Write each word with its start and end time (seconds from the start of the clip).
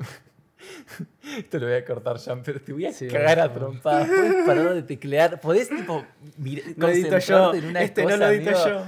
Esto 1.38 1.58
lo 1.58 1.66
voy 1.66 1.76
a 1.76 1.84
cortar, 1.84 2.16
Jean, 2.18 2.42
pero 2.42 2.60
te 2.60 2.72
voy 2.72 2.86
a 2.86 2.92
Sí, 2.92 3.06
cagar 3.08 3.40
a 3.40 3.52
trompadas. 3.52 4.08
Podés 4.08 4.46
parar 4.46 4.74
de 4.74 4.82
teclear. 4.82 5.40
Podés, 5.40 5.68
tipo, 5.68 6.04
mir- 6.38 6.74
No 6.76 6.88
edito 6.88 7.18
yo. 7.18 7.50
concentrarte 7.52 7.58
en 7.58 7.64
una 7.66 7.82
Este 7.82 8.02
cosa, 8.02 8.16
no 8.16 8.24
lo 8.24 8.30
edito 8.30 8.50
amigo. 8.50 8.66
yo. 8.68 8.84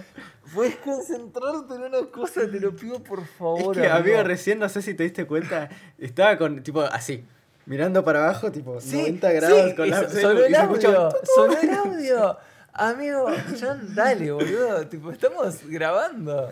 Puedes 0.54 0.76
concentrarte 0.76 1.74
en 1.74 1.82
una 1.82 2.06
cosa, 2.10 2.50
te 2.50 2.58
lo 2.58 2.74
pido 2.74 3.02
por 3.02 3.20
Es 3.20 3.30
favor. 3.30 3.76
que, 3.76 3.86
amigo, 3.86 4.22
recién 4.22 4.58
no 4.58 4.68
sé 4.68 4.80
si 4.82 4.94
te 4.94 5.02
diste 5.02 5.26
cuenta. 5.26 5.68
Estaba 5.98 6.38
con, 6.38 6.62
tipo, 6.62 6.80
así. 6.82 7.24
Mirando 7.66 8.02
para 8.02 8.24
abajo, 8.24 8.50
tipo, 8.50 8.80
Sí, 8.80 8.96
90 8.96 9.32
grados 9.32 9.70
sí, 9.70 9.76
con 9.76 9.90
la 9.90 10.08
so- 10.08 10.20
sonó 10.20 10.44
el 10.44 10.54
audio. 10.54 11.10
Sonó 11.34 11.60
el 11.60 11.70
audio. 11.70 12.38
Amigo, 12.72 13.26
John, 13.60 13.94
dale, 13.94 14.32
boludo. 14.32 14.86
Tipo, 14.88 15.10
estamos 15.12 15.58
grabando. 15.68 16.50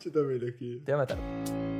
Yo 0.00 0.10
también 0.12 0.46
lo 0.46 0.52
quiero. 0.56 0.78
Te 0.84 0.92
voy 0.92 0.94
a 0.94 0.96
matar. 0.96 1.77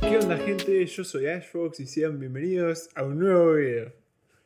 ¿Qué 0.00 0.18
onda 0.18 0.36
gente? 0.36 0.86
Yo 0.86 1.04
soy 1.04 1.26
Ashfox 1.26 1.80
y 1.80 1.86
sean 1.86 2.18
bienvenidos 2.18 2.88
a 2.94 3.04
un 3.04 3.18
nuevo 3.18 3.54
video. 3.54 3.92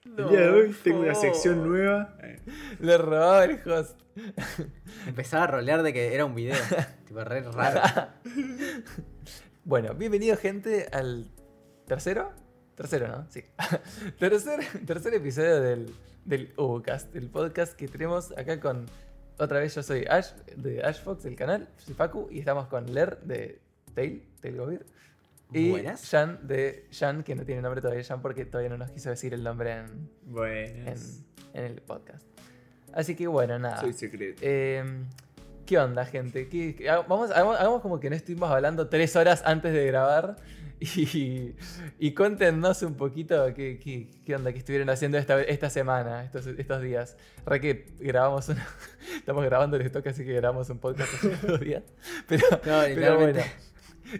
El 0.04 0.28
día 0.28 0.40
de 0.40 0.48
hoy 0.50 0.76
tengo 0.82 1.00
una 1.00 1.14
sección 1.14 1.68
nueva. 1.68 2.16
Le 2.80 2.98
robaba 2.98 3.44
el 3.44 3.60
host. 3.70 4.00
Empezaba 5.06 5.44
a 5.44 5.46
rolear 5.46 5.82
de 5.82 5.92
que 5.92 6.14
era 6.14 6.24
un 6.24 6.34
video. 6.34 6.56
tipo, 7.06 7.22
re 7.24 7.42
raro. 7.42 7.80
Bueno, 9.64 9.94
bienvenido 9.94 10.36
gente 10.36 10.88
al 10.92 11.30
tercero. 11.86 12.32
Tercero, 12.74 13.06
¿no? 13.06 13.26
Sí. 13.30 13.44
tercer, 14.18 14.60
tercer 14.84 15.14
episodio 15.14 15.60
del, 15.60 15.94
del 16.24 16.52
Ucast, 16.56 17.14
el 17.14 17.30
podcast 17.30 17.74
que 17.74 17.86
tenemos 17.86 18.36
acá 18.36 18.58
con. 18.58 18.86
Otra 19.38 19.58
vez 19.60 19.74
yo 19.74 19.82
soy 19.82 20.04
Ash 20.08 20.32
de 20.56 20.82
Ashfox, 20.84 21.24
del 21.24 21.36
canal. 21.36 21.68
Yo 21.78 21.84
soy 21.86 21.94
Facu 21.94 22.28
y 22.30 22.38
estamos 22.38 22.66
con 22.68 22.92
Ler 22.92 23.18
de 23.22 23.60
Tail, 23.94 24.22
Tail 24.40 24.56
Govir. 24.56 24.86
Y 25.52 25.70
Buenas. 25.70 26.08
Jan 26.08 26.46
de 26.46 26.86
Jan, 26.92 27.22
que 27.22 27.34
no 27.34 27.44
tiene 27.44 27.60
nombre 27.60 27.80
todavía, 27.82 28.02
Jan, 28.04 28.22
porque 28.22 28.46
todavía 28.46 28.70
no 28.70 28.78
nos 28.78 28.90
quiso 28.90 29.10
decir 29.10 29.34
el 29.34 29.42
nombre 29.44 29.72
en, 29.80 30.08
en, 30.36 30.96
el 31.64 31.82
podcast. 31.82 32.24
Así 32.94 33.14
que 33.14 33.26
bueno, 33.26 33.58
nada. 33.58 33.80
Soy 33.80 33.92
secreto. 33.92 34.40
Eh, 34.42 34.82
¿Qué 35.66 35.78
onda, 35.78 36.04
gente? 36.06 36.48
¿Qué- 36.48 36.76
vamos, 37.08 37.30
hagamos, 37.30 37.58
hagamos 37.58 37.82
como 37.82 38.00
que 38.00 38.10
no 38.10 38.16
estuvimos 38.16 38.50
hablando 38.50 38.88
tres 38.88 39.14
horas 39.16 39.42
antes 39.44 39.72
de 39.72 39.86
grabar. 39.86 40.36
Y, 40.82 41.54
y 41.98 42.12
cuéntenos 42.14 42.82
un 42.82 42.94
poquito 42.94 43.52
qué, 43.54 43.78
qué- 43.78 44.08
qué 44.24 44.34
onda 44.34 44.52
que 44.52 44.58
estuvieron 44.58 44.90
haciendo 44.90 45.16
esta, 45.18 45.40
esta 45.42 45.70
semana, 45.70 46.24
estos, 46.24 46.46
estos 46.46 46.82
días. 46.82 47.16
Re 47.46 47.60
que 47.60 47.86
grabamos 48.00 48.48
una- 48.48 48.66
Estamos 49.16 49.44
grabando 49.44 49.76
el 49.76 49.82
stock, 49.86 50.06
así 50.08 50.24
que 50.24 50.32
grabamos 50.32 50.68
un 50.70 50.78
podcast 50.78 51.12
hace 51.14 51.46
dos 51.46 51.60
días. 51.60 51.84
Pero, 52.28 52.46
No, 52.50 52.58
pero 52.94 53.18
bueno. 53.20 53.40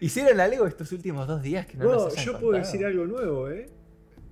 ¿Hicieron 0.00 0.38
algo 0.40 0.66
estos 0.66 0.92
últimos 0.92 1.27
dos 1.27 1.42
días 1.42 1.66
que 1.66 1.77
no 1.77 1.84
No, 1.84 1.92
nos 1.94 2.12
hayan 2.12 2.24
yo 2.27 2.38
puedo 2.38 2.52
decir 2.58 2.86
algo 2.86 3.06
nuevo, 3.06 3.50
¿eh? 3.50 3.68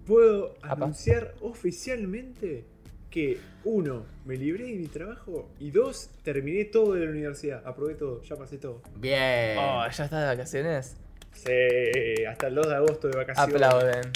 Puedo 0.06 0.54
Apa. 0.62 0.84
anunciar 0.84 1.34
oficialmente 1.40 2.64
que, 3.10 3.38
uno, 3.64 4.06
me 4.24 4.36
libré 4.36 4.64
de 4.66 4.74
mi 4.76 4.86
trabajo 4.86 5.50
y 5.58 5.70
dos, 5.72 6.10
terminé 6.22 6.64
todo 6.66 6.94
de 6.94 7.04
la 7.04 7.10
universidad. 7.10 7.62
Aprobé 7.66 7.94
todo, 7.94 8.22
ya 8.22 8.36
pasé 8.36 8.56
todo. 8.58 8.82
Bien. 8.96 9.58
Oh, 9.58 9.82
¿ya 9.90 10.04
estás 10.04 10.20
de 10.20 10.26
vacaciones? 10.26 10.96
Sí, 11.32 12.24
hasta 12.28 12.48
el 12.48 12.54
2 12.54 12.68
de 12.68 12.74
agosto 12.74 13.08
de 13.08 13.16
vacaciones. 13.16 13.54
Aplauden. 13.54 14.12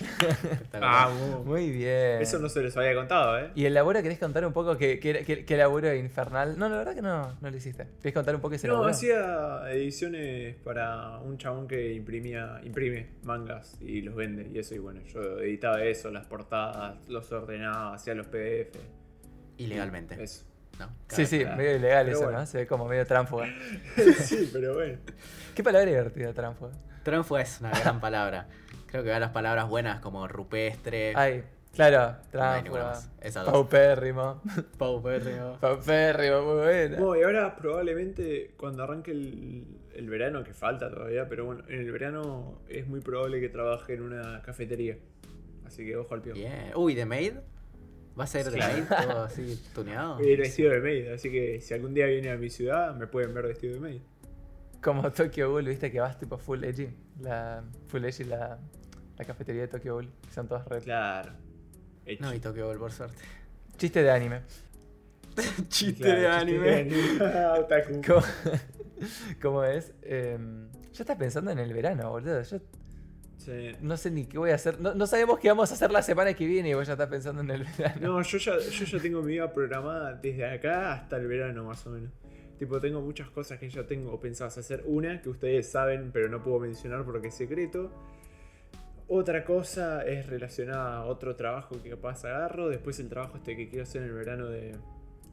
Espectacular. 0.00 0.80
Vamos. 0.80 1.44
Muy 1.44 1.70
bien. 1.72 2.22
Eso 2.22 2.38
no 2.38 2.48
se 2.48 2.62
los 2.62 2.76
había 2.76 2.94
contado, 2.94 3.36
¿eh? 3.38 3.50
¿Y 3.56 3.64
el 3.64 3.74
laburo 3.74 4.00
querés 4.00 4.18
contar 4.20 4.46
un 4.46 4.52
poco 4.52 4.76
qué, 4.78 5.00
qué, 5.00 5.24
qué- 5.24 5.44
qué 5.44 5.56
laburo 5.56 5.92
infernal? 5.92 6.56
No, 6.56 6.68
la 6.68 6.76
verdad 6.78 6.94
que 6.94 7.02
no, 7.02 7.36
no 7.40 7.50
lo 7.50 7.56
hiciste. 7.56 7.84
¿Querés 8.00 8.14
contar 8.14 8.34
un 8.36 8.40
poco 8.40 8.54
ese 8.54 8.68
No, 8.68 8.74
laburo? 8.74 8.90
hacía 8.90 9.62
ediciones 9.72 10.54
para 10.62 11.18
un 11.18 11.36
chabón 11.36 11.66
que 11.66 11.92
imprimía, 11.94 12.60
imprime 12.62 13.08
mangas 13.24 13.76
y 13.80 14.02
los 14.02 14.14
vende 14.14 14.48
y 14.52 14.58
eso. 14.60 14.74
Y 14.76 14.78
bueno, 14.78 15.00
yo 15.12 15.40
editaba 15.40 15.82
eso, 15.82 16.10
las 16.12 16.26
portadas, 16.26 16.94
los 17.08 17.32
ordenaba, 17.32 17.94
hacía 17.94 18.14
los 18.14 18.28
PDF. 18.28 18.76
Ilegalmente. 19.56 20.22
Eso. 20.22 20.44
¿No? 20.78 20.88
Sí, 21.08 21.26
sí, 21.26 21.44
medio 21.56 21.76
ilegal 21.76 22.06
Pero 22.06 22.16
eso, 22.16 22.24
bueno. 22.24 22.40
¿no? 22.40 22.46
Se 22.46 22.58
ve 22.58 22.66
como 22.66 22.86
medio 22.86 23.06
tránfuga. 23.06 23.46
sí, 24.18 24.48
pero 24.52 24.74
bueno. 24.74 24.98
¿Qué 25.54 25.62
palabra 25.62 25.88
divertida, 25.88 26.32
tránfuga? 26.32 26.72
Tránfuga 27.02 27.40
es 27.40 27.60
una 27.60 27.70
gran 27.70 28.00
palabra. 28.00 28.46
Creo 28.86 29.02
que 29.02 29.10
va 29.10 29.18
las 29.18 29.30
palabras 29.32 29.68
buenas 29.68 30.00
como 30.00 30.26
rupestre. 30.28 31.12
Ay, 31.16 31.44
claro, 31.74 32.16
no 32.32 32.42
hay 32.42 32.62
ninguna 32.62 32.92
tránfuga. 32.92 33.42
dos. 33.42 33.52
Paupérrimo. 33.52 34.42
Paupérrimo. 34.78 35.58
Paupérrimo, 35.60 36.42
muy 36.42 36.56
buena. 36.56 36.98
No, 36.98 37.16
y 37.16 37.22
ahora 37.22 37.56
probablemente 37.56 38.54
cuando 38.56 38.82
arranque 38.82 39.10
el, 39.10 39.66
el 39.94 40.08
verano, 40.08 40.44
que 40.44 40.54
falta 40.54 40.90
todavía, 40.90 41.28
pero 41.28 41.44
bueno, 41.44 41.64
en 41.68 41.80
el 41.80 41.90
verano 41.90 42.60
es 42.68 42.86
muy 42.86 43.00
probable 43.00 43.40
que 43.40 43.48
trabaje 43.48 43.94
en 43.94 44.02
una 44.02 44.42
cafetería. 44.42 44.96
Así 45.66 45.84
que 45.84 45.96
ojo 45.96 46.14
al 46.14 46.22
pie. 46.22 46.32
Bien. 46.32 46.72
Uy, 46.74 46.94
¿de 46.94 47.04
Maid? 47.04 47.34
¿Va 48.18 48.24
a 48.24 48.26
ser 48.26 48.50
de. 48.50 48.58
Maid 48.58 48.84
todo 48.84 49.22
así 49.22 49.62
tuneado? 49.74 50.16
Voy 50.16 50.28
a 50.28 50.32
ir 50.32 50.38
vestido 50.40 50.72
de 50.72 50.80
maid, 50.80 51.08
así 51.12 51.30
que 51.30 51.60
si 51.60 51.74
algún 51.74 51.94
día 51.94 52.06
viene 52.06 52.30
a 52.30 52.36
mi 52.36 52.50
ciudad, 52.50 52.94
me 52.94 53.06
pueden 53.06 53.32
ver 53.34 53.46
vestido 53.46 53.74
de 53.74 53.80
maid. 53.80 54.00
Como 54.82 55.10
Tokyo 55.12 55.50
Ghoul, 55.50 55.66
viste 55.68 55.90
que 55.90 56.00
vas 56.00 56.18
tipo 56.18 56.38
full 56.38 56.62
edgy. 56.64 56.88
La, 57.20 57.62
full 57.88 58.04
edgy 58.04 58.24
la, 58.24 58.58
la 59.16 59.24
cafetería 59.24 59.62
de 59.62 59.68
Tokyo 59.68 59.94
Ghoul. 59.94 60.08
que 60.26 60.32
Son 60.32 60.46
todas 60.48 60.66
red. 60.68 60.82
Claro. 60.82 61.32
No, 62.20 62.32
y 62.32 62.40
Tokyo 62.40 62.66
Ghoul, 62.66 62.78
por 62.78 62.92
suerte. 62.92 63.16
Chiste 63.76 64.02
de 64.02 64.10
anime. 64.10 64.40
Chiste 65.68 66.02
Claro, 66.02 66.20
de 66.20 66.26
chiste 66.26 66.40
anime. 66.40 66.68
de 66.68 66.80
anime. 66.80 67.46
Otaku. 67.60 68.00
¿Cómo, 68.06 68.22
cómo 69.42 69.64
es? 69.64 69.92
Em, 70.02 70.68
ya 70.92 71.02
estás 71.02 71.16
pensando 71.16 71.50
en 71.50 71.58
el 71.58 71.72
verano, 71.72 72.10
boludo. 72.10 72.42
Yo 72.42 72.58
Sí. 73.38 73.72
no 73.80 73.96
sé 73.96 74.10
ni 74.10 74.26
qué 74.26 74.36
voy 74.36 74.50
a 74.50 74.56
hacer. 74.56 74.80
No, 74.80 74.94
no 74.94 75.06
sabemos 75.06 75.38
qué 75.38 75.48
vamos 75.48 75.70
a 75.70 75.74
hacer 75.74 75.90
la 75.90 76.02
semana 76.02 76.34
que 76.34 76.44
viene 76.44 76.70
y 76.70 76.74
vos 76.74 76.86
ya 76.86 76.94
estás 76.94 77.08
pensando 77.08 77.40
en 77.40 77.50
el 77.50 77.64
verano. 77.78 78.14
No, 78.14 78.22
yo 78.22 78.38
ya, 78.38 78.58
yo 78.58 78.84
ya 78.84 78.98
tengo 78.98 79.22
mi 79.22 79.32
vida 79.32 79.52
programada 79.52 80.12
desde 80.14 80.44
acá 80.44 80.92
hasta 80.92 81.16
el 81.16 81.28
verano, 81.28 81.64
más 81.64 81.86
o 81.86 81.90
menos. 81.90 82.10
Tipo, 82.58 82.80
tengo 82.80 83.00
muchas 83.00 83.30
cosas 83.30 83.58
que 83.58 83.70
ya 83.70 83.86
tengo 83.86 84.18
pensadas 84.18 84.58
hacer. 84.58 84.82
Una 84.86 85.22
que 85.22 85.28
ustedes 85.28 85.70
saben, 85.70 86.10
pero 86.12 86.28
no 86.28 86.42
puedo 86.42 86.58
mencionar 86.58 87.04
porque 87.04 87.28
es 87.28 87.34
secreto. 87.34 87.92
Otra 89.06 89.44
cosa 89.44 90.04
es 90.04 90.26
relacionada 90.26 90.96
a 90.96 91.04
otro 91.04 91.36
trabajo 91.36 91.80
que 91.80 91.90
capaz 91.90 92.24
agarro. 92.24 92.68
Después 92.68 92.98
el 92.98 93.08
trabajo 93.08 93.36
este 93.36 93.56
que 93.56 93.68
quiero 93.68 93.84
hacer 93.84 94.02
en 94.02 94.08
el 94.08 94.14
verano 94.14 94.48
de, 94.48 94.74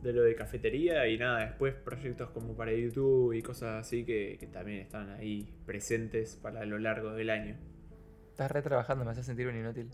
de 0.03 0.13
lo 0.13 0.21
de 0.21 0.35
cafetería. 0.35 1.07
Y 1.07 1.17
nada, 1.17 1.39
después 1.39 1.73
proyectos 1.73 2.29
como 2.29 2.55
para 2.55 2.71
YouTube 2.71 3.33
y 3.33 3.41
cosas 3.41 3.83
así 3.83 4.05
que, 4.05 4.37
que 4.39 4.45
también 4.45 4.79
están 4.79 5.09
ahí 5.09 5.51
presentes 5.65 6.35
para 6.35 6.63
lo 6.65 6.77
largo 6.77 7.11
del 7.13 7.31
año. 7.31 7.57
Estás 8.35 8.51
re 8.51 8.61
trabajando, 8.61 9.05
me 9.05 9.11
hace 9.11 9.23
sentir 9.23 9.47
un 9.47 9.55
inútil. 9.55 9.89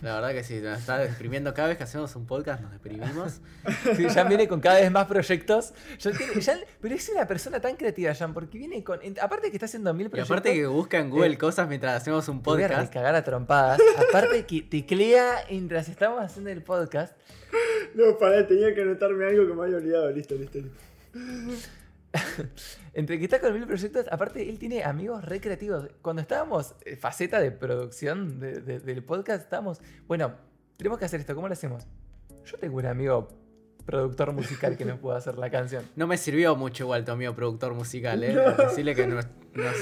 La 0.00 0.14
verdad 0.14 0.30
que 0.30 0.44
sí, 0.44 0.60
nos 0.60 0.78
está 0.78 0.96
deprimiendo 0.98 1.52
cada 1.54 1.66
vez 1.66 1.76
que 1.76 1.82
hacemos 1.82 2.14
un 2.14 2.24
podcast, 2.24 2.62
nos 2.62 2.70
deprimimos. 2.70 3.40
Sí, 3.96 4.04
Jan 4.08 4.28
viene 4.28 4.46
con 4.46 4.60
cada 4.60 4.76
vez 4.78 4.92
más 4.92 5.06
proyectos. 5.06 5.74
Jan- 6.00 6.60
pero 6.80 6.94
es 6.94 7.08
una 7.08 7.26
persona 7.26 7.60
tan 7.60 7.74
creativa, 7.74 8.14
Jan, 8.14 8.32
porque 8.32 8.58
viene 8.58 8.84
con. 8.84 9.02
en- 9.02 9.18
Aparte 9.20 9.50
que 9.50 9.56
está 9.56 9.66
haciendo 9.66 9.92
mil 9.92 10.06
Y 10.06 10.10
proyectos. 10.10 10.30
aparte 10.30 10.54
que 10.54 10.66
busca 10.68 10.98
en 11.00 11.10
Google 11.10 11.34
Eh, 11.34 11.38
cosas 11.38 11.68
mientras 11.68 12.00
hacemos 12.00 12.28
un 12.28 12.40
te 12.44 12.50
voy 12.50 12.62
a 12.62 12.68
podcast. 12.68 12.92
cagar 12.92 13.14
a 13.16 13.24
trompadas. 13.24 13.80
Aparte 14.08 14.46
que 14.46 14.62
teclea 14.62 15.44
mientras 15.50 15.88
estamos 15.88 16.22
haciendo 16.22 16.50
el 16.50 16.62
podcast. 16.62 17.16
No, 17.96 18.16
pará, 18.18 18.46
tenía 18.46 18.72
que 18.72 18.82
anotarme 18.82 19.26
algo 19.26 19.48
que 19.48 19.54
me 19.54 19.64
había 19.64 19.76
olvidado. 19.78 20.10
Listo, 20.12 20.36
listo, 20.36 20.58
listo. 20.60 20.78
Entre 22.94 23.18
que 23.18 23.24
está 23.24 23.40
con 23.40 23.52
mil 23.54 23.66
proyectos, 23.66 24.06
aparte 24.10 24.48
él 24.48 24.58
tiene 24.58 24.84
amigos 24.84 25.24
recreativos. 25.24 25.88
Cuando 26.02 26.22
estábamos, 26.22 26.74
eh, 26.84 26.96
faceta 26.96 27.40
de 27.40 27.50
producción 27.50 28.38
de- 28.40 28.60
de- 28.60 28.80
del 28.80 29.02
podcast, 29.02 29.42
estábamos, 29.42 29.80
bueno, 30.06 30.34
tenemos 30.76 30.98
que 30.98 31.04
hacer 31.04 31.20
esto, 31.20 31.34
¿cómo 31.34 31.48
lo 31.48 31.52
hacemos? 31.54 31.84
Yo 32.44 32.56
tengo 32.58 32.76
un 32.78 32.86
amigo 32.86 33.28
productor 33.86 34.32
musical 34.32 34.76
que 34.76 34.84
nos 34.84 34.98
puede 34.98 35.18
hacer 35.18 35.36
la 35.36 35.50
canción. 35.50 35.84
No 35.96 36.06
me 36.06 36.16
sirvió 36.16 36.56
mucho 36.56 36.84
igual 36.84 37.04
tu 37.04 37.12
amigo 37.12 37.34
productor 37.34 37.74
musical, 37.74 38.22
¿eh? 38.24 38.32
No. 38.34 38.52
Decirle 38.64 38.94
que 38.94 39.06
no, 39.06 39.16
no 39.16 39.22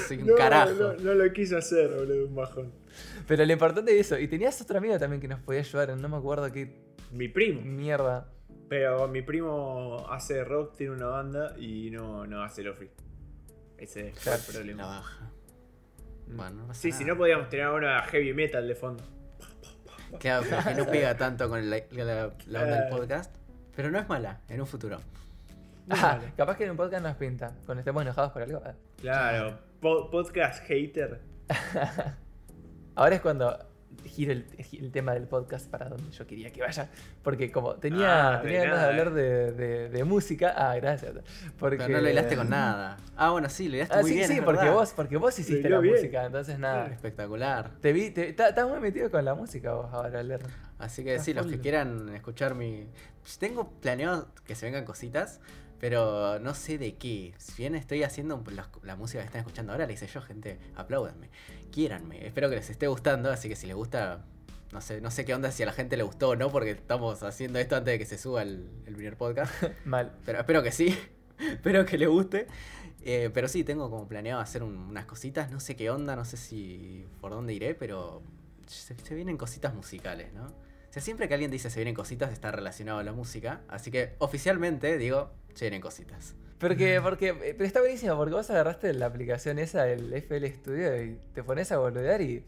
soy 0.07 0.17
un 0.21 0.27
No, 0.29 0.35
carajo. 0.35 0.71
no, 0.73 0.93
no 0.93 1.13
lo 1.13 1.31
quise 1.33 1.55
hacer, 1.57 1.89
boludo, 1.93 2.27
un 2.27 2.35
bajón. 2.35 2.71
Pero 3.27 3.45
lo 3.45 3.53
importante 3.53 3.97
es 3.97 4.07
eso. 4.07 4.19
Y 4.19 4.27
tenías 4.27 4.59
otro 4.61 4.77
amigo 4.77 4.97
también 4.99 5.21
que 5.21 5.27
nos 5.27 5.39
podía 5.39 5.61
ayudar, 5.61 5.95
no 5.97 6.09
me 6.09 6.17
acuerdo 6.17 6.51
qué 6.51 6.75
Mi 7.11 7.27
primo. 7.29 7.61
mierda. 7.61 8.29
Pero 8.73 9.07
mi 9.07 9.21
primo 9.21 10.03
hace 10.09 10.43
rock, 10.43 10.75
tiene 10.75 10.93
una 10.95 11.05
banda 11.05 11.53
y 11.59 11.91
no, 11.91 12.25
no 12.25 12.41
hace 12.41 12.63
lofi. 12.63 12.89
Ese 13.77 14.07
es 14.07 14.19
Claro, 14.19 14.39
el 14.39 14.47
La 14.47 14.51
problema. 14.53 14.87
baja. 14.87 15.31
Bueno, 16.25 16.51
no 16.61 16.67
pasa 16.69 16.81
Sí, 16.81 16.91
si 16.91 17.05
no 17.05 17.15
podíamos 17.15 17.49
tener 17.49 17.67
ahora 17.67 18.01
heavy 18.07 18.33
metal 18.33 18.67
de 18.67 18.73
fondo. 18.73 19.03
Claro, 20.19 20.43
pero 20.49 20.63
que 20.63 20.73
no 20.73 20.85
pega 20.87 21.15
tanto 21.15 21.47
con 21.49 21.69
la, 21.69 21.77
la- 21.91 22.33
la 22.47 22.61
onda 22.63 22.81
del 22.81 22.89
podcast. 22.89 23.35
Pero 23.75 23.91
no 23.91 23.99
es 23.99 24.09
mala, 24.09 24.41
en 24.49 24.59
un 24.59 24.65
futuro. 24.65 24.97
Ah, 25.91 26.19
capaz 26.35 26.57
que 26.57 26.63
en 26.63 26.71
un 26.71 26.77
podcast 26.77 27.03
nos 27.03 27.15
pinta. 27.17 27.53
Cuando 27.67 27.81
estemos 27.81 28.01
enojados 28.01 28.31
por 28.31 28.41
algo. 28.41 28.59
ah. 28.65 28.73
Claro, 28.99 29.59
po- 29.81 30.09
podcast 30.09 30.63
hater. 30.65 31.21
Ahora 32.95 33.13
es 33.15 33.21
cuando 33.21 33.55
giro 34.05 34.31
el, 34.31 34.45
el 34.73 34.91
tema 34.91 35.13
del 35.13 35.27
podcast 35.27 35.69
para 35.69 35.89
donde 35.89 36.11
yo 36.11 36.25
quería 36.27 36.51
que 36.51 36.61
vaya. 36.61 36.89
Porque 37.23 37.51
como 37.51 37.75
tenía, 37.75 38.35
Ah, 38.37 38.41
tenía 38.41 38.59
ganas 38.63 38.75
nada, 38.75 38.83
de 38.87 38.89
hablar 38.91 39.13
de, 39.13 39.51
de- 39.53 39.89
de 39.89 40.03
música. 40.03 40.53
Ah, 40.55 40.75
gracias. 40.75 41.13
Porque, 41.59 41.77
Pero 41.77 41.89
no 41.93 42.01
lo 42.01 42.09
hilaste 42.09 42.35
con 42.35 42.49
nada. 42.49 42.97
Ah, 43.15 43.31
bueno, 43.31 43.49
sí, 43.49 43.69
lo 43.69 43.75
hilaste 43.77 43.95
Ah, 43.95 44.01
muy 44.01 44.09
sí, 44.11 44.15
bien. 44.17 44.27
sí, 44.29 44.41
porque 44.43 44.61
verdad. 44.61 44.73
vos, 44.75 44.93
porque 44.95 45.17
vos 45.17 45.37
hiciste 45.39 45.69
la 45.69 45.79
bien. 45.79 45.95
música, 45.95 46.25
entonces 46.25 46.59
nada. 46.59 46.87
Espectacular. 46.87 47.71
Te 47.81 47.93
vi, 47.93 48.11
te, 48.11 48.29
estás 48.29 48.67
muy 48.69 48.79
metido 48.79 49.09
con 49.11 49.23
la 49.25 49.35
música 49.35 49.73
vos 49.73 49.87
ahora, 49.93 50.21
Ler. 50.23 50.41
Así 50.79 51.03
que 51.03 51.19
sí, 51.19 51.33
los 51.33 51.47
que 51.47 51.59
quieran 51.59 52.09
escuchar 52.15 52.55
mi. 52.55 52.87
pues, 53.21 53.37
Tengo 53.37 53.69
planeado 53.79 54.27
que 54.45 54.55
se 54.55 54.65
vengan 54.65 54.83
cositas, 54.85 55.39
pero 55.79 56.39
no 56.39 56.53
sé 56.53 56.77
de 56.77 56.95
qué. 56.95 57.33
Si 57.37 57.61
bien 57.61 57.75
estoy 57.75 58.03
haciendo 58.03 58.43
la, 58.53 58.67
la 58.83 58.95
música 58.95 59.19
que 59.21 59.27
están 59.27 59.39
escuchando 59.39 59.71
ahora, 59.73 59.85
le 59.85 59.93
hice 59.93 60.07
yo, 60.07 60.21
gente, 60.21 60.59
apláudanme, 60.75 61.29
quiéranme. 61.73 62.25
Espero 62.27 62.49
que 62.49 62.55
les 62.57 62.69
esté 62.69 62.87
gustando, 62.87 63.31
así 63.31 63.49
que 63.49 63.55
si 63.55 63.65
les 63.67 63.75
gusta, 63.75 64.25
no 64.71 64.79
sé, 64.81 65.01
no 65.01 65.09
sé 65.11 65.25
qué 65.25 65.33
onda 65.33 65.51
si 65.51 65.63
a 65.63 65.65
la 65.65 65.73
gente 65.73 65.97
le 65.97 66.03
gustó 66.03 66.29
o 66.29 66.35
no, 66.35 66.51
porque 66.51 66.71
estamos 66.71 67.23
haciendo 67.23 67.59
esto 67.59 67.75
antes 67.75 67.93
de 67.93 67.99
que 67.99 68.05
se 68.05 68.17
suba 68.17 68.43
el, 68.43 68.69
el 68.85 68.95
primer 68.95 69.17
podcast. 69.17 69.51
Mal. 69.85 70.11
Pero 70.25 70.39
espero 70.39 70.61
que 70.63 70.71
sí. 70.71 70.97
espero 71.39 71.85
que 71.85 71.97
le 71.97 72.07
guste. 72.07 72.47
Eh, 73.05 73.29
pero 73.33 73.47
sí, 73.49 73.63
tengo 73.63 73.89
como 73.89 74.07
planeado 74.07 74.39
hacer 74.39 74.63
un- 74.63 74.77
unas 74.77 75.05
cositas. 75.05 75.51
No 75.51 75.59
sé 75.59 75.75
qué 75.75 75.89
onda, 75.89 76.15
no 76.15 76.23
sé 76.25 76.37
si 76.37 77.05
por 77.19 77.31
dónde 77.31 77.53
iré, 77.53 77.75
pero 77.75 78.21
se, 78.67 78.95
se 78.95 79.15
vienen 79.15 79.35
cositas 79.37 79.73
musicales, 79.73 80.31
¿no? 80.33 80.45
O 80.45 80.93
sea, 80.93 81.01
siempre 81.01 81.27
que 81.27 81.33
alguien 81.33 81.49
dice 81.51 81.69
se 81.71 81.79
vienen 81.79 81.95
cositas 81.95 82.31
está 82.31 82.51
relacionado 82.51 82.99
a 82.99 83.03
la 83.03 83.11
música. 83.13 83.61
Así 83.67 83.89
que 83.91 84.13
oficialmente 84.19 84.97
digo, 84.99 85.31
se 85.55 85.65
vienen 85.65 85.81
cositas. 85.81 86.35
Porque, 86.59 86.99
porque, 87.01 87.29
eh, 87.29 87.53
pero 87.57 87.65
está 87.65 87.79
buenísimo, 87.81 88.15
porque 88.15 88.33
vos 88.33 88.49
agarraste 88.49 88.93
la 88.93 89.07
aplicación 89.07 89.59
esa, 89.59 89.87
el 89.89 90.13
FL 90.13 90.45
Studio, 90.53 91.03
y 91.03 91.17
te 91.33 91.43
pones 91.43 91.71
a 91.71 91.77
boludear 91.77 92.21
y. 92.21 92.43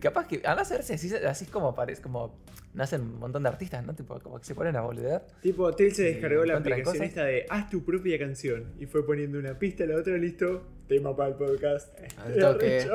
capaz 0.00 0.26
que. 0.28 0.40
Andás 0.44 0.70
a 0.72 0.76
ver 0.76 0.82
si 0.84 0.94
así, 0.94 1.14
así 1.14 1.44
es 1.44 1.50
como 1.50 1.74
parece, 1.74 2.00
como. 2.02 2.38
Nacen 2.74 3.02
un 3.02 3.18
montón 3.18 3.42
de 3.42 3.50
artistas, 3.50 3.84
¿no? 3.84 3.94
Tipo, 3.94 4.18
como 4.20 4.38
que 4.38 4.46
se 4.46 4.54
ponen 4.54 4.74
a 4.76 4.80
boludear. 4.80 5.26
Tipo, 5.42 5.70
Tel 5.74 5.90
se 5.94 5.96
Sí, 6.08 6.12
descargó 6.14 6.42
la 6.46 6.56
aplicación 6.56 6.86
cosas. 6.86 7.06
esta 7.06 7.24
de 7.24 7.44
haz 7.50 7.68
tu 7.68 7.84
propia 7.84 8.18
canción. 8.18 8.72
Y 8.78 8.86
fue 8.86 9.04
poniendo 9.04 9.38
una 9.38 9.58
pista, 9.58 9.84
la 9.84 9.96
otra, 9.96 10.16
listo. 10.16 10.62
Tema 10.88 11.14
para 11.14 11.30
el 11.30 11.34
podcast. 11.34 11.94
Toque. 12.40 12.86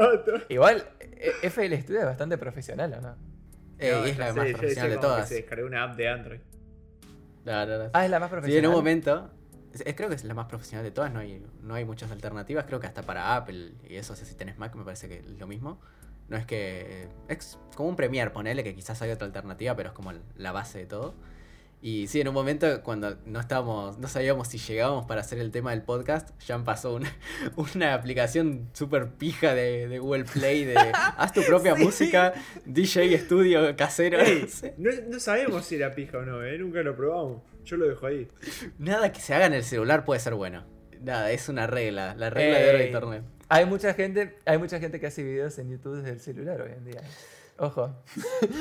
Igual, 0.50 0.83
eh, 1.12 1.31
FL 1.44 1.80
Studio 1.81 2.00
es 2.00 2.06
bastante 2.07 2.39
profesional, 2.39 2.92
¿o 2.98 3.01
no? 3.01 3.15
Eh, 3.77 3.92
No, 3.92 4.07
y 4.07 4.10
es 4.10 4.18
no 4.18 4.24
la 4.25 4.31
sé, 4.31 4.33
más 4.33 4.36
yo 4.36 4.42
decía 4.45 4.57
profesional 4.57 4.89
de 4.89 4.98
todas. 4.98 5.30
Se 5.30 5.36
descargó 5.36 5.68
una 5.68 5.83
app 5.83 5.95
de 5.95 6.07
Android. 6.10 6.39
No, 7.45 7.65
no, 7.68 7.77
no. 7.83 7.89
Ah, 7.94 8.06
es 8.06 8.12
la 8.12 8.19
más 8.19 8.30
Sí, 8.30 8.31
profesional. 8.31 8.63
en 8.63 8.69
un 8.69 8.75
momento. 8.75 9.30
Es- 9.85 9.95
creo 9.95 10.09
que 10.09 10.15
es 10.15 10.24
la 10.24 10.33
más 10.33 10.47
profesional 10.47 10.83
de 10.83 10.91
todas, 10.91 11.12
no 11.13 11.19
hay, 11.19 11.44
no 11.62 11.74
hay 11.74 11.85
muchas 11.85 12.12
alternativas. 12.12 12.65
Creo 12.65 12.79
que 12.79 12.88
hasta 12.88 13.03
para 13.03 13.35
Apple 13.35 13.71
y 13.89 13.95
eso, 13.95 14.13
o 14.13 14.15
sea, 14.15 14.25
si 14.25 14.35
tenés 14.35 14.57
Mac, 14.57 14.74
me 14.75 14.83
parece 14.83 15.07
que 15.07 15.19
es 15.19 15.25
lo 15.25 15.47
mismo. 15.47 15.79
No 16.29 16.35
es 16.38 16.45
que. 16.45 17.07
Es 17.29 17.57
como 17.75 17.89
un 17.89 17.95
Premiere, 17.95 18.31
ponele 18.31 18.63
que 18.63 18.75
quizás 18.75 19.01
hay 19.01 19.12
otra 19.12 19.25
alternativa, 19.27 19.75
pero 19.75 19.89
es 19.89 19.95
como 19.95 20.12
la 20.35 20.51
base 20.51 20.79
de 20.79 20.85
todo. 20.85 21.15
Y 21.79 22.07
sí, 22.07 22.19
en 22.19 22.27
un 22.27 22.33
momento 22.33 22.81
cuando 22.81 23.18
no 23.27 23.39
estábamos, 23.39 24.00
no 24.00 24.07
sabíamos 24.07 24.47
si 24.47 24.57
llegábamos 24.57 25.06
para 25.06 25.21
hacer 25.21 25.38
el 25.38 25.51
tema 25.51 25.69
del 25.71 25.83
podcast, 25.83 26.29
ya 26.41 26.57
pasó 26.63 26.95
una, 26.95 27.07
una 27.56 27.94
aplicación 27.94 28.68
súper 28.74 29.09
pija 29.12 29.53
de, 29.53 29.88
de 29.88 30.00
Google 30.00 30.24
Play 30.25 30.65
de 30.65 30.75
haz 30.75 31.33
tu 31.33 31.44
propia 31.44 31.75
Sí. 31.77 31.83
música, 31.83 32.33
DJ 32.65 33.13
estudio 33.13 33.75
casero. 33.77 34.19
Ey, 34.19 34.47
no, 34.79 34.89
no 35.07 35.19
sabemos 35.19 35.65
si 35.65 35.75
era 35.75 35.94
pija 35.94 36.18
o 36.18 36.24
no, 36.24 36.44
¿eh? 36.44 36.57
Nunca 36.57 36.81
lo 36.81 36.95
probamos. 36.95 37.44
Yo 37.68 37.78
lo 37.78 37.88
dejo 37.88 38.08
ahí. 38.08 38.28
Nada 38.80 39.12
que 39.12 39.19
se 39.19 39.34
haga 39.34 39.46
en 39.46 39.54
el 39.54 39.64
celular 39.64 40.06
puede 40.06 40.19
ser 40.19 40.34
bueno. 40.36 40.64
Nada, 41.02 41.30
es 41.31 41.48
una 41.50 41.68
regla, 41.68 42.16
la 42.16 42.30
regla 42.30 42.58
de 42.60 42.69
oro 42.69 42.78
de 42.78 42.84
Ey. 42.84 42.88
internet. 42.88 43.24
Hay 43.50 43.66
mucha 43.66 43.94
gente, 43.94 44.38
hay 44.46 44.58
mucha 44.58 44.80
gente 44.80 45.00
que 45.00 45.08
hace 45.08 45.24
videos 45.24 45.58
en 45.60 45.69
YouTube 45.69 45.98
desde 45.98 46.12
el 46.12 46.19
celular 46.19 46.62
hoy 46.62 46.72
en 46.72 46.86
día. 46.86 47.02
Ojo. 47.60 47.96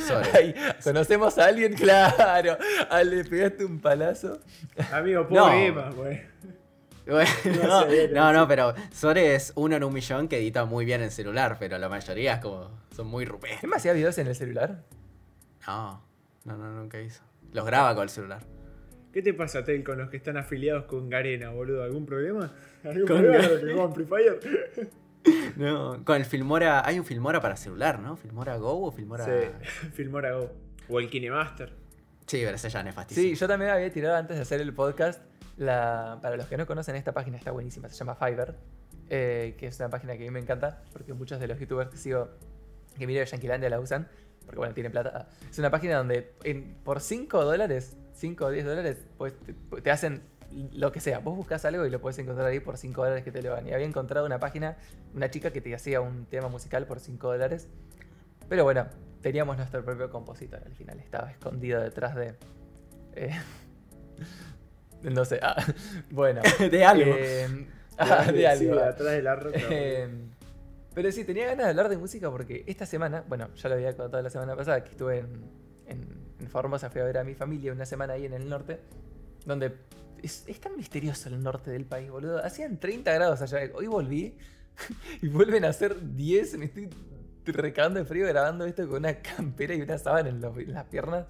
Sorry. 0.07 0.29
Ay, 0.35 0.55
¿Conocemos 0.83 1.39
a 1.39 1.47
alguien? 1.47 1.75
Claro. 1.77 2.57
Ah, 2.91 3.03
le 3.03 3.25
pegaste 3.25 3.65
un 3.65 3.79
palazo. 3.81 4.41
Amigo, 4.93 5.27
No. 5.31 5.47
poema, 5.47 5.91
güey. 5.91 6.23
Bueno, 7.07 7.31
No 7.63 7.85
no, 7.87 8.09
no, 8.13 8.33
no, 8.33 8.49
pero 8.49 8.75
Sore 8.93 9.35
es 9.37 9.53
uno 9.55 9.77
en 9.77 9.85
un 9.85 9.93
millón 9.95 10.27
que 10.29 10.39
edita 10.39 10.65
muy 10.65 10.85
bien 10.85 11.03
en 11.03 11.11
celular, 11.13 11.57
pero 11.61 11.79
la 11.79 11.89
mayoría 11.89 12.35
es 12.35 12.41
como, 12.41 12.71
son 12.95 13.07
muy 13.07 13.23
¿Es 13.25 13.31
rupestres. 13.31 13.73
hacía 13.75 13.93
videos 13.93 14.19
en 14.19 14.27
el 14.27 14.35
celular? 14.35 14.83
No, 15.67 16.03
no, 16.45 16.57
no, 16.57 16.71
nunca 16.73 17.01
hizo. 17.01 17.23
Los 17.53 17.65
graba 17.65 17.95
con 17.95 18.05
el 18.05 18.11
celular. 18.11 18.41
¿Qué 19.17 19.23
te 19.23 19.33
pasa, 19.33 19.65
Tel, 19.65 19.83
con 19.83 19.97
los 19.97 20.11
que 20.11 20.19
están 20.19 20.37
afiliados 20.37 20.85
con 20.85 21.09
Garena, 21.09 21.49
boludo? 21.49 21.83
¿Algún 21.83 22.05
problema? 22.05 22.53
¿Algún 22.85 23.07
Con 23.07 23.23
problema 23.23 23.91
Free 23.95 24.05
Fire? 24.05 24.41
No, 25.57 26.05
con 26.05 26.17
el 26.17 26.27
Filmora, 26.27 26.87
hay 26.87 26.99
un 26.99 27.05
Filmora 27.07 27.41
para 27.41 27.57
celular, 27.57 27.99
¿no? 27.99 28.19
¿Filmora 28.19 28.59
Go 28.59 28.85
o 28.85 28.93
Filmora...? 28.93 29.25
Sí, 29.25 29.31
Filmora 29.95 30.33
Go. 30.35 30.53
O 30.91 31.01
el 31.01 31.09
Kinemaster. 31.09 31.73
Sí, 32.27 32.43
pero 32.45 32.57
ese 32.57 32.69
ya 32.69 32.83
nefastísimo. 32.83 33.27
Sí, 33.29 33.35
yo 33.37 33.49
también 33.49 33.71
había 33.71 33.91
tirado 33.91 34.17
antes 34.17 34.37
de 34.37 34.43
hacer 34.43 34.61
el 34.61 34.75
podcast. 34.75 35.23
La, 35.57 36.19
para 36.21 36.37
los 36.37 36.45
que 36.45 36.59
no 36.59 36.67
conocen, 36.67 36.95
esta 36.97 37.15
página 37.15 37.39
está 37.39 37.53
buenísima. 37.53 37.89
Se 37.89 37.95
llama 37.95 38.17
Fiverr. 38.17 38.55
eh, 39.09 39.55
que 39.59 39.69
es 39.69 39.81
una 39.81 39.89
página 39.89 40.15
que 40.19 40.25
a 40.25 40.27
mí 40.27 40.31
me 40.31 40.41
encanta. 40.41 40.83
Porque 40.93 41.15
muchos 41.15 41.41
de 41.41 41.49
los 41.49 41.59
youtubers 41.59 41.89
que 41.89 41.97
sigo, 41.97 42.29
que 42.99 43.07
miro 43.07 43.21
de 43.21 43.25
Yanquilandia 43.27 43.71
la 43.71 43.81
usan. 43.81 44.09
Porque 44.45 44.59
bueno, 44.59 44.75
tienen 44.75 44.93
plata. 44.93 45.31
Es 45.51 45.59
una 45.59 45.71
página 45.71 45.97
donde 45.97 46.35
en- 46.45 46.75
por 46.85 47.01
5 47.01 47.47
dólares, 47.47 47.97
5 48.17 48.45
o 48.45 48.51
10 48.51 48.65
dólares, 48.65 48.99
pues 49.19 49.35
te, 49.41 49.81
te 49.81 49.91
hacen 49.91 50.23
lo 50.73 50.93
que 50.93 51.01
sea. 51.01 51.19
Vos 51.19 51.37
buscas 51.37 51.65
algo 51.65 51.85
y 51.87 51.91
lo 51.91 52.01
puedes 52.01 52.19
encontrar 52.19 52.47
ahí 52.47 52.61
por 52.61 52.77
5 52.77 53.03
dólares 53.03 53.25
que 53.25 53.33
te 53.33 53.43
lo 53.43 53.53
van. 53.53 53.67
Y 53.69 53.73
había 53.73 53.87
encontrado 53.87 54.27
una 54.27 54.39
página, 54.39 54.77
una 55.15 55.31
chica 55.31 55.51
que 55.51 55.61
te 55.61 55.75
hacía 55.75 56.01
un 56.01 56.27
tema 56.27 56.49
musical 56.49 56.87
por 56.87 57.01
5 57.01 57.27
dólares. 57.27 57.69
Pero 58.49 58.65
bueno, 58.65 58.87
teníamos 59.23 59.57
nuestro 59.57 59.85
propio 59.85 60.11
compositor 60.11 60.63
al 60.65 60.75
final. 60.75 60.99
Estaba 61.01 61.31
escondido 61.31 61.81
detrás 61.81 62.15
de. 62.15 62.35
eh, 63.15 63.31
no 65.03 65.25
sé. 65.25 65.41
ah, 65.43 65.57
bueno. 66.11 66.43
de 66.71 66.85
algo. 66.85 67.15
eh, 67.19 67.67
ah, 67.99 68.31
de 68.33 68.47
algo. 68.47 68.75
Sí, 68.75 68.81
atrás 68.81 69.13
de 69.13 69.23
la 69.23 69.37
roca. 69.37 69.59
Eh, 69.71 70.09
pero 70.95 71.13
sí, 71.13 71.25
tenía 71.25 71.45
ganas 71.45 71.67
de 71.67 71.71
hablar 71.71 71.89
de 71.91 71.99
música 71.99 72.31
porque 72.31 72.65
esta 72.67 72.87
semana, 72.87 73.23
bueno, 73.29 73.53
ya 73.55 73.69
lo 73.69 73.75
había 73.75 73.95
contado 73.95 74.23
la 74.23 74.31
semana 74.31 74.57
pasada, 74.57 74.83
que 74.83 74.93
estuve 74.93 75.19
en, 75.19 75.45
en, 75.87 76.26
en 76.41 76.49
Formosa, 76.49 76.91
fui 76.91 77.01
a 77.01 77.05
ver 77.05 77.19
a 77.19 77.25
mi 77.25 77.35
familia 77.35 77.73
una 77.73 77.87
semana 77.87 78.15
ahí 78.15 78.27
en 78.27 78.33
el 78.35 78.49
norte, 78.49 78.81
donde 79.45 79.73
es, 80.23 80.45
es 80.47 80.61
tan 80.61 80.77
misterioso 80.77 81.29
el 81.29 81.43
norte 81.43 81.71
del 81.71 81.85
país, 81.85 82.11
boludo. 82.11 82.45
Hacían 82.45 82.79
30 82.79 83.13
grados 83.13 83.41
allá. 83.43 83.61
Hoy 83.75 83.87
volví 83.87 84.37
y 85.23 85.29
vuelven 85.29 85.65
a 85.65 85.69
hacer 85.69 86.15
10. 86.15 86.59
Me 86.59 86.65
estoy 86.67 86.91
recagando 87.47 88.01
de 88.01 88.07
frío 88.07 88.27
grabando 88.27 88.65
esto 88.67 88.87
con 88.89 88.99
una 88.99 89.15
campera 89.23 89.75
y 89.75 89.81
una 89.83 89.99
sábana 89.99 90.29
en, 90.29 90.41
los- 90.41 90.57
en 90.59 90.73
las 90.73 90.85
piernas, 90.87 91.27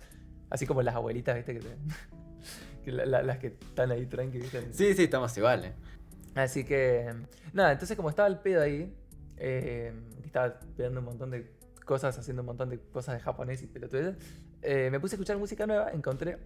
así 0.50 0.66
como 0.66 0.82
las 0.82 0.94
abuelitas, 0.94 1.36
¿viste? 1.36 1.54
Que, 1.54 1.60
te- 1.60 1.76
que 2.84 2.92
la- 2.92 3.06
la- 3.06 3.22
las 3.22 3.38
que 3.38 3.48
están 3.48 3.90
ahí 3.90 4.06
tranqui, 4.06 4.38
¿viste? 4.38 4.72
Sí, 4.72 4.94
sí, 4.94 5.04
estamos 5.04 5.36
iguales. 5.36 5.72
Así 6.34 6.64
que, 6.64 7.12
nada, 7.52 7.72
entonces 7.72 7.96
como 7.96 8.10
estaba 8.10 8.28
el 8.28 8.38
pedo 8.38 8.60
ahí, 8.62 8.94
eh, 9.38 9.92
estaba 10.24 10.58
pegando 10.76 11.00
un 11.00 11.06
montón 11.06 11.30
de 11.30 11.50
cosas, 11.84 12.18
haciendo 12.18 12.42
un 12.42 12.46
montón 12.46 12.68
de 12.68 12.78
cosas 12.78 13.14
de 13.14 13.20
japonés 13.20 13.62
y 13.62 13.66
pelotudeces, 13.66 14.16
eh, 14.62 14.88
me 14.90 15.00
puse 15.00 15.14
a 15.14 15.16
escuchar 15.16 15.36
música 15.38 15.66
nueva, 15.66 15.90
encontré, 15.92 16.38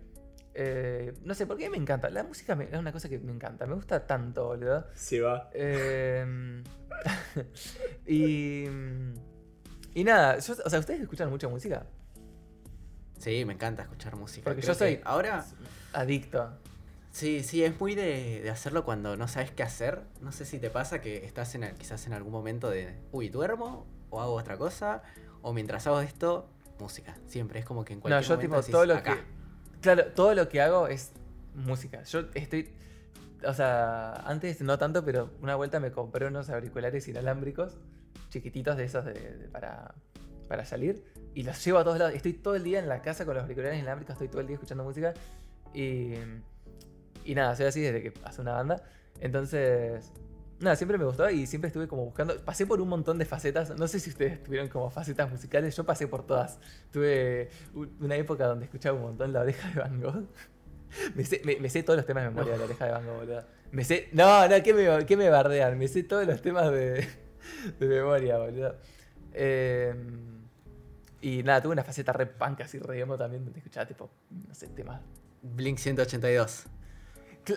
eh, 0.54 1.12
no 1.24 1.34
sé, 1.34 1.46
por 1.46 1.56
qué 1.56 1.70
me 1.70 1.76
encanta, 1.76 2.10
la 2.10 2.22
música 2.24 2.54
me- 2.54 2.64
es 2.64 2.74
una 2.78 2.92
cosa 2.92 3.08
que 3.08 3.18
me 3.18 3.32
encanta, 3.32 3.66
me 3.66 3.74
gusta 3.74 4.06
tanto, 4.06 4.46
boludo. 4.46 4.86
Se 4.94 5.20
va. 5.20 5.48
Eh, 5.54 6.62
y, 8.06 8.64
y 9.94 10.04
nada, 10.04 10.38
yo- 10.38 10.54
o 10.64 10.70
sea, 10.70 10.78
¿ustedes 10.78 11.00
escuchan 11.00 11.30
mucha 11.30 11.48
música? 11.48 11.86
Sí, 13.18 13.44
me 13.44 13.52
encanta 13.54 13.82
escuchar 13.82 14.16
música. 14.16 14.44
Porque 14.44 14.62
Creo 14.62 14.72
yo 14.74 14.78
soy 14.78 15.00
Ahora, 15.04 15.44
adicto. 15.92 16.58
sí, 17.12 17.42
sí, 17.42 17.62
es 17.62 17.78
muy 17.78 17.94
de, 17.94 18.40
de 18.42 18.50
hacerlo 18.50 18.84
cuando 18.84 19.16
no 19.16 19.28
sabes 19.28 19.50
qué 19.50 19.62
hacer. 19.62 20.02
No 20.22 20.32
sé 20.32 20.44
si 20.46 20.58
te 20.58 20.70
pasa 20.70 21.00
que 21.02 21.24
estás 21.26 21.54
en 21.54 21.64
el- 21.64 21.74
quizás 21.74 22.06
en 22.06 22.14
algún 22.14 22.32
momento 22.32 22.70
de, 22.70 22.96
uy, 23.12 23.28
duermo 23.28 23.86
o 24.08 24.20
hago 24.20 24.32
otra 24.34 24.56
cosa, 24.56 25.02
o 25.42 25.52
mientras 25.52 25.86
hago 25.86 26.00
esto, 26.00 26.50
música. 26.80 27.16
Siempre 27.26 27.60
es 27.60 27.64
como 27.64 27.84
que 27.84 27.92
en 27.92 27.98
No, 27.98 28.02
cualquier 28.02 28.22
yo 28.24 28.34
momento 28.34 28.46
tipo, 28.48 28.56
decís, 28.56 28.72
todo 28.72 28.86
lo 28.86 28.94
acá. 28.94 29.14
que... 29.16 29.80
Claro, 29.80 30.06
todo 30.14 30.34
lo 30.34 30.48
que 30.48 30.60
hago 30.60 30.88
es 30.88 31.12
música. 31.54 32.02
Yo 32.04 32.24
estoy... 32.34 32.72
O 33.46 33.54
sea, 33.54 34.12
antes 34.26 34.60
no 34.60 34.76
tanto, 34.78 35.04
pero 35.04 35.30
una 35.40 35.54
vuelta 35.56 35.80
me 35.80 35.92
compré 35.92 36.26
unos 36.26 36.50
auriculares 36.50 37.08
inalámbricos, 37.08 37.78
chiquititos 38.28 38.76
de 38.76 38.84
esos 38.84 39.04
de, 39.04 39.12
de- 39.14 39.48
para, 39.48 39.94
para 40.46 40.64
salir, 40.66 41.02
y 41.34 41.42
los 41.42 41.64
llevo 41.64 41.78
a 41.78 41.84
todos 41.84 41.98
lados. 41.98 42.14
Estoy 42.14 42.34
todo 42.34 42.54
el 42.56 42.64
día 42.64 42.78
en 42.80 42.88
la 42.88 43.00
casa 43.00 43.24
con 43.24 43.34
los 43.34 43.42
auriculares 43.44 43.78
inalámbricos, 43.78 44.12
estoy 44.14 44.28
todo 44.28 44.40
el 44.42 44.46
día 44.46 44.54
escuchando 44.54 44.84
música, 44.84 45.14
y... 45.72 46.14
Y 47.24 47.34
nada, 47.34 47.54
soy 47.54 47.66
así 47.66 47.80
desde 47.82 48.02
que 48.02 48.12
hace 48.24 48.40
una 48.40 48.52
banda. 48.52 48.82
Entonces, 49.20 50.10
nada, 50.60 50.76
siempre 50.76 50.98
me 50.98 51.04
gustó 51.04 51.28
y 51.30 51.46
siempre 51.46 51.68
estuve 51.68 51.88
como 51.88 52.04
buscando. 52.04 52.36
Pasé 52.44 52.66
por 52.66 52.80
un 52.80 52.88
montón 52.88 53.18
de 53.18 53.24
facetas. 53.24 53.76
No 53.78 53.88
sé 53.88 53.98
si 54.00 54.10
ustedes 54.10 54.42
tuvieron 54.42 54.68
como 54.68 54.90
facetas 54.90 55.30
musicales. 55.30 55.76
Yo 55.76 55.84
pasé 55.84 56.06
por 56.06 56.26
todas. 56.26 56.58
Tuve 56.92 57.50
una 58.00 58.16
época 58.16 58.46
donde 58.46 58.66
escuchaba 58.66 58.96
un 58.96 59.02
montón 59.02 59.32
la 59.32 59.40
oreja 59.40 59.68
de 59.70 59.80
Van. 59.80 60.00
Me 61.14 61.24
sé, 61.70 61.82
todos 61.82 61.96
los 61.96 62.06
temas 62.06 62.24
de 62.24 62.30
memoria 62.30 62.52
de 62.52 62.58
la 62.58 62.64
oreja 62.64 62.86
de 62.86 62.92
Van 62.92 63.06
boludo. 63.06 63.44
Me 63.72 63.84
sé. 63.84 64.08
No, 64.12 64.48
no, 64.48 64.62
¿qué 64.62 64.74
me, 64.74 65.06
qué 65.06 65.16
me 65.16 65.30
bardean? 65.30 65.78
Me 65.78 65.86
sé 65.88 66.02
todos 66.02 66.26
los 66.26 66.42
temas 66.42 66.70
de, 66.72 67.08
memoria, 67.80 68.38
boludo. 68.38 68.76
Eh, 69.32 69.94
Y 71.22 71.42
nada, 71.42 71.60
tuve 71.62 71.72
una 71.72 71.84
faceta 71.84 72.12
re 72.12 72.26
punk 72.26 72.62
así 72.62 72.78
re 72.78 72.98
emo 72.98 73.16
también, 73.16 73.44
donde 73.44 73.58
escuchaba 73.60 73.86
tipo, 73.86 74.10
no 74.30 74.54
sé, 74.54 74.68
temas. 74.68 75.00
Blink 75.42 75.78
182. 75.78 76.66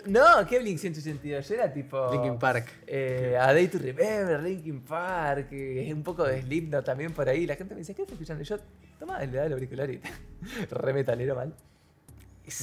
No, 0.07 0.45
¿qué 0.47 0.59
Blink 0.59 0.77
182? 0.79 1.47
Yo 1.47 1.55
era 1.55 1.71
tipo. 1.71 2.09
Linkin 2.11 2.39
Park. 2.39 2.67
Eh, 2.87 3.37
a 3.39 3.53
Day 3.53 3.67
to 3.67 3.77
Remember, 3.77 4.41
Linkin 4.41 4.81
Park, 4.81 5.47
eh, 5.51 5.91
un 5.93 6.03
poco 6.03 6.23
de 6.23 6.41
Slipknot 6.41 6.85
también 6.85 7.11
por 7.13 7.27
ahí. 7.29 7.45
La 7.45 7.55
gente 7.55 7.73
me 7.75 7.79
dice, 7.79 7.93
¿qué 7.93 8.01
estás 8.03 8.13
escuchando? 8.13 8.41
Y 8.43 8.45
yo, 8.45 8.57
toma, 8.97 9.19
le 9.19 9.27
da 9.37 9.45
el 9.45 9.53
auricular 9.53 9.89
y 9.91 9.99
re 10.71 10.93
metalero 10.93 11.35
mal. 11.35 11.53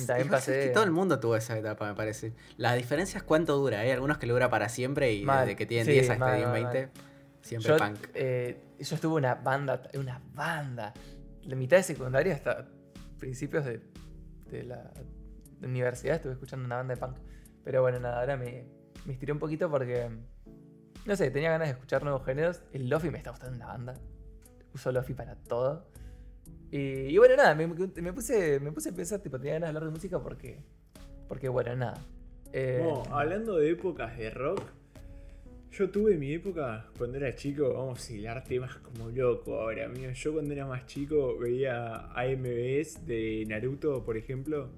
También 0.06 0.26
es 0.26 0.32
pasé- 0.32 0.64
que 0.64 0.68
todo 0.70 0.84
el 0.84 0.90
mundo 0.90 1.18
tuvo 1.20 1.36
esa 1.36 1.56
etapa, 1.58 1.88
me 1.88 1.94
parece. 1.94 2.32
La 2.58 2.74
diferencia 2.74 3.16
es 3.18 3.22
cuánto 3.22 3.56
dura. 3.56 3.80
Hay 3.80 3.90
algunos 3.90 4.18
que 4.18 4.26
le 4.26 4.32
dura 4.34 4.50
para 4.50 4.68
siempre 4.68 5.12
y 5.14 5.24
Mal. 5.24 5.46
desde 5.46 5.56
que 5.56 5.66
tienen 5.66 5.86
Sí, 5.86 5.92
10 5.92 6.10
hasta 6.10 6.18
mal, 6.24 6.34
tienen 6.36 6.50
mal, 6.64 6.72
20, 6.74 6.88
siempre 7.42 7.68
Yo, 7.70 7.76
punk. 7.78 7.98
eh, 8.14 8.60
yo 8.78 8.94
estuve 8.94 9.14
una 9.14 9.36
banda, 9.36 9.82
una 9.94 10.20
banda, 10.34 10.92
de 11.46 11.56
mitad 11.56 11.78
de 11.78 11.82
secundaria 11.82 12.34
hasta 12.34 12.66
principios 13.18 13.64
de, 13.64 13.80
de 14.50 14.64
la 14.64 14.90
universidad 15.62 16.16
estuve 16.16 16.32
escuchando 16.32 16.64
una 16.66 16.76
banda 16.76 16.94
de 16.94 17.00
punk. 17.00 17.16
Pero 17.64 17.82
bueno, 17.82 18.00
nada, 18.00 18.20
ahora 18.20 18.36
me, 18.36 18.64
me 19.06 19.12
estiré 19.12 19.32
un 19.32 19.38
poquito 19.38 19.70
porque, 19.70 20.08
no 21.06 21.16
sé, 21.16 21.30
tenía 21.30 21.50
ganas 21.50 21.68
de 21.68 21.72
escuchar 21.72 22.02
nuevos 22.02 22.24
géneros. 22.24 22.62
El 22.72 22.88
Lofi 22.88 23.10
me 23.10 23.18
está 23.18 23.30
gustando 23.30 23.54
en 23.54 23.60
la 23.60 23.66
banda. 23.66 23.94
Uso 24.74 24.92
Lofi 24.92 25.14
para 25.14 25.36
todo. 25.36 25.86
Y, 26.72 27.18
bueno, 27.18 27.36
nada, 27.36 27.54
me, 27.54 27.66
me 27.66 28.12
puse, 28.12 28.60
me 28.60 28.70
puse 28.70 28.90
a 28.90 28.92
pensar, 28.92 29.20
tipo, 29.20 29.38
tenía 29.38 29.54
ganas 29.54 29.66
de 29.66 29.76
hablar 29.76 29.84
de 29.84 29.90
música 29.90 30.22
porque, 30.22 30.62
porque 31.26 31.48
bueno, 31.48 31.74
nada. 31.74 31.98
Eh, 32.52 32.80
Bueno, 32.82 33.02
hablando 33.10 33.56
de 33.56 33.70
épocas 33.70 34.16
de 34.16 34.30
rock, 34.30 34.62
yo 35.72 35.90
tuve 35.90 36.16
mi 36.16 36.32
época 36.32 36.86
cuando 36.96 37.16
era 37.16 37.34
chico, 37.34 37.72
vamos 37.74 38.08
a 38.08 38.12
hilar 38.12 38.44
temas 38.44 38.76
como 38.76 39.08
loco 39.08 39.60
ahora, 39.60 39.88
mío. 39.88 40.10
Yo 40.12 40.32
cuando 40.32 40.52
era 40.52 40.66
más 40.66 40.86
chico 40.86 41.36
veía 41.38 42.06
AMVs 42.12 43.04
de 43.06 43.44
Naruto, 43.48 44.04
por 44.04 44.16
ejemplo, 44.16 44.70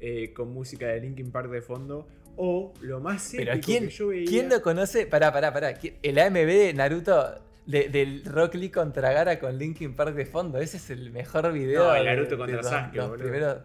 eh, 0.00 0.32
con 0.32 0.52
música 0.52 0.86
de 0.88 1.00
Linkin 1.00 1.30
Park 1.30 1.50
de 1.50 1.62
fondo. 1.62 2.06
O 2.36 2.72
lo 2.80 3.00
más 3.00 3.32
Pero 3.36 3.52
épico 3.52 3.66
¿quién, 3.66 3.84
que 3.84 3.90
yo 3.90 4.06
veía. 4.08 4.26
¿quién 4.28 4.48
no 4.48 4.62
conoce? 4.62 5.06
Pará, 5.06 5.32
pará, 5.32 5.52
pará. 5.52 5.74
¿quién- 5.74 5.96
El 6.02 6.18
AMB 6.18 6.46
de 6.46 6.72
Naruto 6.74 7.38
de- 7.66 7.88
del 7.88 8.24
Rock 8.24 8.54
Lee 8.54 8.70
contra 8.70 9.12
Gara 9.12 9.38
con 9.38 9.58
Linkin 9.58 9.94
Park 9.94 10.14
de 10.14 10.24
fondo. 10.26 10.58
Ese 10.58 10.78
es 10.78 10.88
el 10.90 11.10
mejor 11.10 11.52
video. 11.52 11.84
No, 11.84 11.94
el 11.94 12.04
de- 12.04 12.10
Naruto 12.10 12.30
de 12.30 12.36
contra 12.38 12.56
los- 12.58 12.66
Sasuke, 12.66 12.96
los 12.96 13.08
boludo. 13.10 13.22
primeros. 13.24 13.58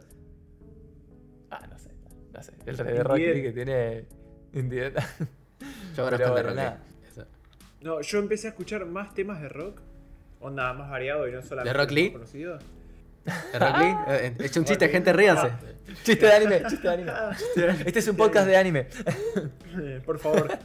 Ah, 1.51 1.67
no 1.69 1.77
sé. 1.77 1.89
No 2.33 2.43
sé. 2.43 2.51
El 2.65 2.77
de 2.77 3.03
Rock 3.03 3.17
Lee 3.17 3.41
que 3.41 3.51
tiene. 3.53 4.05
Yo 5.95 6.03
conozco 6.03 6.17
de 6.17 6.31
bueno, 6.31 6.49
rock. 6.53 7.25
No, 7.81 8.01
yo 8.01 8.19
empecé 8.19 8.47
a 8.47 8.49
escuchar 8.49 8.85
más 8.85 9.13
temas 9.13 9.41
de 9.41 9.47
rock. 9.49 9.81
Onda 10.39 10.73
más 10.73 10.89
variado 10.89 11.27
y 11.27 11.31
no 11.31 11.41
solamente 11.41 11.73
Rock 11.77 11.85
los 11.87 11.93
Lee? 11.93 12.03
más 12.03 12.11
conocidos. 12.13 12.63
¿De 13.25 13.59
Rock 13.59 13.77
Lee? 13.77 13.95
He 14.43 14.45
hecho 14.47 14.59
un 14.59 14.65
chiste, 14.65 14.89
gente, 14.89 15.13
ríanse. 15.13 15.51
Chiste 16.03 16.25
de 16.25 16.31
anime, 16.31 16.61
chiste 16.69 16.87
de 16.87 16.93
anime. 16.93 17.11
Este 17.85 17.99
es 17.99 18.07
un 18.07 18.15
podcast 18.15 18.47
de 18.47 18.57
anime. 18.57 18.87
Por 20.05 20.19
favor. 20.19 20.57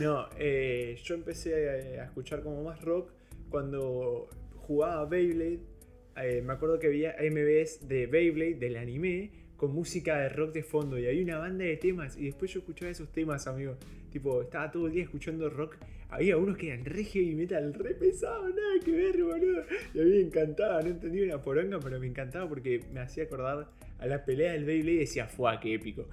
No, 0.00 0.28
eh, 0.38 0.98
yo 1.02 1.14
empecé 1.14 1.98
a, 1.98 2.02
a 2.02 2.04
escuchar 2.04 2.42
como 2.42 2.62
más 2.62 2.80
rock 2.82 3.10
cuando 3.48 4.28
jugaba 4.56 5.06
Beyblade. 5.06 5.60
Eh, 6.22 6.42
me 6.42 6.54
acuerdo 6.54 6.78
que 6.78 6.88
había 6.88 7.16
MVs 7.18 7.88
de 7.88 8.06
Beyblade, 8.06 8.54
del 8.54 8.76
anime, 8.76 9.30
con 9.56 9.72
música 9.72 10.18
de 10.18 10.28
rock 10.28 10.52
de 10.52 10.62
fondo. 10.62 10.98
Y 10.98 11.06
había 11.06 11.22
una 11.22 11.38
banda 11.38 11.64
de 11.64 11.76
temas. 11.76 12.16
Y 12.16 12.26
después 12.26 12.52
yo 12.52 12.60
escuchaba 12.60 12.90
esos 12.90 13.10
temas, 13.12 13.46
amigo. 13.46 13.76
Tipo, 14.10 14.42
estaba 14.42 14.70
todo 14.70 14.86
el 14.86 14.92
día 14.92 15.04
escuchando 15.04 15.48
rock. 15.50 15.76
Había 16.08 16.36
unos 16.36 16.56
que 16.56 16.68
eran 16.68 16.84
re 16.84 17.04
heavy 17.04 17.34
metal, 17.34 17.74
re 17.74 17.94
pesado, 17.94 18.48
nada 18.48 18.84
que 18.84 18.92
ver, 18.92 19.22
boludo. 19.22 19.64
Y 19.92 20.00
a 20.00 20.04
mí 20.04 20.10
me 20.10 20.20
encantaba, 20.20 20.80
no 20.80 20.88
entendía 20.88 21.24
una 21.24 21.42
poronga, 21.42 21.80
pero 21.80 21.98
me 21.98 22.06
encantaba 22.06 22.48
porque 22.48 22.80
me 22.92 23.00
hacía 23.00 23.24
acordar 23.24 23.68
a 23.98 24.06
la 24.06 24.24
pelea 24.24 24.52
del 24.52 24.64
Beyblade 24.64 24.96
y 24.96 24.98
decía, 25.00 25.26
¡fuah, 25.26 25.60
qué 25.60 25.74
épico! 25.74 26.06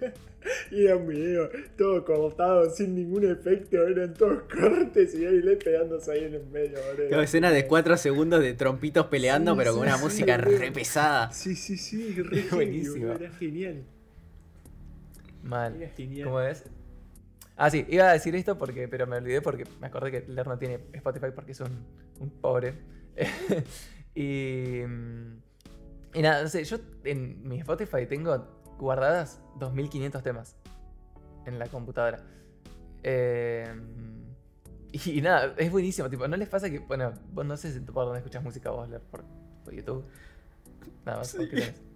Y 0.70 0.86
era 0.86 0.96
un 0.96 1.06
video 1.06 1.50
todo 1.76 2.02
cortado, 2.02 2.70
sin 2.70 2.94
ningún 2.94 3.30
efecto, 3.30 3.86
eran 3.86 4.14
todos 4.14 4.44
cortes 4.44 5.14
y 5.14 5.26
Beyblade 5.26 5.58
pegándose 5.58 6.12
ahí 6.12 6.24
en 6.24 6.34
el 6.34 6.46
medio, 6.46 6.78
boludo. 6.96 7.20
Escena 7.20 7.50
de 7.50 7.66
4 7.66 7.98
segundos 7.98 8.40
de 8.40 8.54
trompitos 8.54 9.06
peleando, 9.08 9.52
Sí, 9.52 9.58
pero 9.58 9.72
sí, 9.72 9.78
con 9.78 9.86
una 9.86 9.98
sí, 9.98 10.04
música 10.04 10.36
re 10.38 10.72
pesada. 10.72 11.30
Sí, 11.30 11.54
sí, 11.54 11.76
sí, 11.76 12.22
re 12.22 12.44
Buenísimo. 12.50 13.12
Era 13.12 13.30
genial. 13.32 13.84
Mal. 15.42 15.76
Era 15.76 15.90
genial. 15.90 16.24
¿Cómo 16.24 16.40
es? 16.40 16.64
Ah, 17.56 17.68
sí, 17.68 17.84
iba 17.90 18.08
a 18.08 18.14
decir 18.14 18.34
esto 18.34 18.56
porque, 18.56 18.88
pero 18.88 19.06
me 19.06 19.16
olvidé 19.16 19.42
porque 19.42 19.64
me 19.78 19.88
acordé 19.88 20.10
que 20.10 20.24
Ler 20.26 20.46
no 20.46 20.58
tiene 20.58 20.78
Spotify 20.94 21.26
porque 21.34 21.52
es 21.52 21.60
un, 21.60 21.84
un 22.18 22.30
pobre. 22.30 22.72
y, 24.14 24.80
mm, 24.86 25.49
y 26.14 26.22
nada, 26.22 26.42
no 26.42 26.48
sé, 26.48 26.64
yo 26.64 26.78
en 27.04 27.46
mi 27.46 27.58
Spotify 27.60 28.06
tengo 28.06 28.46
guardadas 28.78 29.40
2500 29.58 30.22
temas 30.22 30.56
en 31.46 31.58
la 31.58 31.68
computadora. 31.68 32.20
Eh, 33.02 33.72
y, 34.92 35.20
nada, 35.20 35.54
es 35.56 35.70
buenísimo. 35.70 36.10
Tipo, 36.10 36.26
¿no 36.26 36.36
les 36.36 36.48
pasa 36.48 36.68
que, 36.70 36.80
bueno, 36.80 37.12
vos 37.32 37.46
no 37.46 37.56
sé 37.56 37.72
si 37.72 37.80
por 37.80 38.04
dónde 38.04 38.18
escuchas 38.18 38.42
música 38.42 38.70
vos? 38.70 38.88
¿Por, 39.10 39.24
por 39.64 39.74
YouTube? 39.74 40.04
Nada 41.04 41.18
más. 41.18 41.34
¿por 41.34 41.48
qué 41.48 41.56
tenés? 41.56 41.89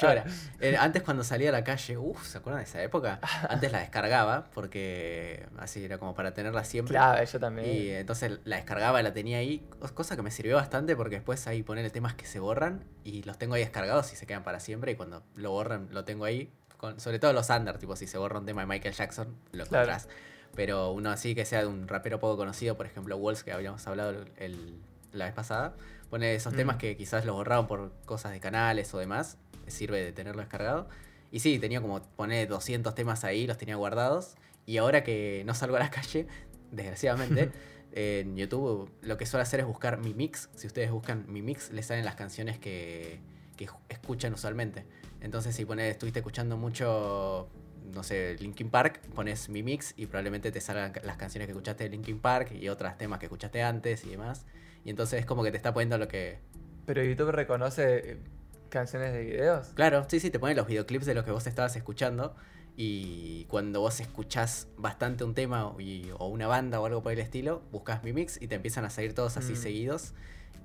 Llora. 0.00 0.24
Eh, 0.60 0.76
antes 0.78 1.02
cuando 1.02 1.22
salía 1.24 1.48
a 1.50 1.52
la 1.52 1.64
calle, 1.64 1.96
uff, 1.96 2.26
¿se 2.26 2.38
acuerdan 2.38 2.62
de 2.62 2.68
esa 2.68 2.82
época? 2.82 3.20
Antes 3.48 3.70
la 3.72 3.80
descargaba 3.80 4.46
porque 4.54 5.46
así 5.58 5.84
era 5.84 5.98
como 5.98 6.14
para 6.14 6.34
tenerla 6.34 6.64
siempre. 6.64 6.92
Claro, 6.94 7.22
yo 7.24 7.38
también. 7.40 7.66
Y 7.68 7.90
entonces 7.90 8.40
la 8.44 8.56
descargaba, 8.56 9.02
la 9.02 9.12
tenía 9.12 9.38
ahí, 9.38 9.66
cos- 9.80 9.92
cosa 9.92 10.16
que 10.16 10.22
me 10.22 10.30
sirvió 10.30 10.56
bastante 10.56 10.96
porque 10.96 11.16
después 11.16 11.46
ahí 11.46 11.62
ponerle 11.62 11.90
temas 11.90 12.14
que 12.14 12.26
se 12.26 12.40
borran 12.40 12.84
y 13.04 13.22
los 13.22 13.38
tengo 13.38 13.54
ahí 13.54 13.62
descargados 13.62 14.12
y 14.12 14.16
se 14.16 14.26
quedan 14.26 14.42
para 14.42 14.60
siempre 14.60 14.92
y 14.92 14.94
cuando 14.96 15.22
lo 15.36 15.50
borran 15.52 15.88
lo 15.92 16.04
tengo 16.04 16.24
ahí, 16.24 16.50
con, 16.76 17.00
sobre 17.00 17.18
todo 17.18 17.32
los 17.32 17.48
under, 17.50 17.78
tipo 17.78 17.96
si 17.96 18.06
se 18.06 18.18
borra 18.18 18.38
un 18.38 18.46
tema 18.46 18.62
de 18.62 18.66
Michael 18.66 18.94
Jackson, 18.94 19.28
lo 19.52 19.66
Claro. 19.66 19.84
encontrás. 19.86 20.08
Pero 20.54 20.90
uno 20.92 21.10
así 21.10 21.34
que 21.34 21.44
sea 21.44 21.60
de 21.60 21.66
un 21.66 21.86
rapero 21.88 22.18
poco 22.18 22.36
conocido, 22.36 22.76
por 22.76 22.86
ejemplo 22.86 23.16
Walls, 23.16 23.44
que 23.44 23.52
habíamos 23.52 23.86
hablado 23.86 24.10
el- 24.10 24.32
el- 24.38 24.78
la 25.12 25.24
vez 25.26 25.34
pasada, 25.34 25.74
pone 26.10 26.34
esos 26.34 26.52
Mm. 26.52 26.56
temas 26.56 26.76
que 26.76 26.96
quizás 26.96 27.24
los 27.24 27.34
borraron 27.36 27.66
por 27.66 27.92
cosas 28.06 28.32
de 28.32 28.40
canales 28.40 28.92
o 28.94 28.98
demás, 28.98 29.38
sirve 29.66 30.02
de 30.02 30.12
tenerlo 30.12 30.40
descargado. 30.40 30.88
Y 31.30 31.40
sí, 31.40 31.58
tenía 31.58 31.80
como 31.80 32.00
poner 32.02 32.48
200 32.48 32.94
temas 32.94 33.24
ahí, 33.24 33.46
los 33.46 33.58
tenía 33.58 33.76
guardados. 33.76 34.36
Y 34.66 34.78
ahora 34.78 35.04
que 35.04 35.42
no 35.46 35.54
salgo 35.54 35.76
a 35.76 35.80
la 35.80 35.90
calle, 35.90 36.26
desgraciadamente, 36.72 37.50
en 37.92 38.36
YouTube 38.36 38.90
lo 39.02 39.16
que 39.16 39.26
suelo 39.26 39.42
hacer 39.42 39.60
es 39.60 39.66
buscar 39.66 39.98
mi 39.98 40.14
mix. 40.14 40.48
Si 40.56 40.66
ustedes 40.66 40.90
buscan 40.90 41.24
mi 41.28 41.42
mix, 41.42 41.70
les 41.70 41.86
salen 41.86 42.04
las 42.04 42.14
canciones 42.14 42.58
que, 42.58 43.20
que 43.56 43.68
escuchan 43.88 44.32
usualmente. 44.32 44.84
Entonces, 45.20 45.54
si 45.56 45.64
pones, 45.64 45.90
estuviste 45.90 46.20
escuchando 46.20 46.56
mucho, 46.56 47.48
no 47.92 48.02
sé, 48.02 48.36
Linkin 48.38 48.70
Park, 48.70 49.00
pones 49.14 49.48
mi 49.48 49.62
mix 49.62 49.94
y 49.96 50.06
probablemente 50.06 50.52
te 50.52 50.60
salgan 50.60 50.92
las 51.02 51.16
canciones 51.16 51.46
que 51.46 51.52
escuchaste 51.52 51.84
de 51.84 51.90
Linkin 51.90 52.20
Park 52.20 52.52
y 52.52 52.68
otros 52.68 52.96
temas 52.96 53.18
que 53.18 53.26
escuchaste 53.26 53.62
antes 53.62 54.04
y 54.04 54.10
demás. 54.10 54.46
Y 54.84 54.90
entonces 54.90 55.20
es 55.20 55.26
como 55.26 55.42
que 55.42 55.50
te 55.50 55.56
está 55.56 55.72
poniendo 55.72 55.98
lo 55.98 56.08
que. 56.08 56.38
Pero 56.86 57.02
YouTube 57.02 57.30
reconoce 57.32 58.12
eh, 58.12 58.18
canciones 58.70 59.12
de 59.12 59.22
videos. 59.24 59.68
Claro, 59.74 60.04
sí, 60.08 60.20
sí, 60.20 60.30
te 60.30 60.38
pone 60.38 60.54
los 60.54 60.66
videoclips 60.66 61.06
de 61.06 61.14
lo 61.14 61.24
que 61.24 61.30
vos 61.30 61.46
estabas 61.46 61.76
escuchando. 61.76 62.34
Y 62.76 63.44
cuando 63.46 63.80
vos 63.80 63.98
escuchás 64.00 64.68
bastante 64.76 65.24
un 65.24 65.34
tema 65.34 65.74
y- 65.80 66.10
o 66.18 66.28
una 66.28 66.46
banda 66.46 66.80
o 66.80 66.86
algo 66.86 67.02
por 67.02 67.12
el 67.12 67.18
estilo, 67.18 67.60
buscas 67.72 68.04
mi 68.04 68.12
mix 68.12 68.40
y 68.40 68.46
te 68.46 68.54
empiezan 68.54 68.84
a 68.84 68.90
salir 68.90 69.14
todos 69.14 69.36
así 69.36 69.54
Mm. 69.54 69.56
seguidos. 69.56 70.14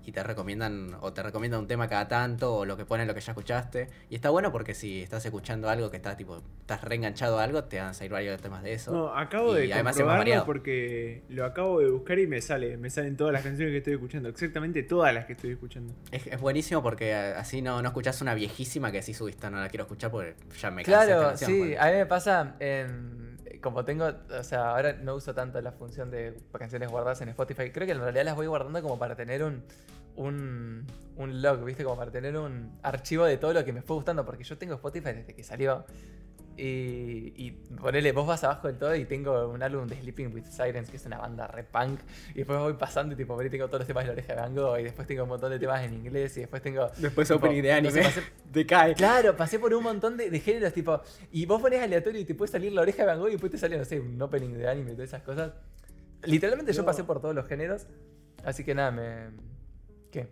Y 0.06 0.12
te 0.12 0.22
recomiendan, 0.24 0.98
o 1.02 1.14
te 1.14 1.24
recomiendan 1.24 1.62
un 1.62 1.68
tema 1.68 1.88
cada 1.88 2.08
tanto, 2.08 2.56
o 2.58 2.66
lo 2.66 2.76
que 2.78 2.86
ponen 2.86 3.08
lo 3.08 3.14
que 3.14 3.22
ya 3.22 3.32
escuchaste. 3.32 3.88
Y 4.10 4.16
está 4.16 4.30
bueno 4.30 4.52
porque 4.52 4.74
si 4.74 5.02
estás 5.02 5.26
escuchando 5.26 5.70
algo 5.70 5.90
que 5.90 5.98
está 5.98 6.18
tipo, 6.18 6.42
estás 6.62 6.84
reenganchado 6.84 7.40
a 7.40 7.44
algo, 7.44 7.64
te 7.64 7.78
van 7.80 7.88
a 7.90 7.94
salir 7.94 8.12
varios 8.12 8.42
temas 8.42 8.64
de 8.64 8.74
eso. 8.74 8.92
No, 8.92 9.16
acabo 9.16 9.58
Y 9.58 9.68
de 9.68 9.74
además 9.74 9.96
comprobarlo 9.96 10.46
porque 10.46 11.24
lo 11.30 11.46
acabo 11.46 11.80
de 11.80 11.90
buscar 11.90 12.20
y 12.20 12.28
me 12.28 12.42
sale, 12.42 12.78
me 12.78 12.90
salen 12.90 13.16
todas 13.16 13.34
las 13.34 13.44
canciones 13.44 13.72
que 13.72 13.78
estoy 13.78 13.94
escuchando, 13.94 14.30
exactamente 14.30 14.84
todas 14.84 15.14
las 15.14 15.26
que 15.26 15.34
estoy 15.34 15.52
escuchando. 15.52 15.94
Es, 16.12 16.28
es 16.28 16.40
buenísimo 16.40 16.84
porque 16.84 17.12
eh, 17.12 17.34
así 17.36 17.62
no, 17.62 17.82
no 17.82 17.88
escuchás 17.88 18.22
una 18.22 18.34
viejísima 18.34 18.92
que 18.92 19.02
sí 19.02 19.14
subiste, 19.14 19.50
no 19.50 19.60
la 19.60 19.70
quiero 19.70 19.84
escuchar 19.84 20.12
porque 20.12 20.36
ya 20.60 20.70
me 20.72 20.84
cansé 20.84 20.92
esta 21.02 21.06
Claro, 21.06 21.28
canción, 21.30 21.52
sí, 21.52 21.76
a 21.76 21.86
mí 21.86 21.92
me 21.94 22.06
pasa 22.06 22.56
en. 22.60 23.23
Como 23.64 23.86
tengo, 23.86 24.12
o 24.38 24.44
sea, 24.44 24.72
ahora 24.72 24.94
no 24.94 25.16
uso 25.16 25.34
tanto 25.34 25.60
la 25.62 25.72
función 25.72 26.12
de 26.12 26.38
canciones 26.52 26.90
guardadas 26.90 27.22
en 27.22 27.30
Spotify. 27.30 27.72
Creo 27.72 27.88
que 27.88 27.94
en 27.94 28.02
realidad 28.02 28.26
las 28.26 28.36
voy 28.36 28.46
guardando 28.48 28.82
como 28.82 29.00
para 29.00 29.16
tener 29.16 29.42
un, 29.42 29.64
un, 30.18 30.86
un 31.16 31.42
log, 31.42 31.64
¿viste? 31.64 31.86
Como 31.86 31.96
para 31.96 32.12
tener 32.12 32.38
un 32.38 32.78
archivo 32.84 33.24
de 33.24 33.38
todo 33.38 33.54
lo 33.54 33.64
que 33.64 33.72
me 33.72 33.82
fue 33.82 33.96
gustando. 33.96 34.26
Porque 34.26 34.44
yo 34.44 34.58
tengo 34.58 34.76
Spotify 34.76 35.14
desde 35.14 35.34
que 35.34 35.44
salió. 35.44 35.86
Y, 36.56 37.34
y 37.36 37.52
ponele, 37.82 38.12
vos 38.12 38.28
vas 38.28 38.44
abajo 38.44 38.68
del 38.68 38.78
todo 38.78 38.96
y 38.96 39.06
tengo 39.06 39.50
un 39.50 39.64
álbum 39.64 39.88
de 39.88 39.96
Sleeping 40.00 40.34
with 40.34 40.46
Sirens, 40.46 40.90
que 40.90 40.98
es 40.98 41.06
una 41.08 41.18
banda 41.18 41.48
re 41.48 41.64
punk. 41.64 42.00
Y 42.32 42.40
después 42.40 42.60
voy 42.60 42.74
pasando 42.74 43.14
y 43.16 43.18
tipo, 43.18 43.34
por 43.36 43.44
ahí 43.44 43.50
tengo 43.50 43.68
todos 43.68 43.80
los 43.80 43.88
temas 43.88 44.04
de 44.04 44.08
la 44.10 44.14
oreja 44.14 44.36
de 44.36 44.42
Van 44.42 44.56
Gogh, 44.56 44.80
Y 44.80 44.84
después 44.84 45.08
tengo 45.08 45.24
un 45.24 45.30
montón 45.30 45.50
de 45.52 45.58
temas 45.60 45.84
en 45.84 45.94
inglés. 45.96 46.38
Y 46.38 46.42
después 46.42 46.62
tengo. 46.62 46.88
Después 46.98 47.28
tipo, 47.28 47.38
opening 47.40 47.62
de 47.64 47.70
no 47.70 47.76
anime. 47.78 47.92
sé, 47.92 48.02
pasé- 48.04 48.24
Te 48.54 48.66
cae. 48.68 48.94
Claro, 48.94 49.36
pasé 49.36 49.58
por 49.58 49.74
un 49.74 49.84
montón 49.84 50.16
de, 50.16 50.30
de 50.30 50.40
géneros, 50.40 50.74
tipo. 50.74 51.02
Y 51.32 51.46
vos 51.48 51.60
pones 51.62 51.82
aleatorio 51.82 52.22
y 52.22 52.26
te 52.26 52.36
puede 52.36 52.52
salir 52.52 52.72
la 52.72 52.82
oreja 52.82 53.04
de 53.04 53.08
Van 53.08 53.20
Gogh 53.20 53.30
y 53.30 53.32
después 53.32 53.52
te 53.52 53.58
sale, 53.58 53.78
no 53.78 53.86
sé, 53.86 54.00
un 54.00 54.22
opening 54.22 54.50
de 54.54 54.68
anime 54.68 54.92
y 54.92 54.94
todas 54.94 55.10
esas 55.10 55.24
cosas. 55.24 55.54
Literalmente 56.24 56.72
yo 56.72 56.82
No. 56.84 56.86
pasé 56.86 57.04
por 57.04 57.20
todos 57.20 57.34
los 57.34 57.48
géneros. 57.48 57.88
Así 58.44 58.64
que 58.64 58.76
nada, 58.76 58.92
me. 58.92 59.32
¿Qué? 60.12 60.28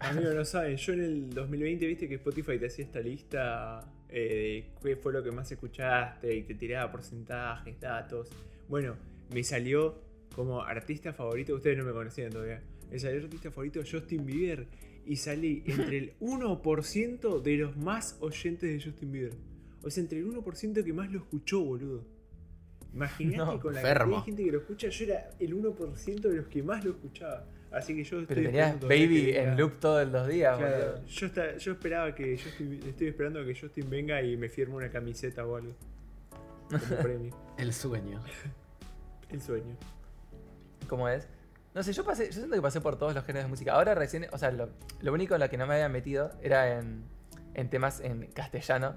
Amigos, 0.00 0.34
no 0.34 0.44
saben, 0.44 0.76
yo 0.76 0.92
en 0.92 1.00
el 1.02 1.30
2020 1.30 1.86
viste 1.86 2.08
que 2.08 2.16
Spotify 2.16 2.58
te 2.58 2.66
hacía 2.66 2.84
esta 2.84 3.00
lista 3.00 3.80
eh, 4.18 4.64
qué 4.82 4.96
fue 4.96 5.12
lo 5.12 5.22
que 5.22 5.30
más 5.30 5.52
escuchaste 5.52 6.34
y 6.34 6.42
te 6.44 6.54
tiraba 6.54 6.90
porcentajes, 6.90 7.78
datos. 7.78 8.30
Bueno, 8.66 8.96
me 9.30 9.44
salió 9.44 10.00
como 10.34 10.62
artista 10.62 11.12
favorito, 11.12 11.54
ustedes 11.54 11.76
no 11.76 11.84
me 11.84 11.92
conocían 11.92 12.32
todavía, 12.32 12.62
me 12.90 12.98
salió 12.98 13.22
artista 13.22 13.50
favorito 13.50 13.82
Justin 13.88 14.24
Bieber 14.24 14.66
y 15.04 15.16
salí 15.16 15.62
entre 15.66 15.98
el 15.98 16.18
1% 16.20 17.42
de 17.42 17.56
los 17.58 17.76
más 17.76 18.16
oyentes 18.20 18.70
de 18.70 18.82
Justin 18.82 19.12
Bieber. 19.12 19.34
O 19.82 19.90
sea, 19.90 20.02
entre 20.02 20.20
el 20.20 20.26
1% 20.32 20.82
que 20.82 20.92
más 20.94 21.12
lo 21.12 21.18
escuchó, 21.18 21.60
boludo. 21.60 22.02
Imagínate 22.94 23.36
No, 23.36 23.60
con 23.60 23.74
la 23.74 23.82
cantidad 23.82 24.16
de 24.16 24.22
gente 24.22 24.44
que 24.44 24.52
lo 24.52 24.58
escucha, 24.60 24.88
yo 24.88 25.04
era 25.04 25.30
el 25.38 25.54
1% 25.54 26.20
de 26.20 26.36
los 26.36 26.46
que 26.46 26.62
más 26.62 26.82
lo 26.82 26.92
escuchaba. 26.92 27.46
Así 27.72 27.94
que 27.94 28.04
yo 28.04 28.10
Pero 28.10 28.22
estoy 28.22 28.44
tenías 28.46 28.80
Baby 28.80 29.24
que 29.32 29.42
en 29.42 29.56
loop 29.56 29.78
todos 29.80 30.08
los 30.08 30.28
días, 30.28 30.56
Claro, 30.56 30.76
boludo. 30.92 31.06
yo, 31.06 31.26
esta- 31.26 31.56
yo 31.56 31.72
esperaba 31.72 32.14
que 32.14 32.38
Justin, 32.38 32.80
estoy 32.86 33.08
esperando 33.08 33.44
que 33.44 33.54
Justin 33.58 33.90
venga 33.90 34.22
y 34.22 34.36
me 34.36 34.48
firme 34.48 34.76
una 34.76 34.90
camiseta 34.90 35.44
o 35.44 35.56
algo. 35.56 35.74
Como 36.70 36.78
premio. 37.02 37.36
El 37.58 37.72
sueño. 37.72 38.22
El 39.30 39.42
sueño. 39.42 39.76
¿Cómo 40.88 41.08
es? 41.08 41.28
No 41.74 41.82
sé, 41.82 41.92
yo 41.92 42.04
pasé, 42.04 42.26
yo 42.26 42.32
siento 42.32 42.54
que 42.54 42.62
pasé 42.62 42.80
por 42.80 42.96
todos 42.98 43.14
los 43.14 43.24
géneros 43.24 43.46
de 43.46 43.50
música. 43.50 43.72
Ahora 43.74 43.94
recién, 43.94 44.26
o 44.32 44.38
sea, 44.38 44.50
lo, 44.50 44.70
lo 45.00 45.12
único 45.12 45.34
en 45.34 45.40
lo 45.40 45.50
que 45.50 45.58
no 45.58 45.66
me 45.66 45.74
había 45.74 45.88
metido 45.90 46.30
era 46.42 46.78
en, 46.78 47.02
en 47.54 47.68
temas 47.68 48.00
en 48.00 48.26
castellano. 48.28 48.96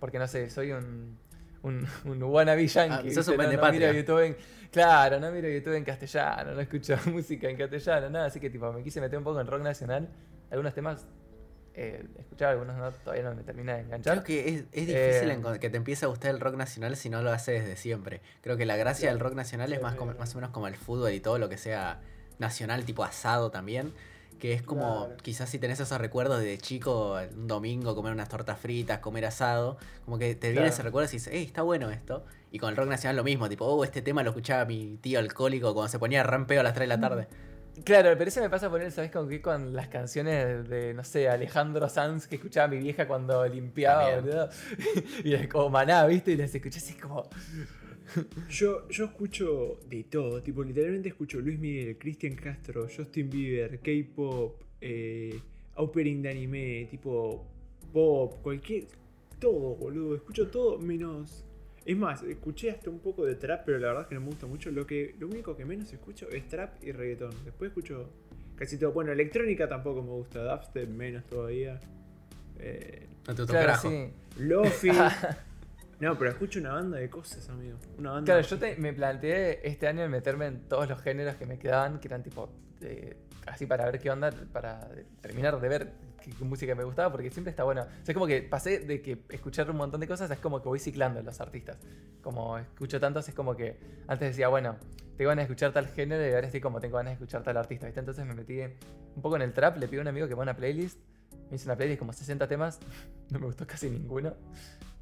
Porque 0.00 0.18
no 0.18 0.26
sé, 0.26 0.50
soy 0.50 0.72
un, 0.72 1.18
un, 1.66 1.86
un 2.04 2.22
wannabe 2.22 2.66
yankee. 2.66 3.08
Ah, 3.32 3.36
no, 3.36 3.42
no 3.56 3.62
miro 3.72 3.92
YouTube 3.98 4.24
en, 4.26 4.36
claro, 4.70 5.20
no 5.20 5.30
miro 5.32 5.48
YouTube 5.48 5.74
en 5.74 5.84
castellano, 5.84 6.52
no 6.54 6.60
escucho 6.60 6.96
música 7.06 7.48
en 7.48 7.56
castellano, 7.56 8.10
nada. 8.10 8.26
Así 8.26 8.40
que 8.40 8.50
tipo, 8.50 8.72
me 8.72 8.82
quise 8.82 9.00
meter 9.00 9.18
un 9.18 9.24
poco 9.24 9.40
en 9.40 9.46
rock 9.46 9.62
nacional. 9.62 10.08
Algunos 10.50 10.74
temas 10.74 11.06
eh, 11.74 12.06
escuchaba, 12.18 12.52
algunos 12.52 12.76
no, 12.76 12.90
todavía 12.90 13.24
no 13.24 13.34
me 13.34 13.42
termina 13.42 13.74
de 13.74 13.82
enganchar. 13.82 14.22
Creo 14.22 14.24
que 14.24 14.48
es, 14.48 14.54
es 14.72 14.86
difícil 14.86 15.30
Eh, 15.30 15.58
que 15.60 15.68
te 15.70 15.76
empiece 15.76 16.04
a 16.06 16.08
gustar 16.08 16.30
el 16.30 16.40
rock 16.40 16.54
nacional 16.56 16.96
si 16.96 17.10
no 17.10 17.20
lo 17.22 17.30
haces 17.32 17.62
desde 17.64 17.76
siempre. 17.76 18.22
Creo 18.40 18.56
que 18.56 18.64
la 18.64 18.76
gracia 18.76 19.10
del 19.10 19.20
rock 19.20 19.34
nacional 19.34 19.72
es 19.72 19.82
más, 19.82 19.94
como- 19.94 20.14
más 20.14 20.32
o 20.34 20.38
menos 20.38 20.50
como 20.50 20.68
el 20.68 20.76
fútbol 20.76 21.12
y 21.12 21.20
todo 21.20 21.38
lo 21.38 21.48
que 21.48 21.58
sea 21.58 22.00
nacional, 22.38 22.84
tipo 22.84 23.04
asado 23.04 23.50
también. 23.50 23.92
Que 24.38 24.52
es 24.52 24.62
como, 24.62 25.06
Claro. 25.06 25.16
quizás 25.22 25.48
si 25.48 25.58
tenés 25.58 25.80
esos 25.80 25.98
recuerdos 25.98 26.40
de 26.40 26.58
chico, 26.58 27.18
un 27.34 27.46
domingo, 27.46 27.94
comer 27.94 28.12
unas 28.12 28.28
tortas 28.28 28.58
fritas, 28.58 28.98
comer 28.98 29.24
asado, 29.26 29.78
como 30.04 30.18
que 30.18 30.34
te 30.34 30.48
viene 30.48 30.62
Claro. 30.62 30.72
ese 30.74 30.82
recuerdo 30.82 31.08
y 31.08 31.12
dices, 31.12 31.32
hey, 31.34 31.44
está 31.46 31.62
bueno 31.62 31.90
esto. 31.90 32.24
Y 32.52 32.58
con 32.58 32.70
el 32.70 32.76
rock 32.76 32.88
nacional 32.88 33.16
lo 33.16 33.24
mismo, 33.24 33.48
tipo, 33.48 33.64
oh, 33.64 33.82
este 33.84 34.02
tema 34.02 34.22
lo 34.22 34.30
escuchaba 34.30 34.64
mi 34.66 34.98
tío 34.98 35.18
alcohólico 35.18 35.72
cuando 35.74 35.88
se 35.88 35.98
ponía 35.98 36.22
rampeo 36.22 36.60
a 36.60 36.62
las 36.62 36.74
3 36.74 36.84
de 36.88 36.94
la 36.96 37.00
tarde. 37.00 37.28
Claro, 37.84 38.10
pero 38.16 38.28
eso 38.28 38.40
me 38.40 38.48
pasa 38.48 38.70
por 38.70 38.80
él, 38.80 38.90
¿sabes? 38.90 39.10
Con 39.10 39.28
que 39.28 39.42
con 39.42 39.74
las 39.74 39.88
canciones 39.88 40.66
de, 40.68 40.94
no 40.94 41.04
sé, 41.04 41.28
Alejandro 41.28 41.88
Sanz 41.90 42.26
que 42.26 42.36
escuchaba 42.36 42.68
mi 42.68 42.78
vieja 42.78 43.06
cuando 43.06 43.46
limpiaba, 43.46 44.10
También. 44.12 44.36
boludo. 44.36 44.48
Y 45.24 45.46
como 45.48 45.68
maná, 45.70 46.06
¿viste? 46.06 46.32
Y 46.32 46.36
las 46.36 46.54
escuchás 46.54 46.82
así 46.82 46.94
como. 46.94 47.28
Yo, 48.48 48.88
yo 48.88 49.04
escucho 49.06 49.80
de 49.88 50.04
todo, 50.04 50.42
tipo, 50.42 50.62
literalmente 50.62 51.08
escucho 51.08 51.40
Luis 51.40 51.58
Miguel, 51.58 51.96
Cristian 51.98 52.34
Castro, 52.34 52.86
Justin 52.94 53.28
Bieber, 53.28 53.80
K-pop, 53.80 54.62
eh, 54.80 55.40
opening 55.74 56.22
de 56.22 56.30
anime, 56.30 56.88
tipo, 56.90 57.46
pop, 57.92 58.42
cualquier. 58.42 58.84
Todo, 59.38 59.74
boludo. 59.76 60.14
Escucho 60.14 60.48
todo 60.48 60.78
menos. 60.78 61.44
Es 61.84 61.96
más, 61.96 62.22
escuché 62.22 62.70
hasta 62.70 62.90
un 62.90 62.98
poco 62.98 63.24
de 63.24 63.36
trap, 63.36 63.64
pero 63.64 63.78
la 63.78 63.88
verdad 63.88 64.02
es 64.02 64.08
que 64.08 64.14
no 64.14 64.20
me 64.22 64.28
gusta 64.28 64.46
mucho. 64.46 64.70
Lo, 64.70 64.86
que, 64.86 65.14
lo 65.18 65.28
único 65.28 65.56
que 65.56 65.64
menos 65.64 65.92
escucho 65.92 66.28
es 66.30 66.48
trap 66.48 66.82
y 66.82 66.92
reggaetón. 66.92 67.32
Después 67.44 67.68
escucho 67.68 68.08
casi 68.56 68.78
todo. 68.78 68.92
Bueno, 68.92 69.12
electrónica 69.12 69.68
tampoco 69.68 70.02
me 70.02 70.10
gusta, 70.10 70.42
dubstep 70.42 70.88
menos 70.88 71.24
todavía. 71.26 71.78
Eh, 72.58 73.06
No 73.28 73.34
te 73.34 73.46
Claro, 73.46 73.78
sí. 73.80 74.08
Lofi. 74.38 74.90
no, 76.00 76.18
pero 76.18 76.30
escucho 76.30 76.58
una 76.60 76.72
banda 76.74 76.98
de 76.98 77.08
cosas, 77.08 77.48
amigo. 77.48 77.78
Una 77.98 78.12
banda 78.12 78.24
Claro, 78.34 78.46
yo 78.46 78.58
te- 78.58 78.76
me 78.76 78.92
planteé 78.92 79.66
este 79.66 79.86
año 79.88 80.08
meterme 80.08 80.46
en 80.46 80.60
todos 80.68 80.88
los 80.88 81.00
géneros 81.02 81.36
que 81.36 81.46
me 81.46 81.58
quedaban, 81.58 81.98
que 82.00 82.08
eran 82.08 82.22
tipo. 82.22 82.48
eh, 82.82 83.16
así 83.46 83.64
para 83.64 83.84
ver 83.86 83.98
qué 84.00 84.10
onda, 84.10 84.30
para 84.52 84.88
terminar 85.20 85.58
de 85.60 85.68
ver 85.68 85.92
qué, 86.20 86.30
qué 86.32 86.44
música 86.44 86.74
me 86.74 86.82
gustaba, 86.84 87.10
porque 87.12 87.30
siempre 87.30 87.50
está 87.50 87.62
bueno. 87.64 87.82
O 87.82 87.84
sea, 87.84 88.02
es 88.08 88.14
como 88.14 88.26
que 88.26 88.42
pasé 88.42 88.80
de 88.80 89.00
que 89.00 89.22
escuchar 89.30 89.70
un 89.70 89.76
montón 89.76 90.00
de 90.00 90.08
cosas, 90.08 90.28
es 90.30 90.38
como 90.38 90.60
que 90.60 90.68
voy 90.68 90.78
ciclando 90.80 91.22
los 91.22 91.40
artistas. 91.40 91.78
Como 92.22 92.58
escucho 92.58 92.98
tantos, 93.00 93.28
es 93.28 93.34
como 93.34 93.54
que 93.56 93.78
antes 94.08 94.30
decía, 94.30 94.48
bueno, 94.48 94.76
tengo 95.16 95.28
ganas 95.28 95.44
de 95.46 95.52
escuchar 95.52 95.72
tal 95.72 95.86
género 95.86 96.28
y 96.28 96.34
ahora 96.34 96.46
estoy 96.46 96.60
como 96.60 96.80
tengo 96.80 96.96
ganas 96.96 97.12
de 97.12 97.14
escuchar 97.14 97.42
tal 97.44 97.56
artista, 97.56 97.86
¿viste? 97.86 98.00
Entonces 98.00 98.26
me 98.26 98.34
metí 98.34 98.60
un 98.60 99.22
poco 99.22 99.36
en 99.36 99.42
el 99.42 99.52
trap, 99.52 99.78
le 99.78 99.86
pido 99.88 100.00
a 100.00 100.02
un 100.02 100.08
amigo 100.08 100.26
que 100.26 100.34
ponga 100.34 100.42
una 100.42 100.56
playlist, 100.56 100.98
me 101.48 101.54
hizo 101.56 101.66
una 101.66 101.76
playlist 101.76 102.00
como 102.00 102.12
60 102.12 102.48
temas, 102.48 102.80
no 103.30 103.38
me 103.38 103.46
gustó 103.46 103.64
casi 103.66 103.88
ninguno. 103.88 104.34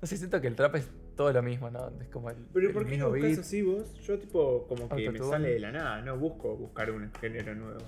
No 0.04 0.08
sé, 0.08 0.18
siento 0.18 0.38
que 0.38 0.48
el 0.48 0.54
trap 0.54 0.74
es 0.74 0.86
todo 1.16 1.32
lo 1.32 1.42
mismo, 1.42 1.70
¿no? 1.70 1.90
Es 1.98 2.08
como 2.10 2.28
el, 2.28 2.36
Pero 2.52 2.66
el 2.68 2.74
¿por 2.74 2.84
qué 2.84 2.90
mismo 2.90 3.06
no 3.06 3.10
buscas 3.12 3.30
beat. 3.30 3.40
así 3.40 3.62
vos? 3.62 3.94
Yo 4.06 4.18
tipo 4.18 4.66
como 4.68 4.86
que 4.90 5.10
me 5.10 5.18
sale 5.18 5.48
de 5.54 5.58
la 5.60 5.72
nada, 5.72 6.02
no 6.02 6.18
busco 6.18 6.54
buscar 6.58 6.90
un 6.90 7.10
género 7.18 7.54
nuevo. 7.54 7.78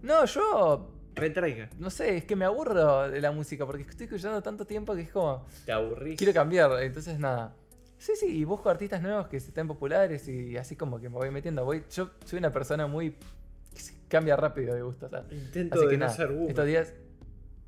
No, 0.00 0.24
yo 0.24 0.90
Retraiga. 1.14 1.68
no 1.78 1.90
sé, 1.90 2.16
es 2.16 2.24
que 2.24 2.34
me 2.34 2.46
aburro 2.46 3.10
de 3.10 3.20
la 3.20 3.30
música 3.30 3.66
porque 3.66 3.82
estoy 3.82 4.04
escuchando 4.06 4.42
tanto 4.42 4.64
tiempo 4.66 4.94
que 4.94 5.02
es 5.02 5.10
como 5.10 5.44
Te 5.66 5.72
aburrís. 5.72 6.16
quiero 6.16 6.32
cambiar, 6.32 6.82
entonces 6.82 7.18
nada. 7.18 7.54
Sí, 7.98 8.12
sí, 8.16 8.38
y 8.38 8.44
busco 8.44 8.70
artistas 8.70 9.02
nuevos 9.02 9.26
que 9.28 9.38
se 9.38 9.48
estén 9.48 9.68
populares 9.68 10.26
y 10.28 10.56
así 10.56 10.76
como 10.76 10.98
que 10.98 11.10
me 11.10 11.16
voy 11.16 11.30
metiendo. 11.30 11.62
Voy, 11.66 11.84
yo 11.90 12.08
soy 12.24 12.38
una 12.38 12.52
persona 12.52 12.86
muy 12.86 13.10
que 13.10 13.82
cambia 14.08 14.34
rápido 14.36 14.74
de 14.74 14.80
gusto, 14.80 15.10
¿sabes? 15.10 15.30
Intento 15.30 15.74
Así 15.76 15.84
de 15.84 15.90
que 15.90 15.98
no 15.98 16.04
nada, 16.06 16.16
ser 16.16 16.28
boomer. 16.28 16.48
estos 16.48 16.66
días. 16.66 16.94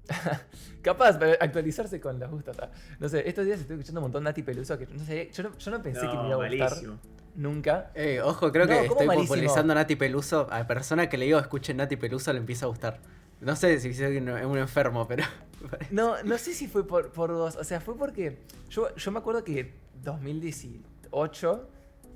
Capaz, 0.83 1.19
pero 1.19 1.37
actualizarse 1.41 2.01
con 2.01 2.19
los 2.19 2.31
gustos. 2.31 2.57
¿tá? 2.57 2.71
No 2.99 3.09
sé, 3.09 3.29
estos 3.29 3.45
días 3.45 3.61
estoy 3.61 3.75
escuchando 3.77 4.01
un 4.01 4.05
montón 4.05 4.25
Nati 4.25 4.43
Peluso 4.43 4.79
que 4.79 4.87
no 4.87 5.05
sé, 5.05 5.31
yo 5.33 5.43
no, 5.43 5.57
yo 5.59 5.71
no 5.71 5.83
pensé 5.83 6.01
que 6.01 6.07
me 6.17 6.29
iba 6.29 6.35
a 6.35 6.49
gustar 6.49 6.71
malísimo. 6.71 6.99
nunca. 7.35 7.91
Eh, 7.95 8.21
ojo, 8.23 8.51
creo 8.53 8.67
No, 8.67 8.73
que 8.73 8.79
¿cómo 8.81 8.93
estoy 8.93 9.07
malísimo? 9.07 9.29
popularizando 9.29 9.75
Nati 9.75 9.97
Peluso. 9.97 10.47
A 10.51 10.61
la 10.61 10.67
persona 10.67 11.09
que 11.09 11.19
le 11.19 11.27
digo 11.27 11.39
escuchen 11.39 11.77
Nati 11.77 11.97
Peluso 11.97 12.33
le 12.33 12.39
empieza 12.39 12.67
a 12.67 12.69
gustar. 12.69 13.01
No 13.41 13.55
sé 13.55 13.79
si 13.81 14.03
un, 14.05 14.29
un 14.31 14.59
enfermo, 14.59 15.07
pero. 15.07 15.25
No, 15.91 16.23
no 16.23 16.39
sé 16.39 16.55
si 16.55 16.69
fue 16.69 16.87
por, 16.87 17.11
por 17.11 17.33
vos. 17.33 17.57
O 17.57 17.65
sea, 17.65 17.81
fue 17.81 17.97
porque. 17.97 18.39
Yo, 18.71 18.95
yo 18.97 19.11
me 19.13 19.19
acuerdo 19.19 19.43
que 19.45 19.75
2018, 20.03 21.69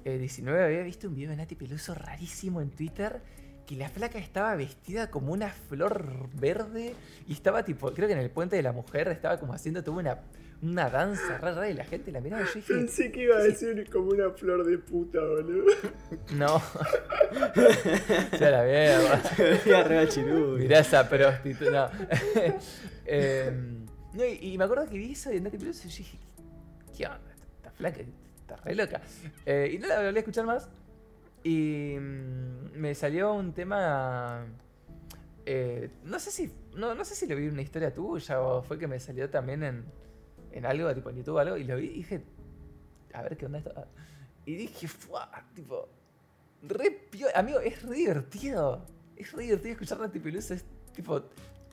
eh, 0.04 0.18
19, 0.18 0.64
había 0.64 0.82
visto 0.82 1.08
un 1.08 1.14
video 1.14 1.30
de 1.30 1.36
Nati 1.36 1.54
Peluso 1.54 1.94
rarísimo 1.94 2.60
en 2.60 2.70
Twitter. 2.70 3.20
Que 3.66 3.76
la 3.76 3.88
flaca 3.88 4.18
estaba 4.18 4.54
vestida 4.56 5.10
como 5.10 5.32
una 5.32 5.50
flor 5.50 6.28
verde. 6.34 6.94
Y 7.28 7.32
estaba 7.32 7.64
tipo, 7.64 7.92
creo 7.92 8.06
que 8.08 8.14
en 8.14 8.20
el 8.20 8.30
puente 8.30 8.56
de 8.56 8.62
la 8.62 8.72
mujer 8.72 9.08
estaba 9.08 9.38
como 9.38 9.54
haciendo 9.54 9.82
toda 9.84 9.98
una, 9.98 10.18
una 10.62 10.90
danza 10.90 11.38
rara 11.38 11.70
y 11.70 11.74
la 11.74 11.84
gente 11.84 12.10
la 12.12 12.20
miraba. 12.20 12.42
y 12.42 12.46
Yo 12.46 12.52
dije, 12.54 12.74
Pensé 12.74 13.12
que 13.12 13.22
iba 13.22 13.36
a 13.36 13.42
decir 13.42 13.88
como 13.90 14.10
una 14.10 14.30
flor 14.30 14.64
de 14.66 14.78
puta, 14.78 15.20
boludo. 15.20 15.64
no. 16.34 16.60
sea 18.38 18.50
la 18.50 18.64
mierda. 18.64 19.22
Mirá 20.58 20.80
esa 20.80 21.08
prostituta. 21.08 21.90
No. 21.92 22.54
Em, 23.06 23.84
no, 24.14 24.24
y, 24.24 24.52
y 24.52 24.58
me 24.58 24.64
acuerdo 24.64 24.86
que 24.88 24.96
vi 24.96 25.12
eso 25.12 25.30
Nati 25.32 25.58
Peluso 25.58 25.88
y 25.88 25.90
yo 25.90 25.98
dije, 25.98 26.18
¿qué 26.96 27.06
onda? 27.06 27.32
Está 27.56 27.70
flaca, 27.72 28.00
está 28.40 28.56
re 28.56 28.74
loca. 28.76 29.00
Eh, 29.44 29.72
y 29.74 29.78
no 29.78 29.88
la 29.88 30.02
volví 30.02 30.16
a 30.16 30.20
escuchar 30.20 30.46
más. 30.46 30.68
Y 31.44 31.96
mm, 31.98 32.72
me 32.78 32.94
salió 32.94 33.32
un 33.34 33.52
tema. 33.52 34.46
eh, 35.46 35.90
no 36.04 36.18
sé 36.18 36.30
si. 36.30 36.52
No, 36.76 36.94
no 36.94 37.04
sé 37.04 37.14
si 37.14 37.26
lo 37.26 37.36
vi 37.36 37.46
en 37.46 37.52
una 37.52 37.62
historia 37.62 37.92
tuya 37.92 38.40
o 38.40 38.62
fue 38.62 38.78
que 38.78 38.86
me 38.86 38.98
salió 39.00 39.28
también 39.28 39.62
en, 39.62 39.84
en 40.52 40.66
algo, 40.66 40.94
tipo 40.94 41.10
en 41.10 41.16
YouTube 41.16 41.34
o 41.36 41.38
algo, 41.38 41.56
y 41.56 41.64
lo 41.64 41.76
vi 41.76 41.86
y 41.86 41.94
dije. 41.94 42.22
A 43.12 43.22
ver 43.22 43.36
qué 43.36 43.46
onda 43.46 43.58
esto. 43.58 43.72
Y 44.46 44.54
dije, 44.56 44.88
¡fuah! 44.88 45.28
Tipo. 45.54 45.88
Re 46.62 47.08
pio- 47.10 47.28
Amigo, 47.34 47.60
es 47.60 47.82
re 47.82 47.94
divertido. 47.96 48.86
Es 49.16 49.32
re 49.32 49.42
divertido 49.42 49.72
escuchar 49.72 49.98
Nati 50.00 50.18
Peluso. 50.18 50.54
Es 50.54 50.64
tipo. 50.94 51.22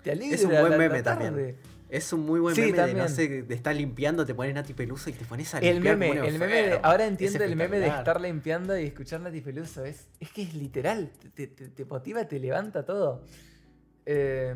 Te 0.03 0.11
alegra 0.11 0.35
Es 0.35 0.43
un 0.45 0.53
la- 0.53 0.59
buen 0.61 0.71
la 0.73 0.77
meme 0.77 1.01
tarde. 1.03 1.25
también. 1.25 1.57
Es 1.89 2.13
un 2.13 2.19
muy 2.25 2.39
buen 2.39 2.53
Sí, 2.55 2.61
meme 2.71 2.85
de, 2.87 2.93
no 2.93 3.07
sé, 3.07 3.41
de 3.43 3.55
estar 3.55 3.75
limpiando, 3.75 4.23
te 4.25 4.35
pones 4.35 4.53
Nati 4.53 4.73
Peluso 4.73 5.09
y 5.09 5.13
te 5.13 5.25
pones 5.25 5.53
a 5.55 5.59
El 5.59 5.75
limpiar 5.75 5.97
meme, 5.97 6.27
el 6.27 6.33
meme 6.37 6.53
de, 6.53 6.59
enfermo. 6.65 6.85
ahora 6.85 7.03
Es 7.05 7.09
entiendo 7.11 7.43
el 7.43 7.55
meme 7.55 7.79
de 7.79 7.87
estar 7.87 8.21
limpiando 8.21 8.77
y 8.79 8.85
escuchar 8.85 9.21
Nati 9.21 9.41
Peluso. 9.41 9.83
Es, 9.83 10.07
es 10.19 10.29
que 10.31 10.43
es 10.43 10.53
literal, 10.53 11.09
te, 11.33 11.47
te- 11.47 11.69
te 11.69 11.85
motiva, 11.85 12.25
te 12.27 12.39
levanta 12.39 12.85
todo. 12.85 13.23
Eh, 14.05 14.53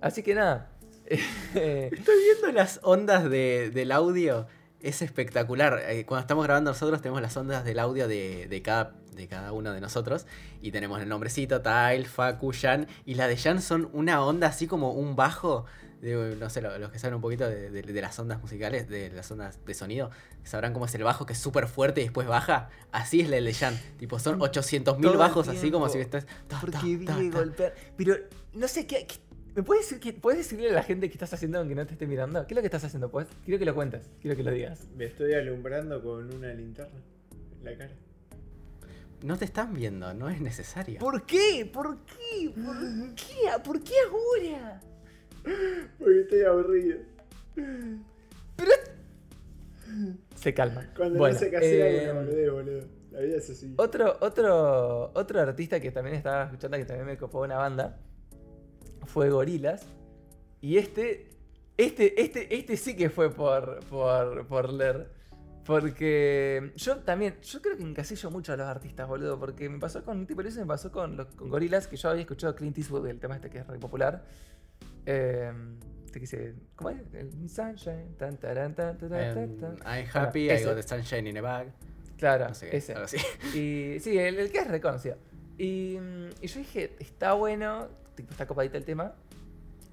así 0.00 0.22
que 0.22 0.34
nada. 0.34 0.70
Estoy 1.06 1.90
viendo 2.24 2.52
las 2.52 2.80
ondas 2.82 3.28
de- 3.28 3.70
del 3.70 3.92
audio. 3.92 4.46
Es 4.80 5.02
espectacular. 5.02 5.82
Eh, 5.88 6.04
Cuando 6.06 6.20
estamos 6.20 6.44
grabando 6.44 6.70
nosotros 6.70 7.00
tenemos 7.00 7.20
las 7.22 7.36
ondas 7.36 7.64
del 7.64 7.78
audio 7.78 8.06
de, 8.06 8.46
de 8.48 8.62
cada, 8.62 8.94
de 9.14 9.26
cada 9.26 9.52
uno 9.52 9.72
de 9.72 9.80
nosotros. 9.80 10.26
Y 10.60 10.70
tenemos 10.70 11.00
el 11.00 11.08
nombrecito, 11.08 11.62
Tile, 11.62 12.04
Facu, 12.04 12.52
Jan. 12.52 12.86
Y 13.04 13.14
la 13.14 13.26
de 13.26 13.36
Jan 13.36 13.60
son 13.62 13.88
una 13.92 14.22
onda 14.24 14.48
así 14.48 14.66
como 14.66 14.92
un 14.92 15.16
bajo 15.16 15.64
digo, 16.02 16.22
no 16.38 16.50
sé, 16.50 16.60
lo- 16.62 16.78
los 16.78 16.90
que 16.90 16.98
saben 16.98 17.14
un 17.14 17.20
poquito 17.20 17.48
de, 17.48 17.70
de- 17.70 17.82
de 17.82 18.00
las 18.00 18.18
ondas 18.18 18.40
musicales, 18.40 18.88
de 18.88 19.10
las 19.10 19.30
ondas 19.30 19.58
de 19.64 19.74
sonido, 19.74 20.10
sabrán 20.44 20.72
cómo 20.72 20.84
es 20.86 20.94
el 20.94 21.02
bajo 21.02 21.26
que 21.26 21.32
es 21.32 21.38
súper 21.38 21.66
fuerte 21.66 22.00
y 22.00 22.04
después 22.04 22.26
baja. 22.26 22.68
Así 22.92 23.20
es 23.20 23.28
la 23.30 23.40
de 23.40 23.54
Jan. 23.54 23.78
Tipo, 23.98 24.18
son 24.18 24.40
800 24.40 24.96
mil 24.96 25.02
Todo 25.04 25.12
el 25.14 25.18
bajos 25.18 25.48
así 25.48 25.70
como 25.70 25.88
si 25.88 25.98
estás. 25.98 26.26
ta, 26.26 26.32
ta, 26.48 26.60
Porque 26.60 26.98
ta, 27.06 27.14
ta. 27.16 27.22
golpear. 27.38 27.74
Pero 27.96 28.14
no 28.54 28.68
sé 28.68 28.86
qué. 28.86 29.06
qué- 29.06 29.16
¿Me 29.54 29.62
puedes 29.62 29.84
decir 29.88 30.00
que 30.00 30.12
puedes 30.12 30.38
decirle 30.38 30.68
a 30.68 30.72
la 30.74 30.82
gente 30.82 31.08
qué 31.08 31.14
estás 31.14 31.32
haciendo 31.32 31.58
aunque 31.58 31.74
no 31.74 31.86
te 31.86 31.94
esté 31.94 32.06
mirando? 32.06 32.46
¿Qué 32.46 32.52
es 32.52 32.56
lo 32.56 32.60
que 32.60 32.66
estás 32.66 32.84
haciendo? 32.84 33.10
Pues 33.10 33.26
quiero 33.44 33.58
que 33.58 33.64
lo 33.64 33.74
cuentes, 33.74 34.10
quiero 34.20 34.36
que 34.36 34.42
lo 34.42 34.50
digas. 34.50 34.86
Me 34.94 35.06
estoy 35.06 35.32
alumbrando 35.32 36.02
con 36.02 36.30
una 36.34 36.52
linterna 36.52 37.00
en 37.58 37.64
la 37.64 37.74
cara. 37.78 37.92
No 39.22 39.38
te 39.38 39.46
están 39.46 39.72
viendo, 39.72 40.12
no 40.12 40.28
es 40.28 40.42
necesario. 40.42 40.98
¿Por 40.98 41.24
qué? 41.24 41.68
¿Por 41.72 42.04
qué? 42.04 42.50
¿Por 42.54 43.14
qué? 43.14 43.62
¿Por 43.64 43.82
qué 43.82 43.94
ahora? 44.10 44.80
Porque 45.98 46.20
estoy 46.20 46.42
aburrido. 46.42 46.98
Se 50.34 50.54
calma. 50.54 50.90
Cuando 50.96 51.18
Bueno, 51.18 51.38
no 51.38 51.46
hacer, 51.46 51.62
eh, 51.62 52.50
boludo. 52.50 52.82
La 53.10 53.20
vida 53.20 53.36
es 53.38 53.48
así. 53.48 53.74
Otro, 53.78 54.18
otro, 54.20 55.12
otro 55.14 55.40
artista 55.40 55.80
que 55.80 55.90
también 55.90 56.16
estaba 56.16 56.44
escuchando, 56.44 56.76
que 56.76 56.84
también 56.84 57.06
me 57.06 57.16
copó 57.16 57.40
una 57.40 57.56
banda, 57.56 57.98
fue 59.06 59.30
Gorilas. 59.30 59.86
Y 60.60 60.76
este, 60.76 61.30
este, 61.76 62.20
este, 62.20 62.54
este 62.54 62.76
sí 62.76 62.96
que 62.96 63.08
fue 63.08 63.30
por, 63.30 63.80
por, 63.86 64.46
por 64.46 64.72
leer. 64.72 65.10
Porque 65.64 66.72
yo 66.76 66.98
también, 66.98 67.40
yo 67.42 67.60
creo 67.60 67.76
que 67.76 67.82
encasillo 67.82 68.30
mucho 68.30 68.52
a 68.52 68.56
los 68.56 68.66
artistas, 68.66 69.08
boludo. 69.08 69.38
Porque 69.38 69.68
me 69.68 69.78
pasó 69.78 70.04
con, 70.04 70.26
tipo, 70.26 70.42
eso 70.42 70.60
me 70.60 70.66
pasó 70.66 70.92
con, 70.92 71.16
los, 71.16 71.26
con 71.28 71.48
Gorilas, 71.48 71.88
que 71.88 71.96
yo 71.96 72.10
había 72.10 72.22
escuchado 72.22 72.54
Clint 72.54 72.78
Eastwood, 72.78 73.06
el 73.08 73.18
tema 73.18 73.36
este 73.36 73.50
que 73.50 73.58
es 73.58 73.66
re 73.66 73.78
popular. 73.78 74.24
Eh, 75.06 75.52
¿cómo 76.76 76.90
es? 76.90 76.98
El 77.14 77.48
Sunshine, 77.48 78.14
tan, 78.18 78.36
taran, 78.38 78.74
tan, 78.74 78.96
taran, 78.98 79.34
tan, 79.34 79.56
tan. 79.58 79.76
I'm 79.86 80.06
happy, 80.12 80.46
I 80.46 80.50
ese. 80.52 80.64
got 80.64 80.74
the 80.76 80.82
sunshine 80.82 81.26
in 81.26 81.36
a 81.38 81.42
bag. 81.42 81.68
Claro, 82.18 82.48
No 82.48 82.54
sé 82.54 82.70
qué, 82.70 82.78
ese. 82.78 82.92
algo 82.94 83.04
así. 83.04 83.18
Y 83.54 84.00
sí, 84.00 84.18
el, 84.18 84.38
el 84.38 84.50
que 84.50 84.58
es 84.58 84.66
reconocido. 84.68 85.16
Y, 85.58 85.98
mm, 86.00 86.28
y 86.40 86.46
yo 86.46 86.58
dije, 86.60 86.96
está 86.98 87.34
bueno, 87.34 87.88
tipo, 88.14 88.30
está 88.32 88.46
copadita 88.46 88.78
el 88.78 88.84
tema. 88.84 89.12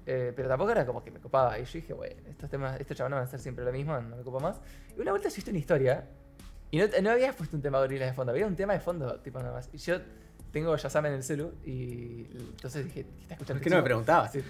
eh, 0.06 0.32
pero 0.34 0.48
tampoco 0.48 0.70
era 0.70 0.84
como 0.86 1.02
que 1.04 1.10
me 1.10 1.20
copaba. 1.20 1.58
Y 1.58 1.64
yo 1.64 1.72
dije, 1.74 1.92
bueno, 1.92 2.16
estos 2.28 2.48
temas, 2.50 2.80
estos 2.80 2.96
chavales 2.96 3.16
van 3.16 3.24
a 3.24 3.30
ser 3.30 3.40
siempre 3.40 3.64
lo 3.64 3.72
mismo, 3.72 3.98
no 4.00 4.16
me 4.16 4.22
copa 4.22 4.38
más. 4.40 4.60
Y 4.96 5.00
una 5.00 5.10
vuelta 5.12 5.28
hiciste 5.28 5.50
una 5.50 5.58
historia. 5.58 6.04
Y 6.70 6.78
no, 6.78 6.86
no 7.02 7.10
habías 7.10 7.36
puesto 7.36 7.54
un 7.56 7.62
tema 7.62 7.78
gorilas 7.78 8.08
de 8.08 8.14
fondo, 8.14 8.32
había 8.32 8.46
un 8.46 8.56
tema 8.56 8.72
de 8.72 8.80
fondo, 8.80 9.20
tipo 9.20 9.38
nada 9.38 9.52
más. 9.52 9.68
Y 9.72 9.78
yo 9.78 9.98
tengo 10.50 10.74
Yazam 10.76 11.06
en 11.06 11.12
el 11.14 11.22
celu 11.22 11.52
y 11.64 12.26
entonces 12.32 12.84
dije, 12.86 13.04
¿qué 13.04 13.22
está 13.22 13.34
escuchando? 13.34 13.60
¿Por 13.60 13.64
qué 13.64 13.70
no 13.70 13.76
me 13.76 13.82
preguntabas? 13.82 14.32
Sí, 14.32 14.42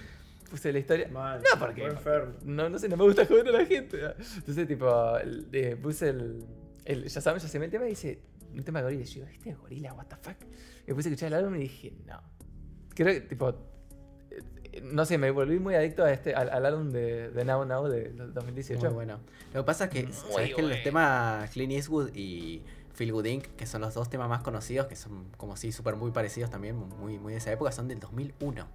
puse 0.49 0.71
la 0.73 0.79
historia. 0.79 1.07
Mal, 1.09 1.41
No, 1.41 1.59
porque. 1.59 1.87
No, 2.43 2.69
no 2.69 2.79
sé, 2.79 2.87
no 2.89 2.97
me 2.97 3.03
gusta 3.03 3.25
joder 3.25 3.47
a 3.49 3.51
la 3.51 3.65
gente. 3.65 3.99
Entonces, 4.37 4.67
tipo, 4.67 5.17
el- 5.17 5.47
eh, 5.51 5.75
puse 5.75 6.09
el. 6.09 6.45
el 6.85 7.05
ya 7.07 7.21
saben, 7.21 7.41
ya 7.41 7.47
se 7.47 7.59
me 7.59 7.65
el 7.65 7.71
tema 7.71 7.85
y 7.85 7.89
dice. 7.89 8.21
Un 8.53 8.63
tema 8.63 8.79
de 8.79 8.83
gorilas. 8.85 9.09
Y 9.15 9.19
yo, 9.19 9.25
¿este 9.25 9.49
es 9.49 9.57
gorila? 9.57 9.93
¿What 9.93 10.05
the 10.05 10.15
fuck? 10.15 10.37
Y 10.85 10.89
me 10.91 10.95
puse 10.95 11.09
a 11.09 11.11
escuchar 11.11 11.27
el 11.27 11.33
álbum 11.33 11.55
y 11.55 11.59
dije, 11.59 11.93
no. 12.05 12.21
Creo 12.93 13.07
que, 13.13 13.21
tipo. 13.21 13.53
No 14.83 15.05
sé, 15.05 15.17
me 15.17 15.31
volví 15.31 15.57
muy 15.59 15.73
adicto 15.75 16.03
a 16.03 16.11
este, 16.11 16.33
al, 16.35 16.49
al 16.49 16.65
álbum 16.65 16.89
de, 16.89 17.31
de 17.31 17.45
Now 17.45 17.63
Now 17.65 17.87
de 17.87 18.11
2018. 18.11 18.81
Muy 18.85 18.93
bueno. 18.93 19.19
Lo 19.53 19.61
que 19.61 19.65
pasa 19.65 19.85
es 19.85 19.89
que, 19.89 20.03
Muy 20.03 20.11
¿sabes 20.13 20.53
que 20.55 20.61
los 20.61 20.83
temas 20.83 21.49
Clint 21.51 21.71
Eastwood 21.71 22.11
y 22.13 22.61
Feel 22.93 23.13
Good 23.13 23.25
Inc., 23.25 23.47
que 23.55 23.65
son 23.65 23.81
los 23.81 23.93
dos 23.93 24.09
temas 24.09 24.27
más 24.27 24.41
conocidos, 24.41 24.87
que 24.87 24.95
son 24.97 25.29
como 25.37 25.55
si 25.55 25.71
súper 25.71 25.95
muy 25.95 26.11
parecidos 26.11 26.49
también, 26.49 26.75
muy, 26.75 27.17
muy 27.19 27.31
de 27.33 27.37
esa 27.39 27.51
época, 27.53 27.71
son 27.71 27.87
del 27.87 27.99
2001. 28.01 28.67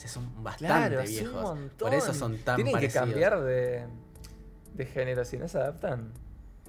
O 0.00 0.02
sea, 0.02 0.10
son 0.10 0.42
bastante 0.42 0.96
Claro, 0.96 1.06
sí, 1.06 1.18
un 1.18 1.24
viejos. 1.24 1.58
Por 1.78 1.92
eso 1.92 2.14
son 2.14 2.38
tan 2.38 2.56
Tienen 2.56 2.72
parecidos. 2.72 3.04
que 3.04 3.10
cambiar 3.10 3.40
de, 3.42 3.86
de 4.72 4.86
género, 4.86 5.26
si 5.26 5.36
no 5.36 5.46
se 5.46 5.58
adaptan. 5.58 6.14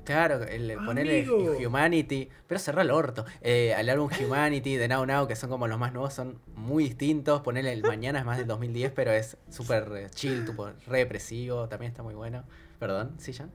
Claro, 0.04 0.44
el, 0.44 0.76
ponerle. 0.86 1.26
Humanity, 1.65 2.28
pero 2.46 2.60
cerrar 2.60 2.84
el 2.84 2.91
orto. 2.91 3.24
Eh, 3.39 3.74
el 3.78 3.89
álbum 3.89 4.10
Humanity 4.20 4.76
de 4.76 4.89
Now 4.89 5.06
Now, 5.06 5.28
que 5.30 5.38
son 5.38 5.50
como 5.50 5.65
los 5.70 5.80
más 5.80 5.94
nuevos, 5.94 6.13
son 6.13 6.41
muy 6.56 6.84
distintos. 6.84 7.39
Ponerle 7.39 7.72
el 7.72 7.84
Mañana 7.84 8.20
es 8.20 8.26
más 8.26 8.38
del 8.38 8.48
2010, 8.48 8.91
pero 8.91 9.12
es 9.12 9.38
súper 9.50 10.10
chill, 10.10 10.44
tipo, 10.46 10.70
re 10.88 10.98
depresivo, 10.98 11.70
también 11.70 11.91
está 11.91 12.04
muy 12.04 12.15
bueno. 12.15 12.44
Perdón, 12.80 13.15
¿sí, 13.17 13.32
Jan? 13.32 13.50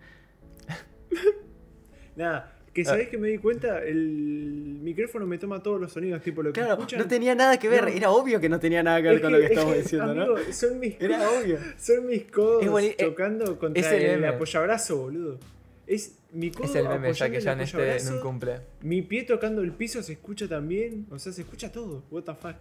Nada, 2.17 2.56
que 2.77 2.85
sabés 2.85 3.09
que 3.09 3.17
me 3.17 3.29
di 3.29 3.39
cuenta, 3.39 3.83
el 3.83 4.79
micrófono 4.83 5.27
me 5.27 5.39
toma 5.39 5.63
todos 5.63 5.81
los 5.81 5.91
sonidos, 5.93 6.23
tipo 6.23 6.43
lo 6.43 6.53
que 6.53 6.61
Claro, 6.61 6.75
escuchan. 6.75 6.99
no 7.01 7.09
tenía 7.09 7.35
nada 7.35 7.59
que 7.59 7.69
ver, 7.71 7.85
No. 7.85 7.89
era 7.89 8.11
obvio 8.11 8.39
que 8.39 8.49
no 8.51 8.61
tenía 8.61 8.83
nada 8.83 8.99
que 9.01 9.09
ver 9.09 9.17
Es 9.17 9.23
con 9.23 9.33
lo 9.33 9.39
que 9.39 9.45
es 9.47 9.51
estamos 9.53 9.77
diciendo, 9.77 10.15
¿no? 10.15 10.27
Son 10.53 10.79
mis, 10.79 11.01
Era 11.01 11.31
obvio. 11.31 11.59
son 11.79 12.07
mis 12.07 12.25
codos 12.25 12.63
Es 12.63 12.71
boni- 12.71 12.89
eh, 12.91 12.97
chocando 12.99 13.59
contra 13.59 13.81
es 13.81 13.91
el 13.93 14.03
el, 14.03 14.25
apoyabrazo, 14.27 14.97
boludo. 14.99 15.39
Es 15.87 16.17
mi 16.33 16.51
codo 16.51 16.65
Es 16.65 16.75
el 16.75 16.89
meme, 16.89 17.13
ya 17.15 17.31
que 17.31 17.41
ya 17.41 17.53
en 17.53 17.61
este 17.61 18.13
un 18.13 18.21
cumple. 18.21 18.61
Mi 18.83 19.01
pie 19.03 19.23
tocando 19.23 19.63
el 19.63 19.73
piso 19.73 20.03
se 20.03 20.13
escucha 20.13 20.47
también. 20.47 21.07
O 21.11 21.19
sea, 21.19 21.33
se 21.33 21.41
escucha 21.43 21.73
todo. 21.73 22.03
What 22.11 22.25
the 22.25 22.35
fuck. 22.35 22.57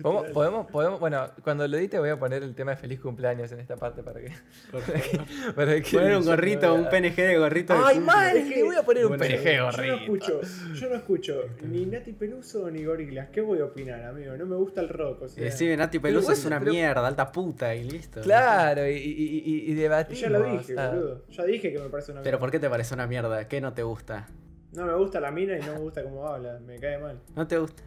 ¿Podemos, 0.00 0.28
podemos, 0.32 0.66
podemos, 0.70 1.00
bueno, 1.00 1.28
cuando 1.44 1.68
lo 1.68 1.76
edite 1.76 1.98
voy 1.98 2.08
a 2.08 2.18
poner 2.18 2.42
el 2.42 2.54
tema 2.54 2.70
de 2.70 2.78
feliz 2.78 2.98
cumpleaños 2.98 3.52
en 3.52 3.60
esta 3.60 3.76
parte 3.76 4.02
para 4.02 4.20
que. 4.20 4.32
Para 5.54 5.80
que 5.82 5.90
Poner 5.98 6.16
un 6.16 6.24
gorrito, 6.24 6.74
un 6.74 6.88
PNG 6.88 7.14
de 7.16 7.36
gorrito. 7.38 7.74
de 7.74 7.80
¡Ay, 7.84 8.42
que- 8.48 8.56
Le 8.56 8.62
voy 8.64 8.76
a 8.76 8.82
poner 8.84 9.04
un 9.04 9.18
PNG 9.18 9.44
Yo 9.44 9.58
no 9.58 9.64
gorrito. 9.70 9.94
escucho, 9.96 10.40
yo 10.74 10.88
no 10.88 10.94
escucho 10.96 11.42
ni 11.62 11.84
Nati 11.84 12.12
Peluso 12.12 12.70
ni 12.70 12.84
Gorilas. 12.84 13.28
¿Qué 13.28 13.42
voy 13.42 13.58
a 13.60 13.66
opinar, 13.66 14.02
amigo? 14.04 14.34
No 14.38 14.46
me 14.46 14.56
gusta 14.56 14.80
el 14.80 14.88
rock. 14.88 15.22
O 15.22 15.28
sea, 15.28 15.42
Y 15.42 15.44
decime, 15.44 15.76
Nati 15.76 15.98
Peluso 15.98 16.28
Pero 16.28 16.38
es 16.38 16.44
una 16.46 16.58
pero- 16.58 16.72
mierda, 16.72 17.06
alta 17.06 17.30
puta 17.30 17.74
y 17.74 17.84
listo. 17.84 18.22
Claro, 18.22 18.88
y, 18.88 18.92
y, 18.94 18.96
y, 18.96 19.38
y 19.66 19.70
y 19.72 19.74
debatimos. 19.74 20.20
ya 20.20 20.30
lo 20.30 20.42
dije, 20.42 20.74
boludo. 20.74 21.24
Ya 21.28 21.44
dije 21.44 21.70
que 21.70 21.78
me 21.78 21.88
parece 21.90 22.12
una 22.12 22.22
Pero 22.22 22.32
mierda. 22.36 22.38
¿por 22.40 22.50
qué 22.50 22.58
te 22.60 22.70
parece 22.70 22.94
una 22.94 23.06
mierda? 23.06 23.46
¿Qué 23.46 23.60
no 23.60 23.74
te 23.74 23.82
gusta? 23.82 24.26
No 24.72 24.86
me 24.86 24.94
gusta 24.94 25.20
la 25.20 25.30
mina 25.30 25.58
y 25.58 25.60
no 25.60 25.74
me 25.74 25.80
gusta 25.80 26.02
cómo 26.02 26.26
habla. 26.26 26.58
Me 26.60 26.78
cae 26.78 26.96
mal. 26.96 27.20
¿No 27.36 27.46
te 27.46 27.58
gusta? 27.58 27.82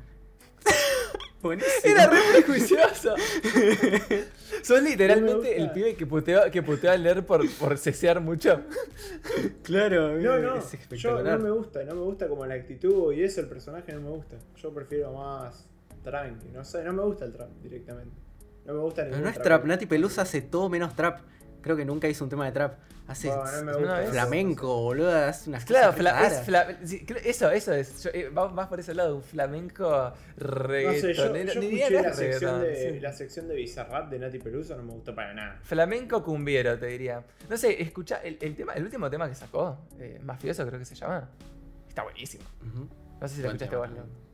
Buenísimo. 1.45 1.71
Era 1.83 2.07
re 2.07 2.17
prejuicioso. 2.33 3.15
Sos 4.63 4.81
literalmente 4.81 5.57
el 5.57 5.69
pibe 5.71 5.95
que 5.95 6.07
putea, 6.07 6.49
que 6.49 6.63
putea 6.63 6.93
a 6.93 6.97
leer 6.97 7.23
por, 7.23 7.47
por 7.59 7.77
cesear 7.77 8.19
mucho. 8.19 8.61
Claro, 9.61 10.17
No, 10.21 10.39
no. 10.39 10.57
es 10.57 10.89
Yo 10.89 11.21
no 11.21 11.37
me 11.37 11.51
gusta. 11.51 11.83
No 11.83 11.93
me 11.93 12.01
gusta 12.01 12.27
como 12.27 12.45
la 12.47 12.55
actitud 12.55 13.13
y 13.13 13.23
eso. 13.23 13.41
El 13.41 13.47
personaje 13.47 13.93
no 13.93 14.01
me 14.01 14.09
gusta. 14.09 14.37
Yo 14.55 14.73
prefiero 14.73 15.13
más 15.13 15.67
tranqui. 16.03 16.47
No 16.49 16.65
sé. 16.65 16.83
No 16.83 16.93
me 16.93 17.03
gusta 17.03 17.25
el 17.25 17.33
trap 17.33 17.49
directamente. 17.61 18.15
No 18.65 18.73
me 18.73 18.79
gusta 18.79 19.03
Pero 19.03 19.15
ningún 19.17 19.23
no 19.25 19.29
es 19.29 19.39
trap, 19.39 19.65
Nati 19.65 19.85
Peluso 19.85 20.21
hace 20.21 20.41
todo 20.41 20.67
menos 20.67 20.95
trap. 20.95 21.19
Creo 21.65 21.75
que 21.75 21.83
nunca 21.83 22.07
hizo 22.07 22.23
un 22.23 22.29
tema 22.29 22.45
de 22.45 22.51
trap. 22.51 22.75
Hace 23.07 23.27
Bueno, 23.27 23.81
no 23.81 24.11
flamenco, 24.11 24.81
boludo. 24.83 25.11
Hace 25.15 25.49
unas 25.49 25.65
Claro, 25.65 25.93
fla- 25.93 26.27
es 26.27 26.45
fla- 26.47 26.77
sí, 26.85 27.03
eso, 27.23 27.49
eso 27.49 27.73
es. 27.73 28.03
Yo, 28.03 28.11
eh, 28.13 28.29
va 28.29 28.49
más 28.49 28.67
por 28.67 28.79
ese 28.79 28.93
lado, 28.93 29.15
un 29.15 29.23
flamenco 29.23 29.81
No 29.89 30.13
sé, 30.13 30.37
yo, 30.37 30.63
reggaetonero. 30.67 31.53
yo 31.53 31.61
escuché 31.61 31.89
la 32.03 32.13
sección, 32.13 32.61
de, 32.61 32.75
sí. 32.93 32.99
la 32.99 33.13
sección 33.13 33.47
de 33.47 33.55
Bizarrap 33.55 34.11
de 34.11 34.19
Nati 34.19 34.37
Peluso, 34.37 34.77
no 34.77 34.83
me 34.83 34.91
gustó 34.93 35.15
para 35.15 35.33
nada. 35.33 35.59
Flamenco 35.63 36.23
cumbiero, 36.23 36.77
te 36.77 36.85
diría. 36.85 37.23
No 37.49 37.57
sé, 37.57 37.81
escucha, 37.81 38.17
el, 38.23 38.37
el 38.39 38.55
tema, 38.55 38.73
el 38.73 38.83
último 38.83 39.09
tema 39.09 39.27
que 39.27 39.33
sacó, 39.33 39.79
eh, 39.99 40.19
Mafioso 40.23 40.67
creo 40.67 40.77
que 40.77 40.85
se 40.85 40.93
llama. 40.93 41.27
Está 41.89 42.03
buenísimo. 42.03 42.43
No 43.19 43.27
sé 43.27 43.35
si 43.37 43.41
lo 43.41 43.47
Buen 43.49 43.55
escuchaste 43.59 43.75
vos. 43.75 43.89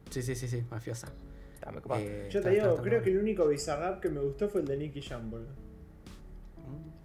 Sí, 0.10 0.22
sí, 0.22 0.36
sí, 0.36 0.50
sí, 0.50 0.66
mafiosa. 0.70 1.08
Está 1.54 1.72
muy 1.72 1.82
copado. 1.82 2.02
Eh, 2.04 2.28
Yo 2.30 2.42
te 2.42 2.50
digo, 2.50 2.76
creo 2.82 3.02
que 3.02 3.10
el 3.10 3.20
único 3.20 3.48
Bizarrap 3.48 4.02
que 4.02 4.10
me 4.10 4.20
gustó 4.20 4.50
fue 4.50 4.60
el 4.62 4.68
de 4.68 4.76
Nicky 4.76 5.02
Jam, 5.02 5.30
boludo. 5.32 5.61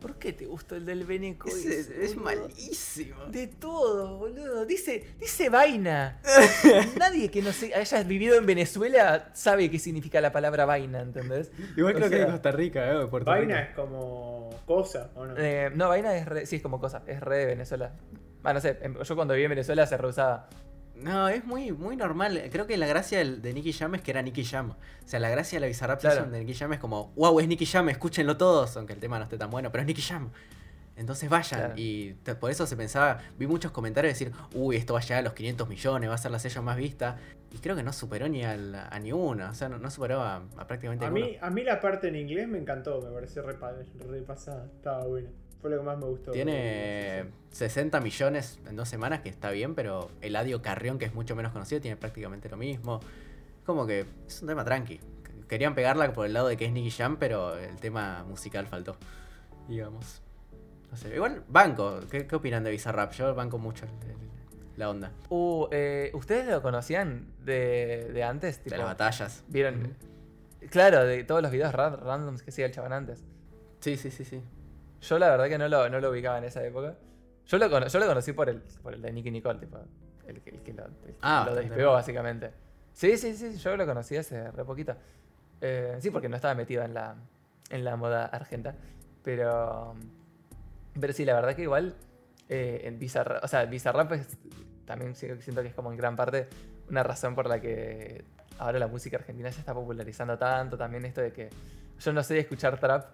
¿Por 0.07 0.21
qué 0.21 0.33
te 0.33 0.47
gustó 0.47 0.77
el 0.77 0.87
del 0.87 1.05
Beneco? 1.05 1.49
Es, 1.49 1.65
ese, 1.65 2.05
es 2.05 2.15
boludo? 2.15 2.43
malísimo. 2.49 3.25
De 3.27 3.49
todo, 3.49 4.19
boludo. 4.19 4.65
Dice, 4.65 5.05
dice 5.19 5.49
vaina. 5.49 6.21
Nadie 6.97 7.29
que 7.29 7.43
no 7.43 7.51
se, 7.53 7.75
haya 7.75 8.03
vivido 8.05 8.37
en 8.37 8.47
Venezuela 8.47 9.31
sabe 9.33 9.69
qué 9.69 9.81
significa 9.81 10.21
la 10.21 10.31
palabra 10.31 10.65
vaina, 10.65 11.01
¿entendés? 11.01 11.51
Igual 11.77 11.95
O 11.95 11.99
creo 11.99 12.11
que 12.11 12.19
de 12.19 12.27
Costa 12.27 12.53
Rica, 12.53 12.89
¿eh? 12.89 13.07
Puerto 13.09 13.29
Vaina 13.29 13.63
Rico. 13.63 13.71
es 13.71 13.77
como 13.77 14.51
cosa, 14.65 15.11
¿o 15.17 15.27
no? 15.27 15.35
Eh, 15.37 15.73
no, 15.75 15.89
vaina 15.89 16.17
es 16.17 16.25
re, 16.27 16.47
sí, 16.47 16.57
es 16.57 16.63
como 16.63 16.79
cosa, 16.79 17.03
es 17.09 17.19
re 17.21 17.39
de 17.39 17.47
Venezuela. 17.47 17.91
Ah, 18.45 18.53
no 18.53 18.61
sé, 18.61 18.79
em- 18.83 19.03
yo 19.03 19.17
cuando 19.17 19.35
viví 19.35 19.47
en 19.47 19.51
Venezuela 19.51 19.87
se 19.89 19.97
reusaba. 19.97 20.49
No, 21.03 21.29
es 21.29 21.45
muy, 21.45 21.73
muy 21.73 21.97
normal. 21.97 22.43
Creo 22.51 22.67
que 22.67 22.77
la 22.77 22.87
gracia 22.87 23.25
de 23.25 23.53
Nicky 23.55 23.73
Jam 23.73 23.95
es 23.95 24.03
que 24.03 24.11
era 24.11 24.23
Nicky 24.23 24.45
Jam. 24.45 24.71
O 24.71 24.77
sea, 25.09 25.21
la 25.21 25.29
gracia 25.29 25.57
de 25.57 25.61
la 25.61 25.67
Bizarrap 25.67 26.01
Claro. 26.01 26.17
Session 26.17 26.33
de 26.33 26.41
Nicky 26.41 26.55
Jam 26.55 26.73
es 26.73 26.79
como, 26.79 27.13
wow, 27.17 27.39
es 27.41 27.49
Nicky 27.49 27.67
Jam, 27.67 27.89
escúchenlo 27.89 28.37
todos, 28.37 28.77
aunque 28.77 28.93
el 28.95 28.99
tema 29.01 29.19
no 29.19 29.25
esté 29.25 29.37
tan 29.39 29.51
bueno, 29.51 29.71
pero 29.71 29.83
es 29.83 29.87
Nicky 29.87 30.03
Jam. 30.03 30.31
Entonces 30.97 31.29
vayan. 31.29 31.61
Claro. 31.61 31.75
Y 31.77 32.15
te- 32.23 32.35
por 32.35 32.51
eso 32.51 32.67
se 32.67 32.75
pensaba, 32.77 33.19
vi 33.39 33.47
muchos 33.47 33.71
comentarios 33.71 34.15
decir, 34.15 34.33
uy, 34.55 34.77
esto 34.77 34.95
va 34.95 35.01
a 35.01 35.03
llegar 35.03 35.19
a 35.19 35.23
los 35.23 35.35
500 35.35 35.69
millones, 35.69 36.09
va 36.09 36.15
a 36.15 36.19
ser 36.19 36.31
la 36.31 36.39
session 36.39 36.65
más 36.65 36.77
vista. 36.79 37.19
Y 37.53 37.59
creo 37.59 37.77
que 37.77 37.83
no 37.83 37.93
superó 37.93 38.29
ni 38.29 38.43
al- 38.45 38.75
a 38.75 38.99
ni 38.99 39.13
uno, 39.13 39.51
o 39.51 39.55
sea, 39.55 39.69
no, 39.69 39.79
no 39.79 39.91
superó 39.91 40.23
a, 40.23 40.37
a 40.57 40.67
prácticamente 40.67 41.05
A 41.05 41.11
ninguno. 41.11 41.27
mí, 41.33 41.39
a 41.41 41.51
mí 41.51 41.63
la 41.63 41.81
parte 41.81 42.09
en 42.09 42.17
inglés 42.17 42.49
me 42.49 42.59
encantó, 42.59 43.03
me 43.03 43.11
pareció 43.11 43.45
repa- 43.47 43.75
repasada, 44.09 44.65
estaba 44.75 45.05
buena. 45.05 45.29
Fue 45.67 45.75
lo 45.75 45.81
que 45.81 45.87
más 45.87 45.99
me 45.99 46.05
gustó. 46.07 46.31
Tiene 46.31 47.25
60 47.51 47.99
millones 48.01 48.61
en 48.69 48.77
dos 48.77 48.89
semanas, 48.89 49.23
que 49.23 49.29
está 49.29 49.51
bien, 49.51 49.75
pero 49.75 50.13
Eladio 50.21 50.63
Carrión, 50.63 50.97
que 50.97 51.07
es 51.07 51.13
mucho 51.13 51.35
menos 51.35 51.51
conocido, 51.51 51.81
tiene 51.81 51.97
prácticamente 51.97 52.49
lo 52.49 52.57
mismo. 52.57 53.01
Como 53.65 53.85
que 53.85 54.07
es 54.29 54.43
un 54.43 54.47
tema 54.47 54.65
tranqui. 54.65 55.01
Querían 55.49 55.75
pegarla 55.75 56.13
por 56.13 56.25
el 56.25 56.35
lado 56.35 56.47
de 56.47 56.57
que 56.57 56.67
es 56.67 56.73
Nicky 56.73 56.93
Jam, 56.93 57.17
pero 57.19 57.59
el 57.59 57.75
tema 57.81 58.23
musical 58.29 58.69
faltó. 58.69 58.97
digamos. 59.67 60.23
No 60.89 60.97
sé, 60.97 61.13
igual, 61.17 61.43
banco. 61.49 61.99
¿Qué, 62.09 62.29
qué 62.29 62.37
opinan 62.37 62.63
de 62.63 62.71
Bizarrap? 62.71 63.11
Yo 63.15 63.35
banco 63.35 63.59
mucho 63.59 63.87
el- 63.87 64.11
el- 64.11 64.17
la 64.77 64.89
onda. 64.89 65.11
Uh, 65.31 65.67
eh, 65.73 66.13
¿Ustedes 66.15 66.47
lo 66.47 66.63
conocían 66.63 67.33
de, 67.45 68.09
de 68.15 68.23
antes? 68.23 68.59
De 68.59 68.63
Tipo, 68.71 68.77
las 68.77 68.87
batallas. 68.87 69.43
¿Vieron? 69.49 69.97
Claro, 70.71 71.05
de 71.05 71.25
todos 71.25 71.43
los 71.43 71.51
videos 71.51 71.73
ra- 71.75 71.97
randoms 71.97 72.45
que 72.45 72.51
hacía 72.51 72.67
el 72.67 72.73
chabón 72.73 72.93
antes. 72.93 73.25
Sí, 73.81 73.97
sí, 73.97 74.13
sí, 74.13 74.25
sí. 74.25 74.41
Yo 75.01 75.19
la 75.19 75.31
verdad 75.31 75.49
que 75.49 75.59
no 75.59 75.69
lo, 75.69 75.89
no 75.89 76.01
lo 76.01 76.11
ubicaba 76.11 76.39
en 76.39 76.45
esa 76.45 76.65
época. 76.65 76.95
Yo 77.47 77.59
lo, 77.59 77.71
cono- 77.71 77.87
yo 77.87 77.99
lo 77.99 78.07
conocí 78.07 78.33
por 78.33 78.49
el, 78.49 78.61
por 78.83 78.95
el 78.95 79.03
de 79.03 79.13
Nicky 79.13 79.31
Nicole, 79.31 79.59
tipo. 79.59 79.79
El, 80.27 80.41
que- 80.43 80.51
el 80.51 80.63
que 80.63 80.73
lo, 80.73 80.85
el 80.87 80.93
que 80.93 81.15
Ah, 81.23 81.45
lo 81.49 81.55
despegó, 81.55 81.93
básicamente. 81.93 82.51
Sí, 82.93 83.17
sí, 83.19 83.35
sí, 83.37 83.57
yo 83.59 83.77
lo 83.77 83.87
conocí 83.87 84.17
hace 84.17 84.51
re 84.51 84.65
poquito. 84.65 84.97
Eh, 85.61 85.97
sí, 86.01 86.11
porque 86.11 86.29
no 86.29 86.37
estaba 86.37 86.55
metido 86.55 86.83
en 86.83 86.95
la, 86.95 87.15
en 87.71 87.85
la 87.85 87.97
moda 87.97 88.27
argenta. 88.27 88.75
Pero. 89.23 89.95
Pero 90.99 91.13
sí, 91.13 91.25
la 91.25 91.35
verdad 91.35 91.55
que 91.55 91.63
igual. 91.63 91.95
eh, 92.49 92.83
en 92.85 92.99
Bizarrap. 92.99 93.45
O 93.45 93.49
sea, 93.49 93.65
Bizarrap 93.67 94.13
es, 94.13 94.39
también 94.85 95.15
si- 95.15 95.29
siento 95.41 95.63
que 95.63 95.69
es 95.69 95.75
como 95.75 95.91
en 95.93 95.97
gran 95.99 96.17
parte 96.17 96.49
una 96.89 97.03
razón 97.03 97.35
por 97.35 97.49
la 97.49 97.61
que 97.61 98.25
ahora 98.59 98.79
la 98.79 98.87
música 98.87 99.17
argentina 99.19 99.51
se 99.53 99.61
está 99.61 99.75
popularizando 99.75 100.39
tanto. 100.39 100.77
También 100.79 101.05
esto 101.05 101.21
de 101.21 101.33
que. 101.33 101.51
Yo 102.01 102.13
no 102.13 102.23
sé 102.23 102.39
escuchar 102.39 102.79
trap, 102.79 103.05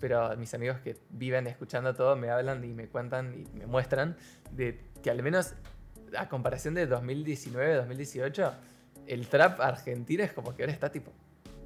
pero 0.00 0.36
mis 0.36 0.52
amigos 0.54 0.78
que 0.80 0.96
viven 1.10 1.46
escuchando 1.46 1.94
todo 1.94 2.16
me 2.16 2.30
hablan 2.30 2.64
y 2.64 2.72
me 2.72 2.88
cuentan 2.88 3.34
y 3.34 3.58
me 3.58 3.66
muestran 3.66 4.16
de 4.50 4.80
que 5.02 5.10
al 5.10 5.22
menos 5.22 5.54
a 6.16 6.28
comparación 6.28 6.74
de 6.74 6.86
2019, 6.86 7.74
2018, 7.76 8.52
el 9.06 9.28
trap 9.28 9.60
argentino 9.60 10.24
es 10.24 10.32
como 10.32 10.54
que 10.54 10.62
ahora 10.62 10.72
está 10.72 10.90
tipo 10.90 11.12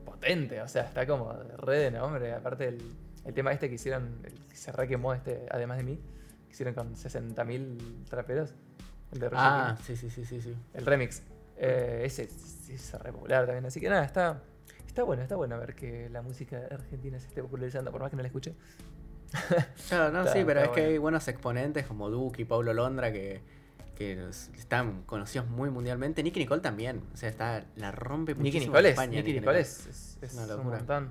potente, 0.04 0.60
o 0.60 0.68
sea, 0.68 0.82
está 0.82 1.06
como 1.06 1.32
de 1.32 1.56
re 1.56 1.78
de 1.78 1.90
nombre. 1.90 2.32
Aparte 2.32 2.68
el, 2.68 2.82
el 3.24 3.34
tema 3.34 3.52
este 3.52 3.68
que 3.68 3.76
hicieron, 3.76 4.20
el 4.24 4.34
que 4.46 4.56
se 4.56 4.72
re 4.72 4.86
quemó 4.86 5.14
este, 5.14 5.46
además 5.50 5.78
de 5.78 5.84
mí, 5.84 6.00
que 6.46 6.52
hicieron 6.52 6.74
con 6.74 6.94
60.000 6.94 8.04
traperos. 8.08 8.54
El 9.12 9.20
de 9.20 9.28
Roger 9.28 9.46
Ah, 9.46 9.74
King, 9.76 9.84
sí, 9.84 9.96
sí, 9.96 10.10
sí, 10.10 10.24
sí, 10.24 10.40
sí. 10.40 10.56
el 10.74 10.84
remix. 10.86 11.22
Eh, 11.56 12.02
ese 12.04 12.24
es, 12.24 12.68
es 12.68 12.92
re 13.00 13.12
popular 13.12 13.46
también, 13.46 13.64
así 13.66 13.80
que 13.80 13.88
nada, 13.88 14.04
está, 14.04 14.42
está 14.94 15.02
bueno, 15.02 15.22
está 15.22 15.34
bueno 15.34 15.58
ver 15.58 15.74
que 15.74 16.08
la 16.08 16.22
música 16.22 16.62
argentina 16.70 17.18
se 17.18 17.26
esté 17.26 17.42
popularizando, 17.42 17.90
por 17.90 18.00
más 18.00 18.10
que 18.10 18.16
no 18.16 18.22
la 18.22 18.28
escuche. 18.28 18.54
Claro, 19.88 20.12
no, 20.12 20.20
Está- 20.20 20.32
sí, 20.32 20.44
pero 20.46 20.60
es 20.60 20.68
que 20.68 20.80
bueno. 20.80 20.88
hay 20.92 20.98
buenos 20.98 21.26
exponentes 21.28 21.84
como 21.86 22.08
Duke 22.10 22.42
y 22.42 22.44
Paulo 22.44 22.72
Londra 22.72 23.12
que, 23.12 23.40
que 23.96 24.28
están 24.56 25.02
conocidos 25.02 25.48
muy 25.48 25.68
mundialmente. 25.70 26.22
Nicky 26.22 26.38
Nicole 26.38 26.62
también. 26.62 27.02
O 27.12 27.16
sea, 27.16 27.28
está, 27.28 27.64
la 27.74 27.90
rompe 27.90 28.36
Nicky 28.36 28.58
en 28.58 28.62
Nicole, 28.64 28.88
es, 28.90 28.94
España, 28.94 29.18
Nicky 29.18 29.32
Nicole 29.32 29.40
Nicole. 29.40 29.60
es, 29.60 29.86
es- 29.86 30.18
es 30.22 30.32
Una 30.34 30.42
un 30.44 30.48
locura. 30.50 30.76
montón. 30.78 31.10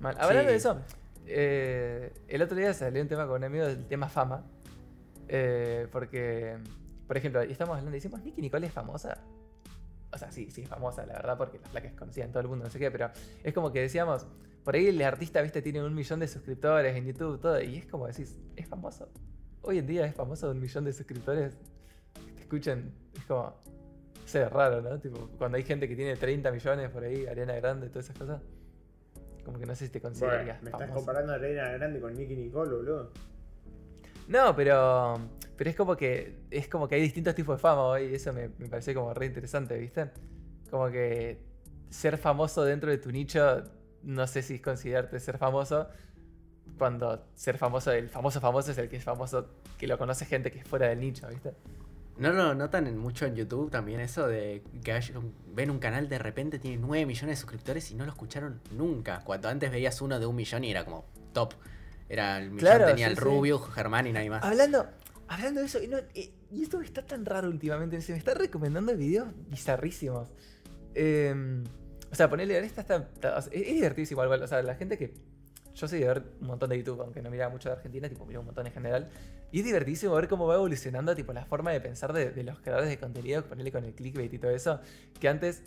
Mal. 0.00 0.16
Hablando 0.18 0.50
de 0.50 0.58
Sí. 0.58 0.66
eso, 0.66 0.80
eh, 1.26 2.12
el 2.28 2.40
otro 2.42 2.56
día 2.56 2.72
salió 2.72 3.02
un 3.02 3.08
tema 3.08 3.26
con 3.26 3.36
un 3.36 3.44
amigo 3.44 3.66
del 3.66 3.86
tema 3.86 4.08
fama. 4.08 4.42
eh, 5.28 5.86
porque, 5.92 6.56
por 7.06 7.16
ejemplo, 7.18 7.40
estamos 7.42 7.76
hablando 7.76 7.90
y 7.96 8.00
decimos, 8.00 8.20
Nicky 8.24 8.40
Nicole 8.40 8.66
es 8.66 8.72
famosa. 8.72 9.18
O 10.12 10.18
sea, 10.18 10.30
sí, 10.32 10.50
sí 10.50 10.62
es 10.62 10.68
famosa, 10.68 11.06
la 11.06 11.14
verdad, 11.14 11.38
porque 11.38 11.58
la 11.58 11.68
placa 11.68 11.88
es 11.88 11.94
conocida 11.94 12.24
en 12.24 12.32
todo 12.32 12.40
el 12.42 12.48
mundo, 12.48 12.64
no 12.64 12.70
sé 12.70 12.78
qué, 12.78 12.90
pero 12.90 13.10
es 13.44 13.54
como 13.54 13.70
que 13.72 13.80
decíamos, 13.80 14.26
por 14.64 14.74
ahí 14.74 14.88
el 14.88 15.00
artista, 15.02 15.40
viste, 15.40 15.62
tiene 15.62 15.82
un 15.84 15.94
millón 15.94 16.20
de 16.20 16.28
suscriptores 16.28 16.96
en 16.96 17.04
YouTube, 17.06 17.40
todo, 17.40 17.60
y 17.62 17.76
es 17.76 17.86
como 17.86 18.06
decís, 18.06 18.36
es 18.56 18.68
famoso. 18.68 19.08
Hoy 19.62 19.78
en 19.78 19.86
día 19.86 20.06
es 20.06 20.14
famoso 20.14 20.50
un 20.50 20.60
millón 20.60 20.84
de 20.84 20.92
suscriptores 20.92 21.56
que 22.26 22.32
te 22.32 22.40
escuchan, 22.40 22.92
es 23.16 23.24
como, 23.24 23.54
sé, 24.24 24.48
raro, 24.48 24.80
¿no? 24.82 24.98
Tipo, 24.98 25.28
cuando 25.38 25.56
hay 25.56 25.62
gente 25.62 25.88
que 25.88 25.94
tiene 25.94 26.16
30 26.16 26.50
millones 26.50 26.90
por 26.90 27.04
ahí, 27.04 27.26
Ariana 27.26 27.54
Grande, 27.54 27.88
todas 27.88 28.06
esas 28.06 28.18
cosas, 28.18 28.42
como 29.44 29.58
que 29.58 29.66
no 29.66 29.74
sé 29.74 29.86
si 29.86 29.92
te 29.92 30.00
Bueno, 30.00 30.14
considerarías 30.14 30.62
me 30.62 30.70
estás 30.70 30.88
famoso. 30.88 31.06
comparando 31.06 31.32
a 31.34 31.38
Reina 31.38 31.70
Grande 31.72 32.00
con 32.00 32.14
Nicky 32.14 32.36
Nicole, 32.36 32.70
boludo. 32.74 33.10
No, 34.28 34.54
pero, 34.54 35.18
pero 35.60 35.68
es 35.68 35.76
como 35.76 35.94
que 35.94 36.38
es 36.50 36.68
como 36.68 36.88
que 36.88 36.94
hay 36.94 37.02
distintos 37.02 37.34
tipos 37.34 37.58
de 37.58 37.60
fama 37.60 37.82
hoy 37.82 38.04
y 38.04 38.14
eso 38.14 38.32
me, 38.32 38.48
me 38.56 38.66
pareció 38.66 38.94
como 38.94 39.12
re 39.12 39.26
interesante, 39.26 39.76
¿viste? 39.76 40.06
Como 40.70 40.88
que 40.88 41.38
ser 41.90 42.16
famoso 42.16 42.64
dentro 42.64 42.90
de 42.90 42.96
tu 42.96 43.12
nicho, 43.12 43.62
no 44.02 44.26
sé 44.26 44.40
si 44.40 44.54
es 44.54 44.62
considerarte 44.62 45.20
ser 45.20 45.36
famoso, 45.36 45.86
cuando 46.78 47.26
ser 47.34 47.58
famoso, 47.58 47.92
el 47.92 48.08
famoso 48.08 48.40
famoso 48.40 48.70
es 48.70 48.78
el 48.78 48.88
que 48.88 48.96
es 48.96 49.04
famoso, 49.04 49.48
que 49.76 49.86
lo 49.86 49.98
conoce 49.98 50.24
gente 50.24 50.50
que 50.50 50.60
es 50.60 50.64
fuera 50.66 50.88
del 50.88 50.98
nicho, 51.00 51.28
¿viste? 51.28 51.52
¿No 52.16 52.32
lo 52.32 52.54
notan 52.54 52.86
en- 52.86 52.96
mucho 52.96 53.26
en 53.26 53.34
YouTube 53.36 53.70
también 53.70 54.00
eso 54.00 54.26
de 54.28 54.62
que 54.82 54.92
hay 54.92 55.02
ven 55.54 55.70
un 55.70 55.78
canal 55.78 56.08
de 56.08 56.18
repente 56.18 56.58
tiene 56.58 56.78
9 56.78 57.04
millones 57.04 57.36
de 57.36 57.40
suscriptores 57.42 57.90
y 57.90 57.96
no 57.96 58.06
lo 58.06 58.12
escucharon 58.12 58.62
nunca? 58.72 59.20
Cuando 59.24 59.50
antes 59.50 59.70
veías 59.70 60.00
uno 60.00 60.18
de 60.18 60.24
un 60.24 60.36
millón 60.36 60.64
y 60.64 60.70
era 60.70 60.86
como 60.86 61.04
top. 61.34 61.52
Era 62.08 62.38
el 62.38 62.44
millón 62.50 62.60
Claro, 62.60 62.86
tenía 62.86 63.08
sí, 63.08 63.10
el 63.12 63.18
sí. 63.18 63.24
Rubio, 63.24 63.58
Germán 63.58 64.06
y 64.06 64.12
nadie 64.12 64.30
más. 64.30 64.42
Hablando, 64.42 64.86
hablando 65.30 65.60
de 65.60 65.66
eso, 65.66 65.82
y, 65.82 65.86
no- 65.88 65.98
y- 66.14 66.32
y 66.50 66.62
esto 66.62 66.80
está 66.80 67.06
tan 67.06 67.24
raro 67.24 67.48
últimamente, 67.48 68.00
se 68.00 68.12
me 68.12 68.18
está 68.18 68.34
recomendando 68.34 68.96
videos 68.96 69.28
bizarrísimos. 69.48 70.28
Eh, 70.94 71.62
o 72.10 72.14
sea, 72.14 72.28
ponerle 72.28 72.58
esta 72.58 72.82
o 72.82 72.86
sea, 72.86 73.38
es, 73.38 73.46
es 73.68 73.74
divertísimo 73.74 74.22
igual, 74.24 74.42
o 74.42 74.46
sea, 74.46 74.62
la 74.62 74.74
gente 74.74 74.98
que... 74.98 75.14
Yo 75.72 75.86
soy 75.86 76.00
de 76.00 76.06
ver 76.08 76.22
un 76.40 76.48
montón 76.48 76.68
de 76.70 76.76
YouTube, 76.78 77.00
aunque 77.00 77.22
no 77.22 77.30
miraba 77.30 77.50
mucho 77.52 77.68
de 77.68 77.76
Argentina, 77.76 78.08
tipo, 78.08 78.26
miro 78.26 78.40
un 78.40 78.46
montón 78.46 78.66
en 78.66 78.72
general. 78.72 79.08
Y 79.52 79.60
es 79.60 79.64
divertísimo 79.64 80.12
ver 80.14 80.26
cómo 80.26 80.48
va 80.48 80.56
evolucionando 80.56 81.14
tipo, 81.14 81.32
la 81.32 81.44
forma 81.46 81.70
de 81.70 81.80
pensar 81.80 82.12
de, 82.12 82.42
los 82.42 82.58
creadores 82.58 82.90
de 82.90 82.98
contenido, 82.98 83.44
ponerle 83.44 83.70
con 83.70 83.84
el 83.84 83.94
clickbait 83.94 84.32
y 84.34 84.38
todo 84.38 84.50
eso. 84.50 84.80
Que 85.20 85.28
antes, 85.28 85.62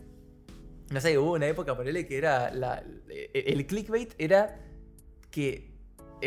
no 0.91 0.99
sé, 0.99 1.17
hubo 1.17 1.31
una 1.33 1.47
época, 1.47 1.75
ponerle 1.77 2.05
que 2.05 2.17
era... 2.17 2.53
La, 2.53 2.83
el 3.07 3.29
el 3.33 3.65
clickbait 3.65 4.13
era 4.17 4.59
que 5.31 5.71
en 5.71 5.72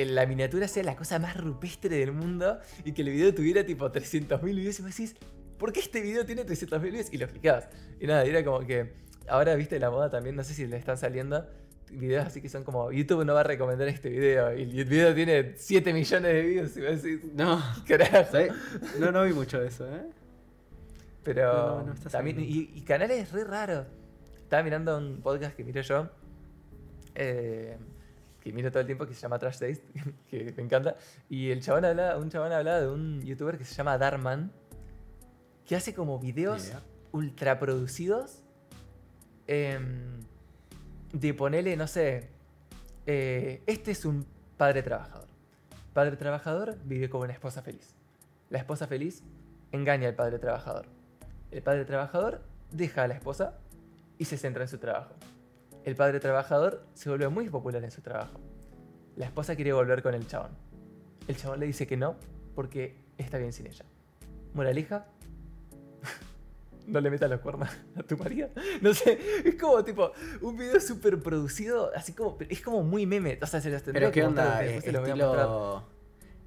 la 0.04 0.26
miniatura 0.26 0.68
sea 0.68 0.82
la 0.82 0.96
cosa 0.96 1.18
más 1.18 1.36
rupestre 1.36 1.96
del 1.96 2.12
mundo 2.12 2.58
y 2.84 2.92
que 2.92 3.02
el 3.02 3.10
video 3.10 3.34
tuviera 3.34 3.64
tipo 3.64 3.90
300.000 3.90 4.40
views 4.42 4.78
y 4.78 4.82
vos 4.82 4.90
decís, 4.90 5.14
¿por 5.58 5.72
qué 5.72 5.80
este 5.80 6.00
video 6.00 6.26
tiene 6.26 6.44
300.000 6.44 6.80
views? 6.90 7.12
Y 7.12 7.18
lo 7.18 7.28
clicabas. 7.28 7.68
Y 8.00 8.06
nada, 8.06 8.24
era 8.24 8.44
como 8.44 8.60
que 8.60 8.92
ahora 9.28 9.54
viste 9.54 9.78
la 9.78 9.90
moda 9.90 10.10
también, 10.10 10.36
no 10.36 10.44
sé 10.44 10.54
si 10.54 10.66
le 10.66 10.76
están 10.76 10.98
saliendo 10.98 11.46
videos 11.90 12.26
así 12.26 12.40
que 12.42 12.48
son 12.48 12.64
como 12.64 12.90
YouTube 12.90 13.24
no 13.24 13.32
va 13.32 13.40
a 13.40 13.44
recomendar 13.44 13.86
este 13.86 14.08
video 14.08 14.52
y 14.58 14.62
el 14.62 14.84
video 14.86 15.14
tiene 15.14 15.54
7 15.56 15.92
millones 15.92 16.32
de 16.32 16.42
views 16.42 16.76
y 16.76 16.80
vos 16.80 17.02
decís, 17.02 17.32
No, 17.32 17.62
carajo. 17.86 18.32
¿sabes? 18.32 18.52
no, 18.98 19.12
no 19.12 19.22
vi 19.24 19.32
mucho 19.32 19.60
de 19.60 19.68
eso, 19.68 19.86
¿eh? 19.86 20.02
Pero 21.22 21.52
No, 21.52 21.78
no, 21.78 21.84
no 21.84 21.92
está 21.94 22.10
también, 22.10 22.40
y, 22.40 22.70
y 22.74 22.80
canales 22.82 23.30
re 23.32 23.44
raros. 23.44 23.86
Estaba 24.42 24.62
mirando 24.62 24.96
un 24.96 25.20
podcast 25.22 25.56
que 25.56 25.64
miro 25.64 25.80
yo, 25.80 26.08
eh, 27.16 27.76
que 28.46 28.52
miro 28.52 28.70
todo 28.70 28.78
el 28.78 28.86
tiempo, 28.86 29.04
que 29.08 29.12
se 29.12 29.22
llama 29.22 29.40
Trash 29.40 29.58
Taste, 29.58 29.82
que 30.30 30.54
me 30.56 30.62
encanta. 30.62 30.94
Y 31.28 31.50
el 31.50 31.60
chabón 31.62 31.84
hablaba, 31.84 32.16
un 32.16 32.30
chabón 32.30 32.52
hablaba 32.52 32.80
de 32.80 32.88
un 32.88 33.20
youtuber 33.22 33.58
que 33.58 33.64
se 33.64 33.74
llama 33.74 33.98
Darman, 33.98 34.52
que 35.64 35.74
hace 35.74 35.92
como 35.92 36.20
videos 36.20 36.72
ultra 37.10 37.58
producidos 37.58 38.44
em, 39.48 40.20
de 41.12 41.34
ponerle, 41.34 41.76
no 41.76 41.88
sé, 41.88 42.28
eh, 43.06 43.64
este 43.66 43.90
es 43.90 44.04
un 44.04 44.24
padre 44.56 44.84
trabajador. 44.84 45.26
Padre 45.92 46.16
trabajador 46.16 46.78
vive 46.84 47.10
con 47.10 47.22
una 47.22 47.32
esposa 47.32 47.62
feliz. 47.62 47.96
La 48.48 48.58
esposa 48.58 48.86
feliz 48.86 49.24
engaña 49.72 50.06
al 50.06 50.14
padre 50.14 50.38
trabajador. 50.38 50.86
El 51.50 51.64
padre 51.64 51.84
trabajador 51.84 52.42
deja 52.70 53.02
a 53.02 53.08
la 53.08 53.14
esposa 53.14 53.54
y 54.18 54.26
se 54.26 54.36
centra 54.36 54.62
en 54.62 54.68
su 54.68 54.78
trabajo. 54.78 55.16
El 55.86 55.94
padre 55.94 56.18
trabajador 56.18 56.84
se 56.94 57.08
vuelve 57.08 57.28
muy 57.28 57.48
popular 57.48 57.82
en 57.84 57.92
su 57.92 58.02
trabajo. 58.02 58.40
La 59.14 59.26
esposa 59.26 59.54
quiere 59.54 59.72
volver 59.72 60.02
con 60.02 60.14
el 60.14 60.26
chabón. 60.26 60.50
El 61.28 61.36
chabón 61.36 61.60
le 61.60 61.66
dice 61.66 61.86
que 61.86 61.96
no 61.96 62.16
porque 62.56 62.96
está 63.16 63.38
bien 63.38 63.52
sin 63.52 63.68
ella. 63.68 63.84
Moraleja, 64.52 65.06
no 66.88 67.00
le 67.00 67.08
metas 67.08 67.30
los 67.30 67.38
cuernos 67.38 67.68
a 67.94 68.02
tu 68.02 68.16
marido. 68.16 68.50
No 68.80 68.92
sé, 68.94 69.16
es 69.44 69.54
como 69.54 69.84
tipo 69.84 70.10
un 70.40 70.56
video 70.56 70.80
súper 70.80 71.20
producido, 71.20 71.92
así 71.94 72.12
como, 72.14 72.36
es 72.48 72.60
como 72.60 72.82
muy 72.82 73.06
meme. 73.06 73.38
O 73.40 73.46
sea, 73.46 73.60
se 73.60 73.70
los 73.70 73.84
tendría 73.84 74.10
Pero 74.10 74.12
qué 74.12 74.24
onda, 74.24 74.64
Eh, 74.64 74.80
voy 74.80 74.88
a 74.88 74.98
estilo 74.98 75.84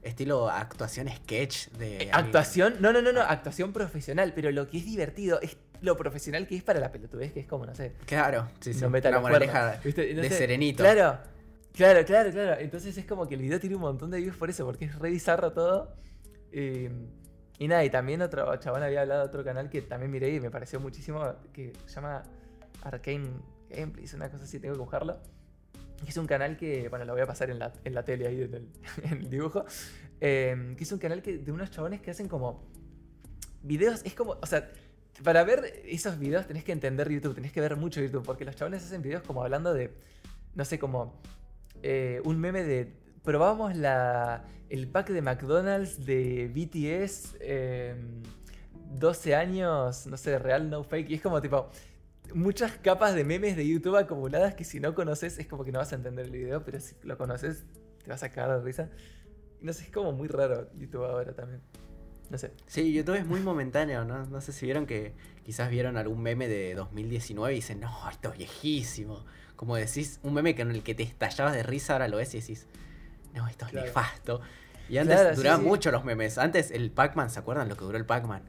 estilo 0.01 0.49
actuación 0.49 1.07
sketch 1.07 1.69
de 1.77 2.03
Eh, 2.03 2.09
Actuación, 2.11 2.75
no, 2.81 2.91
no, 2.91 3.01
no, 3.01 3.13
no, 3.13 3.21
actuación 3.21 3.71
profesional, 3.71 4.33
pero 4.35 4.51
lo 4.51 4.67
que 4.67 4.79
es 4.79 4.85
divertido 4.85 5.39
es 5.39 5.55
lo 5.81 5.95
profesional 5.97 6.47
que 6.47 6.55
es 6.55 6.63
para 6.63 6.79
la 6.79 6.91
pelotudez, 6.91 7.33
que 7.33 7.39
es 7.41 7.47
como, 7.47 7.65
no 7.65 7.75
sé, 7.75 7.93
Claro, 8.05 8.49
sí, 8.59 8.73
sí. 8.73 8.81
no 8.81 8.89
meta 8.89 9.09
cuernos, 9.09 9.29
moraleja 9.29 9.79
de 9.83 10.29
serenito. 10.29 10.83
Claro, 10.83 11.19
claro, 11.73 12.05
claro, 12.05 12.31
claro. 12.31 12.61
Entonces 12.61 12.97
es 12.97 13.05
como 13.05 13.27
que 13.27 13.35
el 13.35 13.41
video 13.41 13.59
tiene 13.59 13.75
un 13.75 13.81
montón 13.81 14.11
de 14.11 14.17
views 14.19 14.35
por 14.35 14.49
eso, 14.49 14.65
porque 14.65 14.85
es 14.85 14.95
re 14.97 15.09
bizarro 15.09 15.51
todo. 15.51 15.95
Eh, 16.51 16.91
y 17.57 17.67
nada, 17.67 17.83
y 17.83 17.89
también 17.89 18.21
otro 18.21 18.55
chabón 18.57 18.83
había 18.83 19.01
hablado 19.01 19.21
de 19.21 19.27
otro 19.27 19.43
canal 19.43 19.69
que 19.69 19.81
también 19.81 20.11
miré 20.11 20.33
y 20.33 20.39
me 20.39 20.49
pareció 20.49 20.79
muchísimo, 20.79 21.21
que 21.51 21.73
se 21.85 21.95
llama 21.95 22.23
Arcane 22.83 23.27
Gameplays, 23.69 24.13
una 24.13 24.29
cosa 24.29 24.45
así, 24.45 24.59
tengo 24.59 24.75
que 24.75 24.81
buscarlo. 24.81 25.19
Es 26.07 26.15
un 26.15 26.25
canal 26.25 26.55
que, 26.55 26.87
bueno, 26.87 27.03
lo 27.03 27.11
voy 27.13 27.21
a 27.21 27.25
pasar 27.25 27.49
en 27.49 27.59
la, 27.59 27.73
en 27.83 27.93
la 27.93 28.03
tele 28.03 28.27
ahí 28.27 28.41
en 28.41 28.53
el, 28.53 28.67
en 29.03 29.17
el 29.19 29.29
dibujo. 29.29 29.65
Eh, 30.21 30.73
que 30.77 30.83
es 30.83 30.91
un 30.91 30.99
canal 30.99 31.21
que, 31.21 31.37
de 31.37 31.51
unos 31.51 31.69
chabones 31.71 32.01
que 32.01 32.11
hacen 32.11 32.29
como 32.29 32.63
videos, 33.61 34.01
es 34.05 34.13
como, 34.15 34.37
o 34.41 34.45
sea, 34.45 34.69
para 35.23 35.43
ver 35.43 35.81
esos 35.85 36.17
videos 36.17 36.47
tenés 36.47 36.63
que 36.63 36.71
entender 36.71 37.09
YouTube, 37.09 37.35
tenés 37.35 37.51
que 37.51 37.61
ver 37.61 37.75
mucho 37.75 38.01
YouTube, 38.01 38.23
porque 38.23 38.45
los 38.45 38.55
chabones 38.55 38.83
hacen 38.83 39.01
videos 39.01 39.23
como 39.23 39.43
hablando 39.43 39.73
de, 39.73 39.93
no 40.55 40.65
sé, 40.65 40.79
como 40.79 41.21
eh, 41.81 42.21
un 42.25 42.39
meme 42.39 42.63
de 42.63 42.93
probamos 43.23 43.75
la, 43.75 44.45
el 44.69 44.87
pack 44.87 45.09
de 45.09 45.21
McDonald's 45.21 46.05
de 46.05 46.47
BTS. 46.47 47.37
eh, 47.41 47.95
12 48.89 49.35
años, 49.35 50.07
no 50.07 50.17
sé, 50.17 50.39
real, 50.39 50.69
no 50.69 50.83
fake. 50.83 51.09
Y 51.09 51.15
es 51.15 51.21
como 51.21 51.41
tipo. 51.41 51.69
Muchas 52.33 52.73
capas 52.73 53.15
de 53.15 53.23
memes 53.23 53.55
de 53.55 53.67
YouTube 53.67 53.95
acumuladas 53.95 54.53
que 54.53 54.63
si 54.63 54.79
no 54.79 54.93
conoces 54.93 55.39
es 55.39 55.47
como 55.47 55.63
que 55.63 55.71
no 55.71 55.79
vas 55.79 55.93
a 55.93 55.95
entender 55.95 56.25
el 56.25 56.31
video, 56.31 56.63
pero 56.63 56.79
si 56.79 56.93
lo 57.01 57.17
conoces 57.17 57.65
te 58.03 58.09
vas 58.11 58.21
a 58.21 58.29
cagar 58.29 58.59
de 58.59 58.63
risa. 58.63 58.89
No 59.61 59.73
sé, 59.73 59.85
es 59.85 59.91
como 59.91 60.11
muy 60.11 60.27
raro 60.27 60.69
YouTube 60.77 61.05
ahora 61.05 61.33
también. 61.33 61.61
No 62.29 62.37
sé. 62.37 62.51
Sí, 62.67 62.93
YouTube 62.93 63.15
es 63.15 63.25
muy 63.25 63.39
momentáneo, 63.41 64.05
¿no? 64.05 64.25
No 64.25 64.41
sé 64.41 64.51
si 64.51 64.65
vieron 64.65 64.85
que 64.85 65.13
quizás 65.43 65.69
vieron 65.69 65.97
algún 65.97 66.21
meme 66.21 66.47
de 66.47 66.75
2019 66.75 67.53
y 67.53 67.55
dicen, 67.57 67.79
no, 67.79 68.09
esto 68.09 68.31
es 68.31 68.37
viejísimo. 68.37 69.25
Como 69.55 69.75
decís, 69.75 70.19
un 70.23 70.33
meme 70.35 70.53
que 70.55 70.61
en 70.61 70.71
el 70.71 70.83
que 70.83 70.93
te 70.95 71.03
estallabas 71.03 71.53
de 71.53 71.63
risa, 71.63 71.93
ahora 71.93 72.07
lo 72.07 72.17
ves 72.17 72.33
y 72.35 72.39
decís, 72.39 72.67
no, 73.33 73.47
esto 73.47 73.65
es 73.65 73.71
Claro. 73.71 73.87
nefasto. 73.87 74.41
Y 74.89 74.97
antes 74.97 75.19
Claro, 75.19 75.35
duraban 75.35 75.61
sí. 75.61 75.67
mucho 75.67 75.91
los 75.91 76.05
memes. 76.05 76.37
Antes 76.37 76.71
el 76.71 76.91
Pac-Man, 76.91 77.29
¿se 77.29 77.39
acuerdan 77.39 77.67
lo 77.69 77.75
que 77.75 77.85
duró 77.85 77.97
el 77.97 78.05
Pac-Man? 78.05 78.43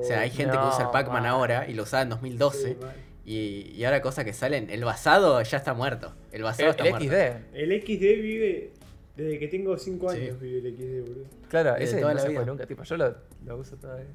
O 0.00 0.02
sea, 0.02 0.20
hay 0.20 0.30
gente 0.30 0.56
que 0.56 0.64
usa 0.64 0.84
el 0.86 0.90
Pac-Man 0.90 1.22
man. 1.22 1.26
ahora 1.26 1.68
y 1.68 1.74
lo 1.74 1.84
usaba 1.84 2.02
en 2.02 2.08
2012. 2.08 2.68
Sí, 2.68 2.76
y, 3.24 3.72
y 3.76 3.84
ahora 3.84 4.02
cosas 4.02 4.24
que 4.24 4.32
salen, 4.32 4.68
el 4.70 4.84
basado 4.84 5.40
ya 5.42 5.58
está 5.58 5.74
muerto. 5.74 6.14
El 6.32 6.42
basado 6.42 6.64
El, 6.64 6.70
está 6.70 6.84
el 6.84 6.90
muerto. 6.90 7.06
XD. 7.08 7.54
El 7.56 7.82
XD 7.82 8.00
vive. 8.22 8.72
Desde 9.16 9.38
que 9.38 9.48
tengo 9.48 9.76
5 9.78 10.10
Sí. 10.12 10.18
años 10.20 10.40
vive 10.40 10.68
el 10.68 10.76
XD, 10.76 11.08
boludo. 11.08 11.24
Claro, 11.48 11.72
Desde 11.72 11.84
ese 11.84 12.00
toda 12.00 12.12
no 12.12 12.16
la 12.16 12.22
se 12.22 12.28
vida. 12.28 12.38
fue 12.40 12.46
nunca. 12.46 12.66
Tipo, 12.66 12.82
yo 12.82 12.96
lo, 12.96 13.14
lo 13.44 13.56
uso 13.56 13.76
todavía. 13.76 14.06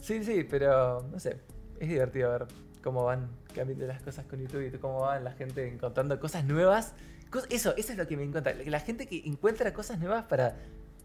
Sí, 0.00 0.22
sí, 0.24 0.44
pero 0.48 1.06
no 1.10 1.18
sé. 1.20 1.38
Es 1.80 1.88
divertido 1.88 2.30
ver 2.30 2.46
cómo 2.82 3.04
van 3.04 3.28
cambiando 3.54 3.86
las 3.86 4.02
cosas 4.02 4.26
con 4.26 4.40
YouTube 4.40 4.66
y 4.74 4.78
cómo 4.78 5.00
van 5.00 5.24
la 5.24 5.32
gente 5.32 5.66
encontrando 5.68 6.18
cosas 6.20 6.44
nuevas. 6.44 6.94
Cos- 7.30 7.46
eso, 7.50 7.74
eso 7.76 7.92
es 7.92 7.98
lo 7.98 8.06
que 8.06 8.16
me 8.16 8.24
encanta. 8.24 8.52
La 8.66 8.80
gente 8.80 9.06
que 9.06 9.22
encuentra 9.24 9.72
cosas 9.72 9.98
nuevas 9.98 10.24
para, 10.24 10.56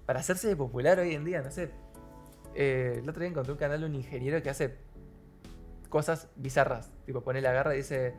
para 0.05 0.19
hacerse 0.19 0.55
popular 0.55 0.99
hoy 0.99 1.13
en 1.13 1.23
día, 1.23 1.41
no 1.41 1.51
sé. 1.51 1.69
Eh, 2.55 2.95
el 3.01 3.07
otro 3.09 3.21
día 3.21 3.29
encontré 3.29 3.53
un 3.53 3.59
canal 3.59 3.79
de 3.79 3.85
un 3.85 3.95
ingeniero 3.95 4.41
que 4.41 4.49
hace 4.49 4.75
cosas 5.89 6.27
bizarras. 6.35 6.91
Tipo, 7.05 7.21
pone 7.21 7.41
la 7.41 7.51
garra 7.53 7.73
y 7.75 7.77
dice, 7.77 8.13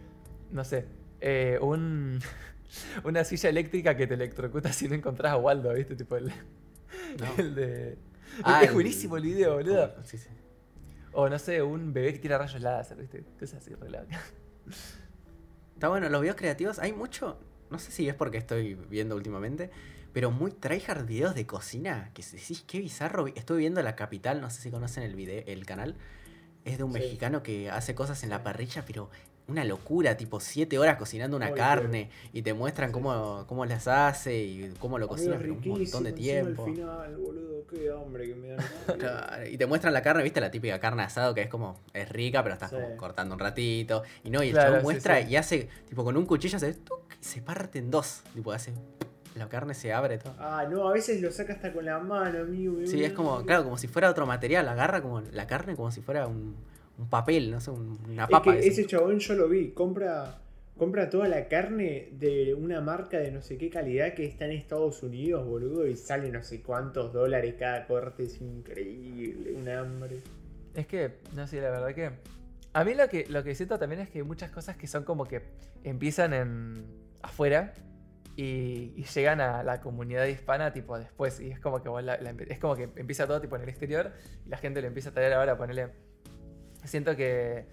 no 0.50 0.64
sé, 0.64 0.86
eh, 1.20 1.58
un, 1.60 2.18
una 3.04 3.24
silla 3.24 3.48
eléctrica 3.50 3.96
que 3.96 4.06
te 4.06 4.14
electrocuta 4.14 4.72
si 4.72 4.88
no 4.88 4.94
encontrás 4.94 5.32
a 5.32 5.36
Waldo, 5.36 5.72
¿viste? 5.74 5.96
Tipo, 5.96 6.16
el, 6.16 6.26
No. 6.26 7.26
el 7.38 7.54
de... 7.54 7.98
Ah, 8.44 8.62
es 8.62 8.72
buenísimo 8.72 9.16
el 9.16 9.24
video, 9.24 9.54
boludo. 9.56 9.92
Sí, 10.04 10.16
sí. 10.18 10.28
O 11.12 11.28
no 11.28 11.38
sé, 11.38 11.62
un 11.62 11.92
bebé 11.92 12.12
que 12.12 12.20
tira 12.20 12.38
rayos 12.38 12.60
láser, 12.60 12.96
¿viste? 12.98 13.24
Cosas 13.38 13.58
así, 13.58 13.74
re. 13.74 13.88
Está 15.74 15.88
bueno, 15.88 16.08
los 16.08 16.20
videos 16.20 16.36
creativos, 16.36 16.78
hay 16.78 16.92
mucho, 16.92 17.40
no 17.70 17.78
sé 17.78 17.90
si 17.90 18.08
es 18.08 18.14
porque 18.14 18.38
estoy 18.38 18.74
viendo 18.74 19.16
últimamente, 19.16 19.70
pero 20.12 20.30
muy 20.30 20.52
tryhard 20.52 21.06
videos 21.06 21.34
de 21.34 21.46
cocina, 21.46 22.10
que 22.14 22.22
decís, 22.22 22.64
qué 22.66 22.78
bizarro. 22.78 23.26
Estoy 23.28 23.58
viendo 23.58 23.82
La 23.82 23.96
Capital, 23.96 24.40
no 24.40 24.50
sé 24.50 24.60
si 24.60 24.70
conocen 24.70 25.02
el 25.04 25.14
video, 25.14 25.42
el 25.46 25.64
canal. 25.66 25.96
Es 26.64 26.78
de 26.78 26.84
un 26.84 26.92
Sí. 26.92 26.98
mexicano 26.98 27.42
que 27.42 27.70
hace 27.70 27.94
cosas 27.94 28.22
en 28.22 28.30
la 28.30 28.42
parrilla, 28.42 28.84
pero 28.86 29.08
una 29.50 29.64
locura, 29.64 30.16
tipo 30.16 30.38
7 30.40 30.78
horas 30.78 30.96
cocinando 30.96 31.36
una 31.36 31.52
carne 31.52 32.10
y 32.32 32.42
te 32.42 32.54
muestran 32.54 32.90
Sí. 32.90 32.92
cómo, 32.94 33.44
cómo 33.46 33.64
las 33.66 33.88
hace 33.88 34.36
y 34.38 34.72
cómo 34.78 34.98
lo 34.98 35.08
cocina, 35.08 35.36
un 35.36 35.60
montón 35.68 36.04
de 36.04 36.12
tiempo. 36.12 36.64
al 36.66 36.74
final, 36.74 37.16
boludo, 37.16 37.66
qué 37.68 37.90
hambre 37.90 38.26
que 38.28 38.34
me 38.34 38.48
dan. 38.48 38.64
Claro, 38.98 39.46
Y 39.46 39.56
te 39.58 39.66
muestran 39.66 39.92
la 39.92 40.02
carne, 40.02 40.22
viste, 40.22 40.40
la 40.40 40.50
típica 40.50 40.78
carne 40.78 41.02
asado 41.02 41.34
que 41.34 41.42
es 41.42 41.48
como, 41.48 41.78
es 41.92 42.08
rica, 42.08 42.42
pero 42.42 42.54
estás 42.54 42.70
Sí. 42.70 42.76
como 42.76 42.96
cortando 42.96 43.34
un 43.34 43.40
ratito. 43.40 44.02
Y 44.24 44.30
no, 44.30 44.42
y 44.42 44.48
el 44.48 44.52
Claro, 44.54 44.76
sí, 44.78 44.82
muestra 44.82 45.20
sí. 45.22 45.28
y 45.30 45.36
hace, 45.36 45.68
tipo, 45.88 46.04
con 46.04 46.16
un 46.16 46.26
cuchillo 46.26 46.56
hace 46.56 46.74
tuc, 46.74 47.00
y 47.20 47.24
se 47.24 47.42
parte 47.42 47.78
en 47.80 47.90
dos. 47.90 48.22
Tipo, 48.34 48.52
hace. 48.52 48.72
La 49.36 49.48
carne 49.48 49.74
se 49.74 49.92
abre 49.92 50.18
todo. 50.18 50.34
Ah, 50.40 50.66
no, 50.68 50.88
a 50.88 50.92
veces 50.92 51.20
lo 51.20 51.30
saca 51.30 51.52
hasta 51.52 51.72
con 51.72 51.84
la 51.84 51.98
mano, 52.00 52.40
amigo. 52.40 52.78
Sí, 52.84 53.04
es 53.04 53.12
como, 53.12 53.44
claro, 53.44 53.62
como 53.64 53.78
si 53.78 53.86
fuera 53.86 54.10
otro 54.10 54.26
material. 54.26 54.68
Agarra 54.68 55.00
como 55.02 55.20
la 55.20 55.46
carne 55.46 55.76
como 55.76 55.90
si 55.92 56.00
fuera 56.00 56.26
un, 56.26 56.56
un 57.00 57.08
papel, 57.08 57.50
no 57.50 57.60
sé, 57.60 57.70
un- 57.70 57.98
una 58.08 58.24
Es 58.24 58.30
papa. 58.30 58.52
que 58.52 58.66
ese 58.66 58.86
chabón 58.86 59.18
yo 59.18 59.34
lo 59.34 59.48
vi, 59.48 59.70
compra, 59.70 60.38
compra 60.76 61.08
toda 61.10 61.28
la 61.28 61.48
carne 61.48 62.08
de 62.12 62.54
una 62.54 62.80
marca 62.80 63.18
de 63.18 63.30
no 63.30 63.42
sé 63.42 63.56
qué 63.58 63.70
calidad 63.70 64.14
que 64.14 64.24
está 64.26 64.44
en 64.46 64.52
Estados 64.52 65.02
Unidos, 65.02 65.46
boludo, 65.46 65.86
y 65.86 65.96
sale 65.96 66.30
no 66.30 66.42
sé 66.42 66.62
cuántos 66.62 67.12
dólares 67.12 67.54
cada 67.58 67.86
corte, 67.86 68.24
es 68.24 68.40
increíble, 68.40 69.52
un 69.54 69.68
hambre. 69.68 70.18
Es 70.74 70.86
que, 70.86 71.18
no 71.34 71.46
sé, 71.46 71.60
la 71.60 71.70
verdad 71.70 71.94
que. 71.94 72.10
A 72.72 72.84
mí 72.84 72.94
lo 72.94 73.08
que, 73.08 73.26
lo 73.28 73.42
que 73.42 73.54
siento 73.56 73.78
también 73.78 74.00
es 74.00 74.08
que 74.10 74.18
hay 74.18 74.24
muchas 74.24 74.50
cosas 74.52 74.76
que 74.76 74.86
son 74.86 75.02
como 75.04 75.24
que 75.24 75.42
empiezan 75.82 76.32
en 76.32 76.84
afuera 77.20 77.74
y, 78.36 78.92
y 78.94 79.04
llegan 79.12 79.40
a 79.40 79.64
la 79.64 79.80
comunidad 79.80 80.26
hispana 80.26 80.72
tipo 80.72 80.96
después. 80.96 81.40
Y 81.40 81.50
es 81.50 81.58
como 81.58 81.82
que 81.82 81.88
vos 81.88 82.02
la- 82.04 82.20
la 82.20 82.30
es 82.30 82.58
como 82.60 82.76
que 82.76 82.84
empieza 82.94 83.26
todo 83.26 83.40
tipo 83.40 83.56
en 83.56 83.62
el 83.62 83.68
exterior 83.68 84.12
y 84.46 84.48
la 84.48 84.56
gente 84.56 84.80
lo 84.80 84.86
empieza 84.86 85.10
a 85.10 85.12
traer 85.12 85.32
ahora, 85.32 85.56
ponerle. 85.58 85.88
Siento 86.84 87.16
que 87.16 87.66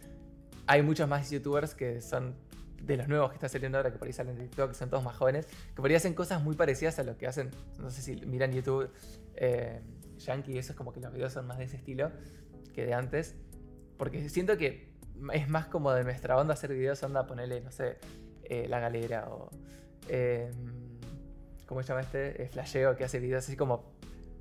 hay 0.67 0.81
muchos 0.83 1.07
más 1.07 1.29
youtubers 1.29 1.73
que 1.73 2.01
son 2.01 2.35
de 2.81 2.97
los 2.97 3.07
nuevos 3.07 3.29
que 3.29 3.35
están 3.35 3.49
saliendo 3.49 3.77
ahora, 3.77 3.91
que 3.91 3.97
por 3.97 4.07
ahí 4.07 4.13
salen 4.13 4.35
de 4.35 4.43
TikTok, 4.43 4.69
que 4.69 4.75
son 4.75 4.89
todos 4.89 5.03
más 5.03 5.15
jóvenes, 5.15 5.47
que 5.47 5.81
por 5.81 5.89
ahí 5.89 5.95
hacen 5.95 6.13
cosas 6.13 6.43
muy 6.43 6.55
parecidas 6.55 6.99
a 6.99 7.03
lo 7.03 7.17
que 7.17 7.27
hacen. 7.27 7.51
No 7.79 7.89
sé 7.89 8.01
si 8.01 8.15
miran 8.25 8.51
YouTube 8.51 8.89
eh, 9.35 9.81
Yankee, 10.17 10.57
eso 10.57 10.73
es 10.73 10.77
como 10.77 10.93
que 10.93 10.99
los 10.99 11.13
videos 11.13 11.33
son 11.33 11.47
más 11.47 11.57
de 11.57 11.65
ese 11.65 11.77
estilo 11.77 12.11
que 12.73 12.85
de 12.85 12.93
antes. 12.93 13.35
Porque 13.97 14.29
siento 14.29 14.57
que 14.57 14.93
es 15.33 15.49
más 15.49 15.65
como 15.67 15.91
de 15.91 16.03
nuestra 16.03 16.37
onda 16.37 16.53
hacer 16.53 16.73
videos, 16.73 17.01
onda 17.03 17.25
ponerle, 17.25 17.61
no 17.61 17.71
sé, 17.71 17.97
eh, 18.43 18.67
La 18.67 18.79
Galera 18.79 19.29
o. 19.29 19.49
eh, 20.07 20.51
¿Cómo 21.65 21.81
se 21.81 21.89
llama 21.89 22.01
este? 22.01 22.43
Eh, 22.43 22.47
Flasheo, 22.47 22.95
que 22.95 23.03
hace 23.03 23.19
videos 23.19 23.43
así 23.43 23.57
como 23.57 23.96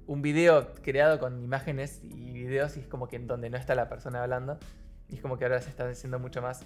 un 0.06 0.22
video 0.22 0.72
creado 0.82 1.18
con 1.18 1.42
imágenes 1.42 2.00
y 2.04 2.32
videos 2.32 2.76
y 2.76 2.80
es 2.80 2.86
como 2.86 3.08
que 3.08 3.16
en 3.16 3.26
donde 3.26 3.50
no 3.50 3.56
está 3.56 3.74
la 3.74 3.88
persona 3.88 4.22
hablando. 4.22 4.58
Y 5.08 5.16
es 5.16 5.20
como 5.20 5.38
que 5.38 5.44
ahora 5.44 5.60
se 5.60 5.70
está 5.70 5.88
haciendo 5.88 6.18
mucho 6.18 6.42
más 6.42 6.64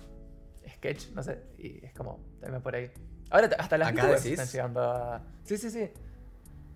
sketch, 0.68 1.10
no 1.10 1.22
sé, 1.22 1.42
y 1.58 1.84
es 1.84 1.92
como 1.94 2.20
también 2.40 2.62
por 2.62 2.74
ahí. 2.74 2.90
Ahora 3.30 3.50
hasta 3.58 3.78
las 3.78 3.88
¿Acá 3.88 4.02
youtubers 4.02 4.24
decís? 4.24 4.38
están 4.40 4.52
llegando 4.52 4.82
a. 4.82 5.22
Sí, 5.44 5.56
sí, 5.56 5.70
sí. 5.70 5.90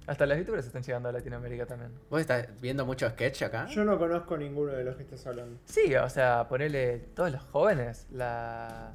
Hasta 0.06 0.26
las 0.26 0.36
youtubers 0.38 0.66
están 0.66 0.82
llegando 0.82 1.08
a 1.08 1.12
Latinoamérica 1.12 1.64
también. 1.66 1.92
¿Vos 2.10 2.20
estás 2.20 2.48
viendo 2.60 2.84
mucho 2.84 3.08
sketch 3.08 3.42
acá? 3.42 3.66
Yo 3.68 3.84
no 3.84 3.98
conozco 3.98 4.36
ninguno 4.36 4.72
de 4.72 4.84
los 4.84 4.96
que 4.96 5.02
estás 5.02 5.26
hablando. 5.26 5.58
Sí, 5.64 5.94
o 5.94 6.08
sea, 6.10 6.46
ponerle 6.46 6.98
todos 7.14 7.32
los 7.32 7.42
jóvenes, 7.44 8.06
la. 8.10 8.92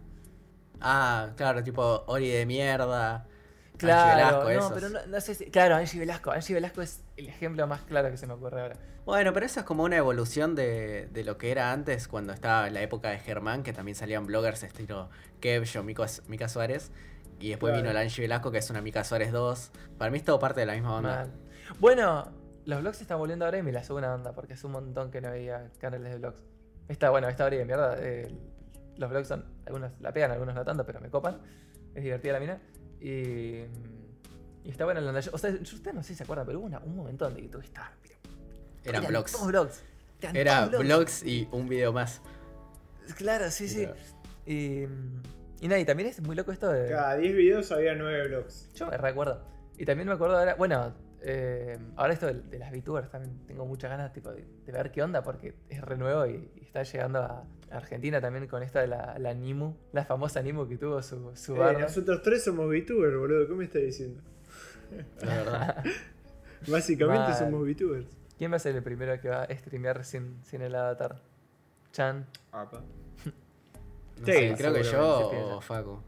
Ah, 0.79 1.31
claro, 1.35 1.63
tipo 1.63 2.03
Ori 2.07 2.29
de 2.29 2.45
mierda. 2.45 3.25
Angie 3.87 4.15
Claro, 4.15 4.45
Velasco, 4.45 4.69
no, 4.69 4.75
pero 4.75 4.89
no, 4.89 4.99
no 5.07 5.21
sé 5.21 5.35
si. 5.35 5.45
Claro, 5.51 5.75
Angie 5.75 5.99
Velasco. 5.99 6.31
Angie 6.31 6.53
Velasco 6.53 6.81
es 6.81 7.03
el 7.17 7.27
ejemplo 7.29 7.65
más 7.67 7.81
claro 7.81 8.09
que 8.11 8.17
se 8.17 8.27
me 8.27 8.33
ocurre 8.33 8.61
ahora. 8.61 8.75
Bueno, 9.05 9.33
pero 9.33 9.45
eso 9.45 9.61
es 9.61 9.65
como 9.65 9.83
una 9.83 9.95
evolución 9.97 10.53
de, 10.55 11.07
de 11.11 11.23
lo 11.23 11.37
que 11.37 11.51
era 11.51 11.71
antes, 11.71 12.07
cuando 12.07 12.31
estaba 12.33 12.67
en 12.67 12.73
la 12.75 12.81
época 12.81 13.09
de 13.09 13.19
Germán, 13.19 13.63
que 13.63 13.73
también 13.73 13.95
salían 13.95 14.25
bloggers 14.27 14.61
estilo 14.63 15.09
Kevjo, 15.39 15.83
Mico- 15.83 16.05
Mica 16.27 16.47
Suárez. 16.49 16.91
Y 17.39 17.49
después 17.49 17.71
Claro. 17.71 17.83
vino 17.83 17.93
la 17.93 18.01
Angie 18.01 18.21
Velasco, 18.21 18.51
que 18.51 18.57
es 18.57 18.69
una 18.69 18.81
Mica 18.81 19.03
Suárez 19.03 19.31
2. 19.31 19.71
Para 19.97 20.11
mí 20.11 20.17
es 20.17 20.23
todo 20.25 20.39
parte 20.39 20.59
de 20.59 20.65
la 20.65 20.73
misma 20.73 20.95
onda. 20.97 21.15
Mal. 21.15 21.31
Bueno, 21.79 22.31
los 22.65 22.81
vlogs 22.81 22.97
se 22.97 23.03
están 23.03 23.17
volviendo 23.17 23.45
ahora 23.45 23.57
y 23.57 23.63
me 23.63 23.71
la 23.71 23.83
subo 23.83 23.97
una 23.97 24.13
onda 24.13 24.33
porque 24.33 24.53
hace 24.53 24.65
un 24.67 24.73
montón 24.73 25.09
que 25.09 25.21
no 25.21 25.31
veía 25.31 25.69
canales 25.79 26.11
de 26.11 26.17
vlogs. 26.19 26.43
Esta, 26.89 27.09
bueno, 27.09 27.29
esta 27.29 27.45
hora 27.45 27.55
de 27.55 27.65
mierda. 27.65 27.95
eh, 27.99 28.27
los 28.97 29.09
vlogs 29.09 29.27
son. 29.29 29.45
Algunos 29.65 29.91
la 30.01 30.11
pegan, 30.11 30.31
algunos 30.31 30.53
no 30.53 30.65
tanto, 30.65 30.85
pero 30.85 30.99
me 30.99 31.09
copan. 31.09 31.39
Es 31.95 32.03
divertida 32.03 32.33
la 32.33 32.39
mina. 32.41 32.61
Y. 33.01 33.65
Y 34.63 34.71
está 34.71 34.85
buena 34.85 35.01
la 35.01 35.11
O 35.17 35.21
sea, 35.37 35.51
yo- 35.51 35.61
ustedes 35.61 35.93
no 35.93 36.03
sé 36.03 36.09
si 36.09 36.15
se 36.15 36.23
acuerdan, 36.23 36.45
pero 36.45 36.59
hubo 36.59 36.67
una- 36.67 36.79
un 36.79 36.95
momento 36.95 37.25
donde 37.25 37.41
YouTube 37.41 37.63
estaba. 37.63 37.91
pero 38.03 38.15
Eran 38.83 39.03
eran 39.03 39.11
blogs. 39.23 39.83
Eran 40.21 40.35
Era 40.35 40.65
blogs 40.67 41.23
y 41.23 41.47
un 41.51 41.67
video 41.69 41.93
más. 41.93 42.21
Claro, 43.17 43.49
sí, 43.51 43.67
sí. 43.67 43.83
Era- 43.83 43.95
Y, 44.45 44.83
y 45.61 45.67
nada, 45.67 45.79
y 45.79 45.85
también 45.85 46.09
es 46.09 46.21
muy 46.21 46.35
loco 46.35 46.51
esto 46.51 46.69
de. 46.71 46.89
Cada 46.89 47.15
10 47.17 47.35
videos 47.35 47.71
había 47.71 47.93
9 47.95 48.27
blogs. 48.27 48.71
Yo 48.73 48.87
me 48.87 48.97
recuerdo. 48.97 49.41
Y 49.77 49.85
también 49.85 50.07
me 50.07 50.13
acuerdo 50.15 50.37
ahora, 50.37 50.55
bueno, 50.55 50.93
eh, 51.21 51.77
ahora 51.95 52.13
esto 52.13 52.27
de, 52.27 52.35
de 52.41 52.59
las 52.59 52.71
VTubers 52.71 53.09
también 53.09 53.45
tengo 53.45 53.65
muchas 53.65 53.89
ganas 53.89 54.11
tipo, 54.13 54.31
de, 54.31 54.45
de 54.65 54.71
ver 54.71 54.91
qué 54.91 55.01
onda 55.03 55.21
porque 55.23 55.53
es 55.69 55.81
re 55.81 55.97
nuevo 55.97 56.25
y, 56.25 56.49
y 56.55 56.61
está 56.63 56.83
llegando 56.83 57.19
a 57.19 57.45
Argentina 57.71 58.19
también 58.21 58.47
con 58.47 58.63
esta 58.63 58.81
de 58.81 58.87
la, 58.87 59.17
la 59.19 59.33
Nimu, 59.33 59.75
la 59.91 60.05
famosa 60.05 60.41
Nimu 60.41 60.67
que 60.67 60.77
tuvo 60.77 61.01
su, 61.01 61.31
su 61.35 61.55
Eh, 61.55 61.59
barra. 61.59 61.79
nosotros 61.79 62.21
tres 62.21 62.43
somos 62.43 62.67
VTubers, 62.67 63.17
boludo, 63.17 63.47
¿qué 63.47 63.53
me 63.53 63.65
estás 63.65 63.81
diciendo? 63.81 64.21
La 65.21 65.35
verdad. 65.35 65.83
Básicamente 66.67 67.29
Mal. 67.29 67.35
somos 67.37 67.61
VTubers. 67.67 68.07
¿Quién 68.37 68.51
va 68.51 68.55
a 68.55 68.59
ser 68.59 68.75
el 68.75 68.83
primero 68.83 69.19
que 69.21 69.29
va 69.29 69.43
a 69.43 69.55
streamear 69.57 70.03
sin, 70.03 70.43
sin 70.43 70.61
el 70.61 70.73
avatar? 70.75 71.21
Chan. 71.91 72.25
No 74.19 74.25
Sí, 74.25 74.31
sé, 74.33 74.55
creo 74.57 74.73
que 74.73 74.83
yo 74.83 75.29
o. 75.57 75.61
Facu. 75.61 75.99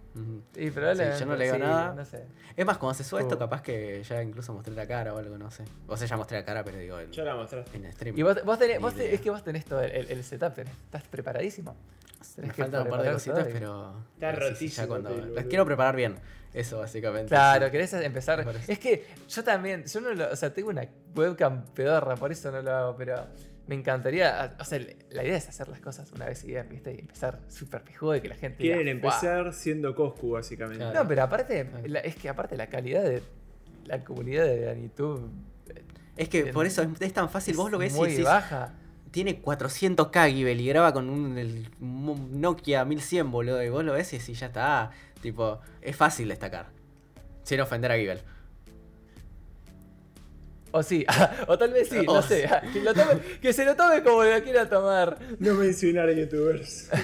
Probablemente. 0.73 1.19
yo 1.19 1.25
no 1.25 1.35
le 1.35 1.43
digo 1.45 1.55
sí, 1.55 1.61
nada. 1.61 1.93
No 1.93 2.05
sé. 2.05 2.25
Es 2.57 2.65
más, 2.65 2.77
cuando 2.77 2.93
se 2.95 3.03
sube 3.03 3.21
esto, 3.21 3.37
capaz 3.39 3.61
que 3.61 4.03
ya 4.03 4.21
incluso 4.21 4.53
mostré 4.53 4.73
la 4.75 4.85
cara 4.85 5.13
o 5.13 5.17
algo, 5.17 5.37
no 5.37 5.49
sé. 5.51 5.63
O 5.87 5.95
sea, 5.95 6.07
ya 6.07 6.17
mostré 6.17 6.39
la 6.39 6.45
cara, 6.45 6.63
pero 6.63 6.77
digo, 6.77 6.99
en, 6.99 7.11
Ya 7.11 7.23
la 7.23 7.35
mostraste. 7.35 7.77
en 7.77 7.91
stream. 7.93 8.17
Y 8.17 8.21
vos, 8.23 8.43
vos 8.43 8.59
tenés, 8.59 8.79
vos 8.81 8.93
tenés- 8.93 9.13
es 9.13 9.21
que 9.21 9.29
vos 9.29 9.43
tenés 9.43 9.63
todo 9.65 9.81
el, 9.81 9.91
el- 9.91 10.11
el 10.11 10.23
setup, 10.23 10.53
tenés- 10.55 10.69
estás 10.85 11.03
preparadísimo. 11.03 11.75
Tenés 12.35 12.49
Me 12.49 12.53
faltan 12.63 12.83
un 12.83 12.89
par 12.89 13.01
de 13.03 13.11
cositas, 13.13 13.39
todo 13.43 13.53
pero. 13.53 13.95
Está 14.15 14.31
pero 14.33 14.49
sí, 14.55 14.67
sí, 14.69 14.75
ya 14.75 14.85
rotísimo, 14.85 14.87
cuando- 14.87 15.25
Las 15.33 15.45
quiero 15.45 15.65
preparar 15.65 15.95
bien. 15.95 16.15
Eso, 16.53 16.79
básicamente. 16.79 17.29
Claro, 17.29 17.65
sí. 17.67 17.71
querés 17.71 17.93
empezar. 17.93 18.45
Es 18.67 18.77
que 18.79 19.05
yo 19.29 19.43
también, 19.43 19.85
yo 19.85 20.01
no 20.01 20.13
lo, 20.13 20.29
o 20.31 20.35
sea, 20.35 20.53
tengo 20.53 20.69
una 20.69 20.85
webcam 21.15 21.63
pedorra, 21.73 22.15
por 22.17 22.31
eso 22.33 22.51
no 22.51 22.61
lo 22.61 22.71
hago, 22.75 22.95
pero 22.97 23.25
me 23.71 23.75
encantaría, 23.77 24.53
o 24.59 24.65
sea, 24.65 24.79
la 25.11 25.23
idea 25.23 25.37
es 25.37 25.47
hacer 25.47 25.69
las 25.69 25.79
cosas 25.79 26.11
una 26.11 26.25
vez 26.25 26.39
seguida, 26.39 26.63
¿viste? 26.63 26.93
Y 26.93 26.99
empezar 26.99 27.39
súper 27.47 27.81
pijudo 27.83 28.13
y 28.17 28.19
que 28.19 28.27
la 28.27 28.35
gente 28.35 28.57
Quieren 28.57 28.89
empezar 28.89 29.53
siendo 29.53 29.95
Coscu, 29.95 30.31
básicamente. 30.31 30.83
Claro. 30.83 31.01
No, 31.03 31.07
pero 31.07 31.23
aparte, 31.23 31.69
la- 31.85 32.01
es 32.01 32.17
que 32.17 32.27
aparte 32.27 32.57
la 32.57 32.67
calidad 32.67 33.01
de 33.01 33.23
la 33.85 34.03
comunidad 34.03 34.43
de 34.43 34.77
YouTube 34.81 35.31
Es 36.17 36.27
que 36.27 36.47
por 36.47 36.65
eso 36.65 36.81
es, 36.81 36.89
es 36.99 37.13
tan 37.13 37.29
fácil. 37.29 37.55
Vos 37.55 37.71
lo 37.71 37.77
ves 37.77 37.93
es 37.93 37.97
y 37.97 37.99
muy 38.01 38.09
decís, 38.09 38.25
baja. 38.25 38.73
tiene 39.11 39.41
400k 39.41 40.29
Givel 40.33 40.59
y 40.59 40.67
graba 40.67 40.91
con 40.91 41.09
un 41.09 41.37
el 41.37 41.69
Nokia 41.79 42.83
1100, 42.83 43.31
boludo. 43.31 43.63
Y 43.63 43.69
vos 43.69 43.85
lo 43.85 43.93
ves 43.93 44.11
y 44.11 44.17
decís, 44.17 44.37
ya 44.37 44.47
está. 44.47 44.91
Tipo, 45.21 45.61
es 45.81 45.95
fácil 45.95 46.27
destacar. 46.27 46.65
Sin 47.43 47.61
ofender 47.61 47.89
a 47.93 47.95
Givel. 47.97 48.19
O 50.71 50.81
sí, 50.83 51.05
o 51.47 51.57
tal 51.57 51.71
vez 51.73 51.89
sí, 51.89 52.01
no 52.05 52.13
O 52.13 52.21
sé. 52.21 52.49
Que, 52.73 52.81
lo 52.81 52.93
tome- 52.93 53.19
que 53.41 53.51
se 53.53 53.65
lo 53.65 53.75
tome 53.75 54.01
como 54.03 54.23
lo 54.23 54.41
quiera 54.43 54.69
tomar. 54.69 55.17
No 55.39 55.53
mencionar 55.55 56.09
a 56.09 56.13
youtubers. 56.13 56.89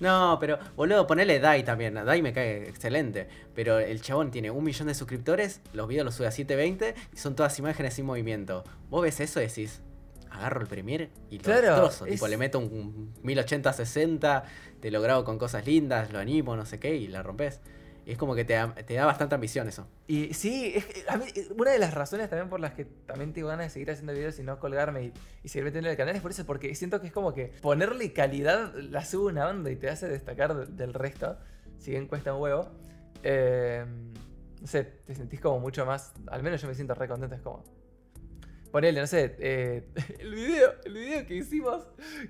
No, 0.00 0.38
pero, 0.40 0.58
boludo, 0.76 1.06
ponele 1.06 1.40
Dai 1.40 1.62
también. 1.62 1.92
Dai 1.92 2.22
me 2.22 2.32
cae 2.32 2.66
excelente. 2.66 3.28
Pero 3.54 3.78
el 3.78 4.00
chabón 4.00 4.30
tiene 4.30 4.50
un 4.50 4.64
millón 4.64 4.88
de 4.88 4.94
suscriptores, 4.94 5.60
los 5.74 5.86
videos 5.88 6.06
los 6.06 6.14
sube 6.14 6.26
a 6.26 6.30
720 6.30 6.94
y 7.12 7.16
son 7.18 7.36
todas 7.36 7.58
imágenes 7.58 7.92
sin 7.92 8.06
movimiento. 8.06 8.64
Vos 8.88 9.02
ves 9.02 9.20
eso 9.20 9.42
y 9.42 9.46
decís, 9.48 9.82
agarro 10.30 10.62
el 10.62 10.68
Premiere 10.68 11.10
y 11.28 11.36
lo 11.36 11.42
Claro, 11.44 11.66
destrozo. 11.66 12.06
es- 12.06 12.12
Tipo, 12.12 12.28
le 12.28 12.38
meto 12.38 12.58
un 12.60 13.12
1080-60, 13.22 14.44
te 14.80 14.90
lo 14.90 15.02
grabo 15.02 15.22
con 15.24 15.36
cosas 15.38 15.66
lindas, 15.66 16.10
lo 16.12 16.18
animo, 16.18 16.56
no 16.56 16.64
sé 16.64 16.78
qué, 16.80 16.96
y 16.96 17.06
la 17.06 17.22
rompes. 17.22 17.60
Es 18.06 18.16
como 18.18 18.34
que 18.34 18.44
te 18.44 18.54
da, 18.54 18.74
te 18.74 18.94
da 18.94 19.06
bastante 19.06 19.34
ambición 19.34 19.68
eso. 19.68 19.86
Y 20.08 20.32
sí, 20.34 20.74
una 21.56 21.70
de 21.70 21.78
las 21.78 21.94
razones 21.94 22.28
también 22.30 22.48
por 22.48 22.58
las 22.58 22.72
que 22.74 22.84
también 22.84 23.32
tengo 23.32 23.48
ganas 23.48 23.66
de 23.66 23.70
seguir 23.70 23.90
haciendo 23.90 24.12
videos 24.12 24.38
y 24.38 24.42
no 24.42 24.58
colgarme 24.58 25.04
y, 25.04 25.12
y 25.44 25.48
seguir 25.48 25.64
metiendo 25.66 25.88
en 25.88 25.92
el 25.92 25.96
canal 25.96 26.16
es 26.16 26.22
por 26.22 26.30
eso, 26.30 26.44
porque 26.46 26.74
siento 26.74 27.00
que 27.00 27.08
es 27.08 27.12
como 27.12 27.34
que 27.34 27.52
ponerle 27.60 28.12
calidad 28.12 28.74
la 28.74 29.04
sube 29.04 29.30
una 29.32 29.44
banda 29.44 29.70
y 29.70 29.76
te 29.76 29.88
hace 29.90 30.08
destacar 30.08 30.54
de- 30.56 30.66
del 30.66 30.94
resto, 30.94 31.38
si 31.78 31.92
bien 31.92 32.06
cuesta 32.08 32.34
un 32.34 32.40
huevo. 32.42 32.70
Eh, 33.22 33.84
no 34.60 34.66
sé, 34.66 34.84
te 34.84 35.14
sentís 35.14 35.40
como 35.40 35.60
mucho 35.60 35.86
más, 35.86 36.12
al 36.28 36.42
menos 36.42 36.60
yo 36.60 36.68
me 36.68 36.74
siento 36.74 36.94
re 36.94 37.06
contento, 37.08 37.34
es 37.34 37.42
como... 37.42 37.64
Ponele, 38.72 39.00
no 39.00 39.06
sé, 39.06 39.34
eh, 39.40 39.88
el 40.20 40.34
video, 40.34 40.72
el 40.84 40.92
video 40.94 41.26
que 41.26 41.34
hicimos, 41.34 41.82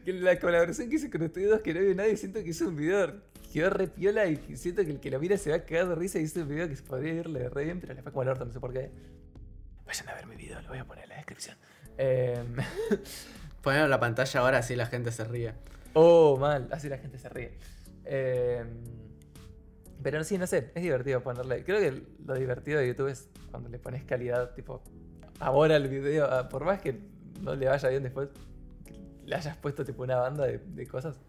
la 0.07 0.39
colaboración 0.39 0.89
que 0.89 0.97
hice 0.97 1.11
con 1.11 1.23
ustedes 1.23 1.51
dos, 1.51 1.61
que 1.61 1.75
no 1.75 1.81
vio 1.81 1.95
nadie, 1.95 2.17
siento 2.17 2.43
que 2.43 2.49
hizo 2.51 2.67
un 2.69 2.77
video, 2.77 3.21
quedó 3.53 3.71
re 3.71 3.89
piola 3.89 4.27
y 4.27 4.57
siento 4.57 4.85
que 4.85 4.91
el 4.91 5.01
que 5.01 5.11
lo 5.11 5.19
mira 5.19 5.37
se 5.37 5.51
va 5.51 5.57
a 5.57 5.65
cagar 5.65 5.89
de 5.89 5.95
risa 5.95 6.19
y 6.19 6.23
hizo 6.23 6.41
un 6.41 6.49
video 6.49 6.69
que 6.69 6.77
se 6.77 6.83
podría 6.83 7.13
irle 7.15 7.49
re 7.49 7.65
bien, 7.65 7.81
pero 7.81 7.95
le 7.95 8.03
fue 8.03 8.13
como 8.13 8.23
el 8.23 8.29
orto, 8.29 8.45
no 8.45 8.53
sé 8.53 8.61
por 8.61 8.73
qué. 8.73 8.91
Vayan 9.87 10.09
a 10.09 10.15
ver 10.15 10.27
mi 10.27 10.37
video, 10.37 10.61
lo 10.63 10.69
voy 10.69 10.79
a 10.79 10.85
poner 10.85 11.05
en 11.05 11.11
la 11.11 11.17
descripción. 11.17 11.57
Eh, 12.03 12.43
Ponelo 13.61 13.85
en 13.85 13.91
la 13.91 14.01
pantalla 14.01 14.41
ahora 14.41 14.59
así 14.59 14.75
la 14.75 14.87
gente 14.87 15.13
se 15.13 15.23
ríe. 15.25 15.53
oh, 15.93 16.39
mal, 16.39 16.67
así 16.71 16.89
la 16.89 16.97
gente 16.97 17.19
se 17.19 17.29
ríe. 17.29 17.59
Eh, 18.07 18.65
pero 20.03 20.25
sí, 20.25 20.39
no 20.39 20.47
sé, 20.47 20.71
es 20.75 20.83
divertido 20.83 21.23
ponerle. 21.23 21.63
Creo 21.63 21.79
que 21.79 22.03
lo 22.25 22.35
divertido 22.35 22.79
de 22.81 22.89
YouTube 22.89 23.09
es 23.09 23.29
cuando 23.51 23.69
le 23.69 23.79
pones 23.79 24.05
calidad, 24.05 24.55
tipo, 24.55 24.83
ahora 25.41 25.77
el 25.77 25.89
video, 25.89 26.25
ah, 26.25 26.49
por 26.49 26.65
más 26.65 26.81
que 26.81 26.99
no 27.43 27.55
le 27.55 27.67
vaya 27.67 27.89
bien 27.91 28.03
después, 28.03 28.31
le 29.27 29.37
hayas 29.37 29.57
puesto 29.59 29.85
tipo 29.85 30.03
una 30.03 30.17
banda 30.17 30.47
de, 30.47 30.59
de 30.59 30.87
cosas, 30.87 31.21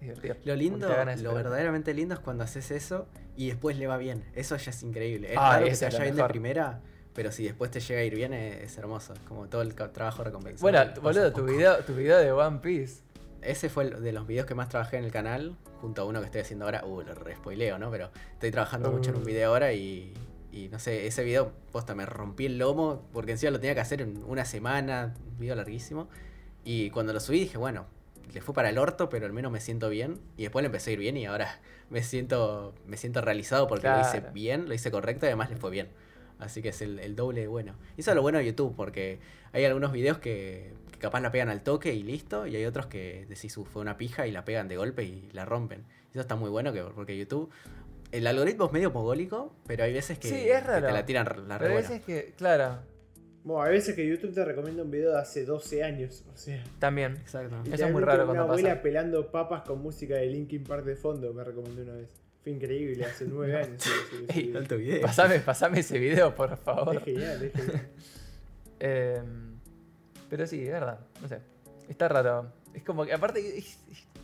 divertido. 0.00 0.34
Lo 0.44 0.54
lindo, 0.56 0.88
lo 0.88 1.34
verdaderamente 1.34 1.94
lindo 1.94 2.14
es 2.14 2.20
cuando 2.20 2.44
haces 2.44 2.70
eso 2.70 3.06
y 3.36 3.48
después 3.48 3.76
le 3.78 3.86
va 3.86 3.96
bien. 3.96 4.24
Eso 4.34 4.56
ya 4.56 4.70
es 4.70 4.82
increíble. 4.82 5.32
Es 5.32 5.38
Ah, 5.38 5.54
raro 5.54 5.66
que 5.66 5.72
te 5.76 5.84
vaya 5.86 6.02
bien 6.04 6.16
de 6.16 6.24
primera, 6.24 6.80
pero 7.14 7.32
si 7.32 7.44
después 7.44 7.70
te 7.70 7.80
llega 7.80 8.00
a 8.00 8.04
ir 8.04 8.14
bien 8.14 8.32
es, 8.32 8.62
es 8.62 8.78
hermoso. 8.78 9.14
Como 9.28 9.48
todo 9.48 9.62
el 9.62 9.74
trabajo 9.74 10.24
recompensado. 10.24 10.62
Bueno, 10.62 11.00
boludo, 11.02 11.32
tu 11.32 11.44
video, 11.44 11.78
tu 11.84 11.94
video 11.94 12.18
de 12.18 12.32
One 12.32 12.58
Piece. 12.60 13.02
Ese 13.42 13.68
fue 13.70 13.84
el 13.84 14.02
de 14.02 14.12
los 14.12 14.26
videos 14.26 14.46
que 14.46 14.54
más 14.54 14.68
trabajé 14.68 14.98
en 14.98 15.04
el 15.04 15.10
canal, 15.12 15.56
junto 15.80 16.02
a 16.02 16.04
uno 16.04 16.20
que 16.20 16.26
estoy 16.26 16.42
haciendo 16.42 16.66
ahora. 16.66 16.84
Uh, 16.84 17.00
lo 17.02 17.14
re 17.14 17.36
spoileo, 17.36 17.78
¿no? 17.78 17.90
Pero 17.90 18.10
estoy 18.32 18.50
trabajando 18.50 18.90
mucho 18.92 19.10
en 19.10 19.16
un 19.16 19.22
Uh. 19.22 19.26
video 19.26 19.48
ahora 19.50 19.72
y, 19.72 20.12
y 20.52 20.68
no 20.68 20.78
sé, 20.78 21.06
ese 21.06 21.24
video, 21.24 21.52
posta, 21.72 21.94
me 21.94 22.04
rompí 22.04 22.44
el 22.46 22.58
lomo 22.58 23.08
porque 23.14 23.32
encima 23.32 23.50
lo 23.52 23.58
tenía 23.60 23.74
que 23.74 23.80
hacer 23.80 24.02
en 24.02 24.22
una 24.24 24.44
semana, 24.44 25.14
un 25.32 25.38
video 25.38 25.54
larguísimo. 25.54 26.08
Y 26.64 26.90
cuando 26.90 27.14
lo 27.14 27.20
subí 27.20 27.40
dije, 27.40 27.56
bueno, 27.56 27.86
le 28.32 28.40
fue 28.40 28.54
para 28.54 28.68
el 28.70 28.78
orto, 28.78 29.08
pero 29.08 29.26
al 29.26 29.32
menos 29.32 29.50
me 29.52 29.60
siento 29.60 29.88
bien. 29.88 30.20
Y 30.36 30.42
después 30.42 30.62
le 30.62 30.66
empecé 30.66 30.90
a 30.90 30.92
ir 30.94 30.98
bien 30.98 31.16
y 31.16 31.26
ahora 31.26 31.60
me 31.90 32.02
siento, 32.02 32.74
me 32.86 32.96
siento 32.96 33.20
realizado 33.20 33.66
porque 33.68 33.88
lo 33.88 34.00
hice 34.00 34.22
bien, 34.32 34.68
lo 34.68 34.74
hice 34.74 34.90
correcto 34.90 35.26
y 35.26 35.28
además 35.28 35.50
le 35.50 35.56
fue 35.56 35.70
bien. 35.70 35.88
Así 36.38 36.62
que 36.62 36.70
es 36.70 36.80
el, 36.80 36.98
el 37.00 37.16
doble 37.16 37.42
de 37.42 37.46
bueno. 37.48 37.74
Y 37.96 38.00
eso 38.00 38.10
es 38.12 38.14
lo 38.14 38.22
bueno 38.22 38.38
de 38.38 38.46
YouTube, 38.46 38.74
porque 38.74 39.18
hay 39.52 39.64
algunos 39.66 39.92
videos 39.92 40.18
que, 40.18 40.72
que 40.90 40.98
capaz 40.98 41.20
la 41.20 41.30
pegan 41.30 41.50
al 41.50 41.62
toque 41.62 41.92
y 41.92 42.02
listo, 42.02 42.46
y 42.46 42.56
hay 42.56 42.64
otros 42.64 42.86
que 42.86 43.26
decís, 43.28 43.54
"Uh, 43.58 43.64
fue 43.66 43.82
una 43.82 43.98
pija 43.98 44.26
y 44.26 44.30
la 44.32 44.44
pegan 44.46 44.66
de 44.66 44.78
golpe 44.78 45.04
y 45.04 45.28
la 45.32 45.44
rompen. 45.44 45.84
Eso 46.12 46.20
está 46.22 46.36
muy 46.36 46.48
bueno 46.48 46.72
que, 46.72 46.82
porque 46.82 47.16
YouTube, 47.18 47.50
el 48.10 48.26
algoritmo 48.26 48.64
es 48.66 48.72
medio 48.72 48.90
mogólico, 48.90 49.52
pero 49.66 49.84
hay 49.84 49.92
veces 49.92 50.18
que, 50.18 50.28
Sí, 50.28 50.34
es 50.48 50.60
que 50.62 50.66
raro. 50.66 50.86
te 50.86 50.92
la 50.94 51.04
tiran 51.04 51.46
la 51.46 51.58
re 51.58 51.68
veces 51.74 52.00
que, 52.02 52.32
claro, 52.38 52.78
Bueno, 53.42 53.62
hay 53.62 53.72
veces 53.72 53.94
que 53.96 54.06
YouTube 54.06 54.34
te 54.34 54.44
recomienda 54.44 54.82
un 54.82 54.90
video 54.90 55.12
de 55.12 55.18
hace 55.18 55.44
12 55.44 55.82
años. 55.82 56.24
O 56.32 56.36
sea, 56.36 56.62
también. 56.78 57.16
Exacto. 57.16 57.56
Eso 57.72 57.86
es 57.86 57.92
muy 57.92 58.02
raro 58.02 58.24
Una 58.24 58.26
cuando 58.26 58.42
abuela 58.44 58.68
pasa. 58.70 58.82
pelando 58.82 59.30
papas 59.30 59.62
con 59.62 59.80
música 59.80 60.16
de 60.16 60.26
Linkin 60.26 60.62
Park 60.64 60.84
de 60.84 60.96
fondo 60.96 61.32
me 61.32 61.42
recomendó 61.42 61.82
una 61.82 61.94
vez. 61.94 62.10
Fue 62.42 62.52
increíble, 62.52 63.04
hace 63.04 63.26
9 63.26 63.56
años. 63.56 63.82
sí, 63.82 63.90
sí, 64.10 64.16
sí. 64.30 64.40
Ey, 64.50 64.56
Alto 64.56 64.76
video. 64.76 65.02
Pasame, 65.02 65.40
pasame 65.40 65.80
ese 65.80 65.98
video, 65.98 66.34
por 66.34 66.56
favor. 66.58 66.96
Es 66.96 67.04
genial, 67.04 67.42
es 67.44 67.52
genial. 67.52 67.88
Eh, 68.82 69.20
pero 70.30 70.46
sí, 70.46 70.62
es 70.64 70.70
verdad. 70.72 71.00
No 71.20 71.28
sé. 71.28 71.40
Está 71.86 72.08
raro. 72.08 72.50
Es 72.72 72.82
como 72.82 73.04
que, 73.04 73.12
aparte, 73.12 73.62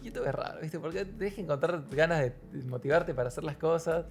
YouTube 0.02 0.26
es 0.26 0.34
raro, 0.34 0.60
¿viste? 0.62 0.78
Porque 0.78 1.04
tenés 1.04 1.34
que 1.34 1.42
encontrar 1.42 1.84
ganas 1.90 2.20
de 2.20 2.32
motivarte 2.64 3.12
para 3.12 3.28
hacer 3.28 3.44
las 3.44 3.58
cosas. 3.58 4.06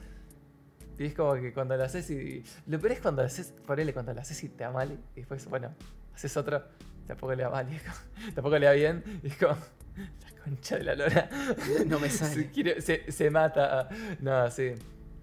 Y 0.98 1.06
es 1.06 1.14
como 1.14 1.34
que 1.36 1.54
cuando 1.54 1.76
lo 1.78 1.84
haces 1.84 2.10
y. 2.10 2.44
Lo 2.68 2.80
peor 2.80 2.94
es 2.94 3.00
cuando 3.02 3.22
lo 3.22 3.28
haces, 3.28 3.54
ponele 3.66 3.94
cuando 3.94 4.14
lo 4.14 4.22
haces 4.22 4.44
y 4.44 4.50
te 4.50 4.64
da 4.64 4.72
mal. 4.72 4.98
Y 5.16 5.20
después, 5.22 5.46
bueno, 5.48 5.74
haces 6.14 6.36
otro, 6.38 6.64
tampoco 7.08 7.36
le 7.36 7.44
da 7.44 7.50
mal. 7.50 7.72
Y 7.72 7.76
es 7.76 7.84
como- 7.84 7.96
tampoco 8.36 8.58
le 8.60 8.66
da 8.66 8.72
bien. 8.74 9.04
Y 9.24 9.28
es 9.28 9.38
como. 9.38 9.56
La 9.98 10.42
concha 10.44 10.78
de 10.78 10.84
la 10.84 10.96
lora. 10.96 11.30
No 11.88 12.00
me 12.00 12.10
Se, 12.10 12.18
sale. 12.26 12.52
quiere- 12.52 12.82
se, 12.82 13.12
se 13.12 13.30
mata. 13.30 13.90
No, 14.22 14.50
sí. 14.52 14.74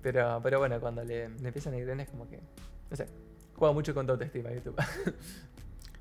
Pero, 0.02 0.40
pero 0.42 0.58
bueno, 0.58 0.80
cuando 0.80 1.04
le, 1.04 1.28
le 1.28 1.46
empiezan 1.48 1.74
a 1.74 1.76
ir 1.78 1.84
bien 1.86 2.00
es 2.00 2.08
como 2.10 2.28
que. 2.28 2.40
No 2.90 2.96
sé. 2.96 3.06
Juega 3.54 3.72
mucho 3.72 3.94
con 3.94 4.04
tu 4.06 4.12
autoestima 4.12 4.50
YouTube. 4.52 4.76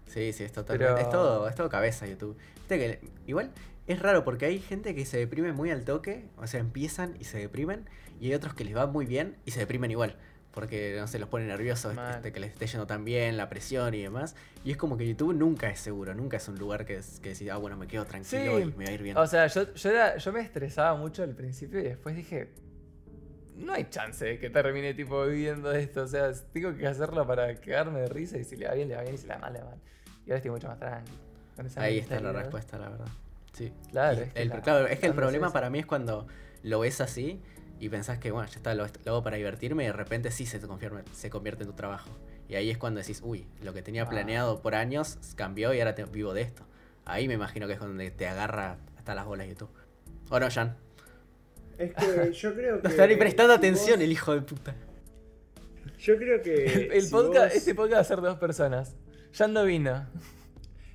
Sí, 0.07 0.33
sí, 0.33 0.43
es 0.43 0.51
totalmente. 0.51 0.93
Pero- 0.93 0.97
Es, 1.05 1.09
todo, 1.09 1.47
es 1.47 1.55
todo 1.55 1.69
cabeza 1.69 2.05
YouTube. 2.07 2.37
Viste 2.55 2.77
que 2.77 3.11
igual 3.27 3.51
es 3.87 3.99
raro 4.01 4.23
porque 4.23 4.45
hay 4.45 4.59
gente 4.59 4.93
que 4.95 5.05
se 5.05 5.17
deprime 5.17 5.53
muy 5.53 5.69
al 5.71 5.83
toque, 5.85 6.25
o 6.37 6.47
sea, 6.47 6.59
empiezan 6.59 7.15
y 7.19 7.23
se 7.25 7.37
deprimen, 7.39 7.85
y 8.21 8.27
hay 8.27 8.33
otros 8.35 8.53
que 8.53 8.63
les 8.63 8.75
va 8.75 8.85
muy 8.87 9.05
bien 9.05 9.35
y 9.45 9.51
se 9.51 9.59
deprimen 9.59 9.91
igual. 9.91 10.15
Porque, 10.53 10.97
no 10.99 11.07
sé, 11.07 11.17
los 11.17 11.29
pone 11.29 11.45
nerviosos 11.45 11.95
este, 12.13 12.33
que 12.33 12.39
les 12.41 12.51
esté 12.51 12.67
yendo 12.67 12.85
tan 12.85 13.05
bien, 13.05 13.37
la 13.37 13.47
presión 13.49 13.93
y 13.93 14.01
demás. 14.01 14.35
Y 14.65 14.71
es 14.71 14.77
como 14.77 14.97
que 14.97 15.07
YouTube 15.07 15.33
nunca 15.33 15.69
es 15.69 15.79
seguro, 15.79 16.13
nunca 16.13 16.35
es 16.37 16.47
un 16.49 16.57
lugar 16.59 16.85
que, 16.85 16.97
es- 16.97 17.21
que 17.21 17.29
decís, 17.29 17.49
ah, 17.49 17.55
bueno, 17.57 17.77
me 17.77 17.87
quedo 17.87 18.03
tranquilo 18.05 18.57
Sí. 18.57 18.63
y 18.63 18.65
me 18.77 18.83
va 18.83 18.91
a 18.91 18.93
ir 18.93 19.01
bien. 19.01 19.17
O 19.17 19.25
sea, 19.27 19.47
yo, 19.47 19.73
yo, 19.73 19.89
era- 19.89 20.17
yo 20.17 20.33
me 20.33 20.41
estresaba 20.41 20.93
mucho 20.97 21.23
al 21.23 21.33
principio 21.35 21.79
y 21.79 21.83
después 21.83 22.17
dije, 22.17 22.49
no 23.55 23.73
hay 23.73 23.85
chance 23.89 24.25
de 24.25 24.39
que 24.39 24.49
termine 24.49 24.93
tipo 24.93 25.25
viviendo 25.25 25.71
esto. 25.71 26.03
O 26.03 26.07
sea, 26.07 26.31
tengo 26.51 26.75
que 26.75 26.85
hacerlo 26.85 27.25
para 27.25 27.55
quedarme 27.55 28.01
de 28.01 28.09
risa 28.09 28.37
y 28.37 28.43
si 28.43 28.57
le 28.57 28.67
va 28.67 28.73
bien, 28.73 28.89
le 28.89 28.95
va 28.97 29.03
bien 29.03 29.15
y 29.15 29.17
si 29.17 29.27
le 29.27 29.33
va 29.35 29.39
mal, 29.39 29.53
le 29.53 29.59
va 29.59 29.69
mal. 29.69 29.79
Y 30.25 30.31
ahora 30.31 30.35
estoy 30.37 30.51
mucho 30.51 30.67
más 30.67 30.79
tranquilo. 30.79 31.17
Ahí 31.77 31.99
está 31.99 32.19
la 32.19 32.31
respuesta, 32.33 32.77
la 32.77 32.89
verdad. 32.89 33.07
Sí. 33.53 33.71
Claro, 33.91 34.21
es 34.21 34.33
que 34.33 34.41
el, 34.41 34.49
la- 34.49 34.61
claro, 34.61 34.87
es 34.87 34.99
que 34.99 35.05
el 35.07 35.13
problema 35.13 35.51
para 35.53 35.69
mí 35.69 35.79
es 35.79 35.85
cuando 35.85 36.27
lo 36.63 36.79
ves 36.81 36.99
así 37.01 37.41
y 37.81 37.89
pensás 37.89 38.17
que, 38.19 38.31
bueno, 38.31 38.47
ya 38.49 38.55
está, 38.57 38.73
lo, 38.75 38.85
lo 38.85 39.11
hago 39.11 39.23
para 39.23 39.35
divertirme 39.37 39.83
y 39.83 39.87
de 39.87 39.93
repente 39.93 40.31
sí 40.31 40.45
se, 40.45 40.59
te 40.59 40.67
convierte, 40.67 41.03
se 41.13 41.29
convierte 41.29 41.63
en 41.63 41.69
tu 41.69 41.75
trabajo. 41.75 42.09
Y 42.47 42.55
ahí 42.55 42.69
es 42.69 42.77
cuando 42.77 42.99
decís, 43.01 43.21
uy, 43.23 43.45
lo 43.63 43.73
que 43.73 43.81
tenía 43.81 44.03
Ah. 44.03 44.09
planeado 44.09 44.61
por 44.61 44.75
años 44.75 45.17
cambió 45.35 45.73
y 45.73 45.79
ahora 45.79 45.95
te- 45.95 46.05
vivo 46.05 46.33
de 46.33 46.41
esto. 46.41 46.63
Ahí 47.05 47.27
me 47.27 47.33
imagino 47.33 47.67
que 47.67 47.73
es 47.73 47.79
donde 47.79 48.11
te 48.11 48.27
agarra 48.27 48.77
hasta 48.97 49.15
las 49.15 49.25
bolas 49.25 49.47
YouTube. 49.47 49.69
¿O 50.29 50.39
no, 50.39 50.49
Jan? 50.49 50.77
Es 51.77 51.93
que 51.95 52.31
yo 52.33 52.53
creo 52.53 52.75
que. 52.81 52.83
No 52.83 52.89
está 52.89 53.07
ni 53.07 53.15
prestando 53.15 53.53
si 53.53 53.57
atención 53.57 53.95
vos- 53.97 54.03
el 54.05 54.11
hijo 54.11 54.33
de 54.35 54.41
puta. 54.41 54.75
Yo 55.99 56.17
creo 56.17 56.41
que. 56.41 56.65
El, 56.65 56.91
el 56.93 57.01
si 57.03 57.11
podcast, 57.11 57.45
vos- 57.47 57.55
este 57.55 57.75
podcast 57.75 57.95
va 57.95 58.01
a 58.01 58.03
ser 58.03 58.21
de 58.21 58.27
dos 58.27 58.37
personas. 58.37 58.95
Ya 59.33 59.47
no 59.47 59.63
vino. 59.65 60.07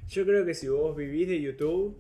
Yo 0.09 0.25
creo 0.25 0.45
que 0.45 0.55
si 0.55 0.69
vos 0.69 0.97
vivís 0.97 1.27
de 1.29 1.41
YouTube, 1.41 1.97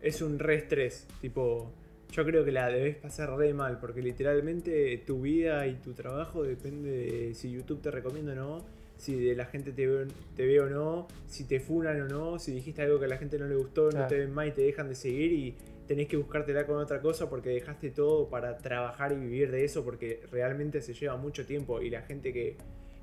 es 0.00 0.20
un 0.22 0.38
re 0.38 0.56
estrés. 0.56 1.06
Tipo, 1.20 1.72
yo 2.14 2.24
creo 2.24 2.44
que 2.44 2.52
la 2.52 2.68
debes 2.68 2.96
pasar 2.96 3.36
re 3.36 3.52
mal, 3.54 3.78
porque 3.80 4.00
literalmente 4.00 4.96
tu 5.04 5.22
vida 5.22 5.66
y 5.66 5.74
tu 5.74 5.94
trabajo 5.94 6.44
depende 6.44 6.90
de 6.90 7.34
si 7.34 7.50
YouTube 7.50 7.80
te 7.82 7.90
recomienda 7.90 8.32
o 8.32 8.36
no, 8.36 8.64
si 8.96 9.18
de 9.20 9.34
la 9.34 9.46
gente 9.46 9.72
te 9.72 9.86
ve, 9.88 10.06
te 10.36 10.46
ve 10.46 10.60
o 10.60 10.66
no, 10.70 11.08
si 11.26 11.44
te 11.44 11.58
funan 11.58 12.00
o 12.02 12.06
no, 12.08 12.38
si 12.38 12.52
dijiste 12.52 12.82
algo 12.82 13.00
que 13.00 13.06
a 13.06 13.08
la 13.08 13.16
gente 13.18 13.36
no 13.38 13.46
le 13.48 13.56
gustó, 13.56 13.86
no 13.86 13.90
Claro. 13.90 14.06
te 14.08 14.18
ven 14.20 14.32
más 14.32 14.46
y 14.46 14.52
te 14.52 14.62
dejan 14.62 14.88
de 14.88 14.94
seguir 14.94 15.32
y 15.32 15.56
tenés 15.88 16.06
que 16.06 16.16
buscártela 16.16 16.66
con 16.66 16.76
otra 16.78 17.00
cosa 17.00 17.28
porque 17.28 17.50
dejaste 17.50 17.90
todo 17.90 18.28
para 18.30 18.56
trabajar 18.58 19.10
y 19.12 19.16
vivir 19.16 19.50
de 19.50 19.64
eso 19.64 19.84
porque 19.84 20.20
realmente 20.30 20.80
se 20.82 20.94
lleva 20.94 21.16
mucho 21.16 21.44
tiempo 21.44 21.82
y 21.82 21.90
la 21.90 22.02
gente 22.02 22.32
que, 22.32 22.56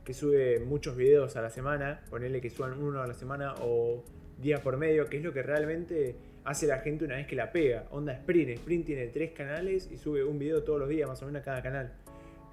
que 0.06 0.14
sube 0.14 0.60
muchos 0.62 0.96
videos 0.96 1.36
a 1.36 1.42
la 1.42 1.50
semana, 1.50 2.02
ponerle 2.10 2.40
que 2.40 2.50
suban 2.50 2.82
uno 2.82 3.02
a 3.02 3.08
la 3.08 3.14
semana 3.14 3.56
o 3.62 4.04
día 4.42 4.64
por 4.64 4.78
medio, 4.78 5.06
que 5.08 5.18
es 5.18 5.24
lo 5.24 5.34
que 5.34 5.44
realmente 5.44 6.16
hace 6.44 6.68
la 6.68 6.80
gente 6.80 7.06
una 7.06 7.16
vez 7.16 7.28
que 7.28 7.36
la 7.36 7.52
pega. 7.52 7.88
Onda 7.92 8.14
Sprint, 8.14 8.50
Sprint 8.52 8.86
tiene 8.86 9.08
tres 9.08 9.32
canales 9.32 9.90
y 9.92 9.98
sube 9.98 10.24
un 10.24 10.40
video 10.40 10.64
todos 10.64 10.80
los 10.80 10.90
días 10.90 11.08
más 11.08 11.22
o 11.22 11.26
menos 11.26 11.42
a 11.42 11.46
cada 11.46 11.62
canal. 11.62 11.92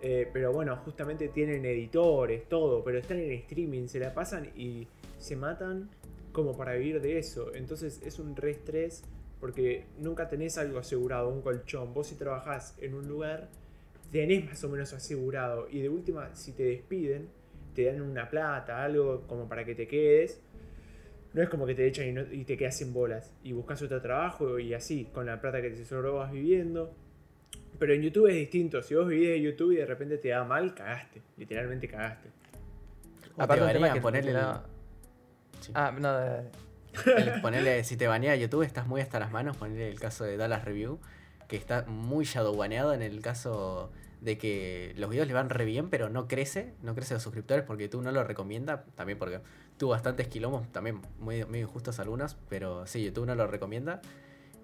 Eh, 0.00 0.28
pero 0.32 0.52
bueno, 0.52 0.76
justamente 0.76 1.28
tienen 1.28 1.64
editores, 1.64 2.48
todo, 2.48 2.84
pero 2.84 2.98
están 2.98 3.18
en 3.18 3.32
streaming, 3.32 3.88
se 3.88 3.98
la 3.98 4.14
pasan 4.14 4.50
y 4.56 4.86
se 5.18 5.34
matan 5.34 5.90
como 6.32 6.56
para 6.56 6.74
vivir 6.74 7.00
de 7.00 7.18
eso. 7.18 7.52
Entonces 7.54 8.00
es 8.04 8.18
un 8.18 8.36
re 8.36 8.52
estrés 8.52 9.02
porque 9.40 9.86
nunca 9.98 10.28
tenés 10.28 10.58
algo 10.58 10.78
asegurado, 10.78 11.28
un 11.28 11.42
colchón. 11.42 11.94
Vos 11.94 12.08
si 12.08 12.14
trabajás 12.14 12.76
en 12.80 12.94
un 12.94 13.08
lugar, 13.08 13.48
tenés 14.12 14.44
más 14.44 14.62
o 14.64 14.68
menos 14.68 14.92
asegurado. 14.92 15.68
Y 15.70 15.80
de 15.80 15.88
última, 15.88 16.34
si 16.34 16.52
te 16.52 16.64
despiden, 16.64 17.28
te 17.74 17.84
dan 17.84 18.00
una 18.00 18.28
plata, 18.28 18.82
algo 18.82 19.26
como 19.26 19.48
para 19.48 19.64
que 19.64 19.74
te 19.74 19.86
quedes. 19.86 20.40
No 21.34 21.42
es 21.42 21.48
como 21.48 21.66
que 21.66 21.74
te 21.74 21.86
echan 21.86 22.06
y, 22.08 22.12
no- 22.12 22.32
y 22.32 22.44
te 22.44 22.56
quedas 22.56 22.76
sin 22.78 22.92
bolas. 22.92 23.32
Y 23.42 23.52
buscas 23.52 23.80
otro 23.82 24.00
trabajo 24.00 24.58
y 24.58 24.74
así, 24.74 25.06
con 25.12 25.26
la 25.26 25.40
plata 25.40 25.60
que 25.60 25.70
te 25.70 25.84
sobró 25.84 26.16
vas 26.16 26.32
viviendo. 26.32 26.92
Pero 27.78 27.92
en 27.94 28.02
YouTube 28.02 28.26
es 28.28 28.34
distinto. 28.36 28.82
Si 28.82 28.94
vos 28.94 29.06
vivís 29.06 29.28
de 29.28 29.40
YouTube 29.40 29.72
y 29.72 29.76
de 29.76 29.86
repente 29.86 30.18
te 30.18 30.28
da 30.30 30.42
mal, 30.44 30.74
cagaste. 30.74 31.20
Literalmente 31.36 31.86
cagaste. 31.86 32.28
O 33.36 33.42
Aparte 33.42 33.64
te 33.66 33.72
banean, 33.78 34.00
ponerle 34.00 34.32
sí. 35.60 35.72
Ah, 35.74 35.92
no, 35.96 36.12
dale, 36.12 36.30
dale. 37.06 37.30
El- 37.34 37.40
ponele, 37.40 37.84
si 37.84 37.96
te 37.96 38.08
banea 38.08 38.34
YouTube, 38.34 38.62
estás 38.62 38.86
muy 38.86 39.00
hasta 39.00 39.20
las 39.20 39.30
manos. 39.30 39.56
Ponele 39.56 39.88
el 39.88 40.00
caso 40.00 40.24
de 40.24 40.36
Dallas 40.36 40.64
Review, 40.64 40.98
que 41.46 41.56
está 41.56 41.84
muy 41.86 42.24
shadowbaneado 42.24 42.92
en 42.94 43.02
el 43.02 43.20
caso 43.20 43.92
de 44.20 44.36
que 44.38 44.94
los 44.96 45.08
videos 45.10 45.28
le 45.28 45.34
van 45.34 45.48
re 45.48 45.64
bien, 45.64 45.90
pero 45.90 46.08
no 46.08 46.26
crece, 46.26 46.74
no 46.82 46.96
crece 46.96 47.14
los 47.14 47.22
suscriptores 47.22 47.64
porque 47.64 47.84
YouTube 47.84 48.02
no 48.02 48.10
lo 48.10 48.24
recomienda. 48.24 48.84
También 48.96 49.18
porque 49.20 49.38
tuvo 49.78 49.90
bastantes 49.92 50.28
quilombos, 50.28 50.70
también 50.72 51.00
muy, 51.18 51.44
muy 51.46 51.60
injustos 51.60 51.98
algunos, 52.00 52.36
pero 52.48 52.86
sí, 52.86 53.02
YouTube 53.04 53.26
no 53.26 53.34
lo 53.34 53.46
recomienda. 53.46 54.00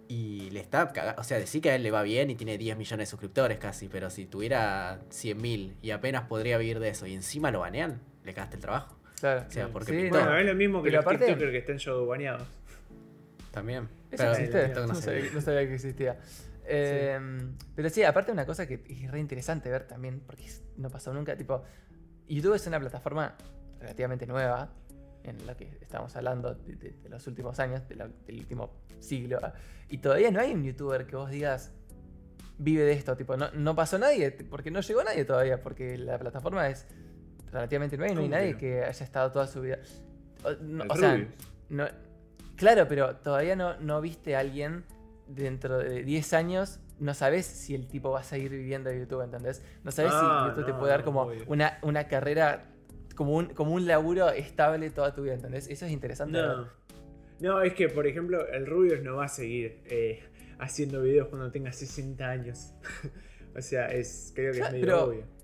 Y 0.07 0.51
le 0.51 0.61
está 0.61 0.93
cagando, 0.93 1.19
o 1.21 1.25
sea, 1.25 1.39
decir 1.39 1.63
que 1.63 1.71
a 1.71 1.77
él 1.77 1.83
le 1.83 1.91
va 1.91 2.03
bien 2.03 2.29
y 2.29 2.35
tiene 2.35 2.59
10 2.59 2.77
millones 2.77 3.09
de 3.09 3.11
suscriptores 3.11 3.59
casi, 3.59 3.89
pero 3.89 4.11
si 4.11 4.27
tuviera 4.27 5.01
100 5.09 5.41
mil 5.41 5.77
y 5.81 5.93
apenas 5.93 6.25
podría 6.29 6.59
vivir 6.59 6.79
de 6.79 6.91
eso 6.91 7.07
y 7.07 7.15
encima 7.15 7.51
lo 7.51 7.61
banean, 7.61 8.03
le 8.23 8.35
cagaste 8.35 8.57
el 8.57 8.61
trabajo. 8.63 8.99
Claro. 9.19 9.45
O 9.49 9.51
sea, 9.51 9.69
porque 9.69 9.93
Sí, 9.93 10.03
pintó. 10.03 10.19
no. 10.19 10.25
Bueno, 10.25 10.39
es 10.41 10.47
lo 10.47 10.55
mismo 10.55 10.83
que 10.83 10.91
Pero 10.91 10.97
los 10.99 11.07
aparte- 11.07 11.25
TikTokers 11.25 11.53
que 11.53 11.59
están 11.59 11.77
shadowbaneados. 11.79 12.47
También. 13.51 13.85
Eso 14.11 14.25
Pero 14.25 14.33
existe, 14.33 14.69
no 14.75 14.87
no, 14.89 14.95
sabía, 14.95 15.25
no 15.33 15.41
sabía 15.41 15.67
que 15.69 15.75
existía. 15.75 16.19
Eh, 16.67 17.19
Pero 17.75 17.89
sí, 17.89 18.03
aparte 18.03 18.31
una 18.33 18.45
cosa 18.45 18.67
que 18.67 18.83
es 18.87 19.11
re 19.11 19.21
interesante 19.21 19.71
ver 19.71 19.87
también, 19.87 20.21
porque 20.27 20.45
no 20.77 20.91
pasó 20.91 21.15
nunca, 21.15 21.35
tipo, 21.37 21.63
YouTube 22.29 22.55
es 22.55 22.67
una 22.67 22.79
plataforma 22.81 23.37
relativamente 23.81 24.27
nueva, 24.27 24.71
en 25.25 25.47
la 25.47 25.57
que 25.57 25.79
estamos 25.81 26.15
hablando 26.17 26.55
de, 26.55 26.77
de- 26.77 26.93
de 27.03 27.09
los 27.09 27.27
últimos 27.27 27.59
años, 27.59 27.87
de 27.89 27.97
la- 27.97 28.09
del 28.27 28.39
último 28.41 28.71
siglo, 29.01 29.39
y 29.89 29.99
todavía 29.99 30.31
no 30.31 30.41
hay 30.41 30.53
un 30.53 30.63
youtuber 30.65 31.07
que 31.07 31.17
vos 31.17 31.31
digas 31.31 31.73
vive 32.59 32.85
de 32.85 32.93
esto, 32.93 33.17
tipo, 33.17 33.37
no, 33.37 33.51
no 33.53 33.75
pasó 33.75 33.99
nadie, 33.99 34.31
porque 34.31 34.71
no 34.71 34.81
llegó 34.81 35.03
nadie 35.03 35.25
todavía, 35.25 35.61
porque 35.61 35.99
la 35.99 36.19
plataforma 36.19 36.69
es 36.69 36.87
relativamente 37.51 37.97
nueva 37.97 38.13
y 38.13 38.15
no 38.15 38.21
hay 38.21 38.27
¿Cómo 38.29 38.37
que 38.39 38.41
nadie 38.47 38.57
que 38.59 38.85
haya 38.85 39.05
estado 39.05 39.33
toda 39.33 39.47
su 39.49 39.61
vida. 39.61 39.79
O, 40.45 40.51
no- 40.63 40.85
o 40.89 40.97
sea, 40.97 41.17
no, 41.69 41.87
claro, 42.57 42.87
pero 42.87 43.17
todavía 43.17 43.57
no, 43.57 43.77
no 43.81 44.01
viste 44.01 44.37
a 44.37 44.41
alguien 44.41 44.85
dentro 45.27 45.79
de 45.79 46.05
10 46.05 46.33
años, 46.33 46.79
no 47.01 47.13
sabes 47.15 47.45
si 47.47 47.75
el 47.75 47.89
tipo 47.89 48.11
va 48.11 48.21
a 48.21 48.25
seguir 48.25 48.51
viviendo 48.53 48.89
de 48.91 49.01
YouTube, 49.01 49.23
¿entendés? 49.23 49.63
No 49.83 49.91
sabes 49.91 50.13
Ah, 50.15 50.43
si 50.45 50.49
YouTube 50.61 50.67
te 50.67 50.75
puede 50.79 50.93
dar 50.93 51.03
como 51.03 51.27
una, 51.49 51.79
una 51.83 52.07
carrera, 52.07 52.67
como 53.15 53.37
un, 53.37 53.47
como 53.55 53.73
un 53.75 53.87
laburo 53.87 54.29
estable 54.31 54.91
toda 54.91 55.15
tu 55.15 55.23
vida, 55.23 55.35
¿entendés? 55.35 55.69
Eso 55.69 55.87
es 55.87 55.93
interesante. 55.93 56.39
No. 56.39 56.69
No, 57.41 57.63
es 57.63 57.75
que, 57.75 57.89
por 57.89 58.07
ejemplo, 58.07 58.47
el 58.49 58.67
Rubius 58.67 59.03
no 59.03 59.17
va 59.17 59.25
a 59.25 59.29
seguir 59.29 59.81
eh, 59.87 60.23
haciendo 60.59 61.03
videos 61.03 61.29
cuando 61.29 61.51
tenga 61.51 61.73
60 61.73 62.25
años. 62.29 62.73
o 63.57 63.61
sea, 63.61 63.87
es 63.89 64.33
creo 64.35 64.53
que 64.53 64.61
es 64.61 64.73
medio 64.73 64.85
pero- 64.87 65.05
obvio. 65.05 65.35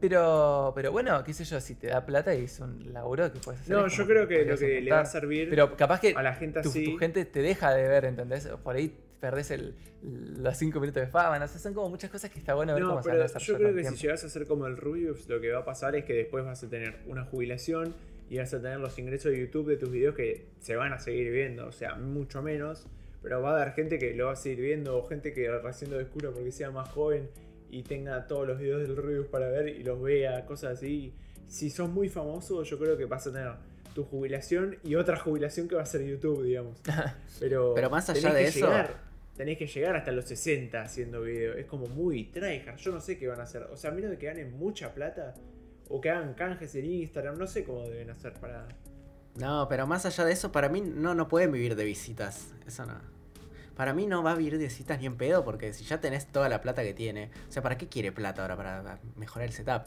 Pero, 0.00 0.72
pero 0.74 0.92
bueno, 0.92 1.22
qué 1.24 1.34
sé 1.34 1.44
yo, 1.44 1.60
si 1.60 1.74
te 1.74 1.88
da 1.88 2.06
plata 2.06 2.34
y 2.34 2.44
es 2.44 2.58
un 2.60 2.90
laburo 2.90 3.30
que 3.30 3.38
puedes 3.38 3.60
hacer. 3.60 3.76
No, 3.76 3.86
yo 3.86 4.06
creo 4.06 4.26
que 4.26 4.46
lo 4.46 4.56
que 4.56 4.80
le 4.80 4.90
va 4.90 5.00
a 5.00 5.04
servir 5.04 5.50
Pero 5.50 5.76
capaz 5.76 6.00
que 6.00 6.14
a 6.16 6.22
la 6.22 6.32
gente 6.32 6.62
tu, 6.62 6.70
así. 6.70 6.84
tu 6.86 6.96
gente 6.96 7.26
te 7.26 7.42
deja 7.42 7.74
de 7.74 7.86
ver, 7.86 8.06
¿entendés? 8.06 8.46
Por 8.64 8.76
ahí 8.76 8.96
perdés 9.20 9.50
el, 9.50 9.74
los 10.02 10.56
5 10.56 10.80
minutos 10.80 11.02
de 11.02 11.06
fama, 11.08 11.38
no 11.38 11.46
sé, 11.46 11.58
son 11.58 11.74
como 11.74 11.88
muchas 11.90 12.10
cosas 12.10 12.30
que 12.30 12.38
está 12.38 12.54
bueno 12.54 12.72
ver 12.74 12.82
No, 12.82 12.88
cómo 12.90 13.02
se 13.02 13.08
pero 13.10 13.18
van 13.18 13.28
a 13.28 13.32
desarrollar 13.32 13.60
yo 13.60 13.72
creo 13.72 13.74
que 13.92 13.96
si 13.96 14.02
llegas 14.02 14.24
a 14.24 14.28
ser 14.30 14.46
como 14.46 14.66
el 14.66 14.76
Rubius, 14.76 15.28
lo 15.28 15.40
que 15.40 15.52
va 15.52 15.60
a 15.60 15.64
pasar 15.64 15.94
es 15.96 16.04
que 16.04 16.14
después 16.14 16.44
vas 16.44 16.62
a 16.64 16.68
tener 16.68 16.96
una 17.06 17.24
jubilación 17.24 17.94
y 18.30 18.38
vas 18.38 18.52
a 18.54 18.60
tener 18.62 18.78
los 18.80 18.98
ingresos 18.98 19.32
de 19.32 19.40
YouTube 19.40 19.68
de 19.68 19.76
tus 19.76 19.90
videos 19.90 20.14
que 20.14 20.46
se 20.60 20.76
van 20.76 20.92
a 20.92 20.98
seguir 20.98 21.30
viendo, 21.32 21.66
o 21.66 21.72
sea, 21.72 21.94
mucho 21.96 22.42
menos. 22.42 22.86
Pero 23.22 23.42
va 23.42 23.50
a 23.50 23.60
haber 23.60 23.74
gente 23.74 23.98
que 23.98 24.14
lo 24.14 24.26
va 24.26 24.32
a 24.32 24.36
seguir 24.36 24.60
viendo, 24.60 24.96
o 24.96 25.06
gente 25.06 25.34
que 25.34 25.50
recién 25.58 25.90
lo 25.90 25.98
descubra 25.98 26.30
porque 26.30 26.50
sea 26.52 26.70
más 26.70 26.88
joven 26.88 27.28
y 27.70 27.82
tenga 27.82 28.26
todos 28.26 28.46
los 28.48 28.58
videos 28.58 28.80
del 28.80 28.96
Rubius 28.96 29.26
para 29.26 29.48
ver 29.50 29.68
y 29.68 29.82
los 29.82 30.00
vea, 30.00 30.46
cosas 30.46 30.78
así. 30.78 31.12
Si 31.46 31.68
sos 31.68 31.90
muy 31.90 32.08
famoso, 32.08 32.62
yo 32.62 32.78
creo 32.78 32.96
que 32.96 33.04
vas 33.04 33.26
a 33.26 33.32
tener 33.32 33.50
tu 33.94 34.04
jubilación 34.04 34.78
y 34.84 34.94
otra 34.94 35.18
jubilación 35.18 35.66
que 35.68 35.74
va 35.74 35.82
a 35.82 35.86
ser 35.86 36.02
YouTube, 36.06 36.42
digamos. 36.44 36.80
Pero, 37.40 37.74
Pero 37.74 37.90
más 37.90 38.08
allá 38.08 38.20
tenés 38.20 38.34
de 38.36 38.42
que 38.44 38.48
eso- 38.48 38.66
llegar- 38.68 39.09
tenés 39.40 39.56
que 39.56 39.66
llegar 39.66 39.96
hasta 39.96 40.12
los 40.12 40.26
60 40.26 40.82
haciendo 40.82 41.22
video. 41.22 41.54
Es 41.54 41.64
como 41.64 41.86
muy 41.86 42.24
tryhard. 42.24 42.76
Yo 42.76 42.92
no 42.92 43.00
sé 43.00 43.18
qué 43.18 43.26
van 43.26 43.40
a 43.40 43.44
hacer. 43.44 43.62
O 43.72 43.76
sea, 43.78 43.90
a 43.90 43.94
menos 43.94 44.10
de 44.10 44.18
que 44.18 44.26
ganen 44.26 44.54
mucha 44.58 44.92
plata 44.92 45.32
o 45.88 45.98
que 45.98 46.10
hagan 46.10 46.34
canjes 46.34 46.74
en 46.74 46.84
Instagram, 46.84 47.38
no 47.38 47.46
sé 47.46 47.64
cómo 47.64 47.88
deben 47.88 48.10
hacer 48.10 48.34
para. 48.34 48.68
No, 49.36 49.66
pero 49.66 49.86
más 49.86 50.04
allá 50.04 50.26
de 50.26 50.32
eso, 50.32 50.52
para 50.52 50.68
mí 50.68 50.82
no, 50.82 51.14
no 51.14 51.26
pueden 51.26 51.52
vivir 51.52 51.74
de 51.74 51.84
visitas. 51.84 52.52
Eso 52.66 52.84
no. 52.84 53.00
Para 53.74 53.94
mí 53.94 54.06
no 54.06 54.22
va 54.22 54.32
a 54.32 54.34
vivir 54.34 54.58
de 54.58 54.64
visitas 54.64 55.00
ni 55.00 55.06
en 55.06 55.16
pedo, 55.16 55.42
porque 55.42 55.72
si 55.72 55.84
ya 55.84 56.02
tenés 56.02 56.26
toda 56.26 56.50
la 56.50 56.60
plata 56.60 56.82
que 56.82 56.92
tiene. 56.92 57.30
O 57.48 57.50
sea, 57.50 57.62
¿para 57.62 57.78
qué 57.78 57.88
quiere 57.88 58.12
plata 58.12 58.42
ahora? 58.42 58.58
Para 58.58 58.98
mejorar 59.16 59.48
el 59.48 59.54
setup. 59.54 59.84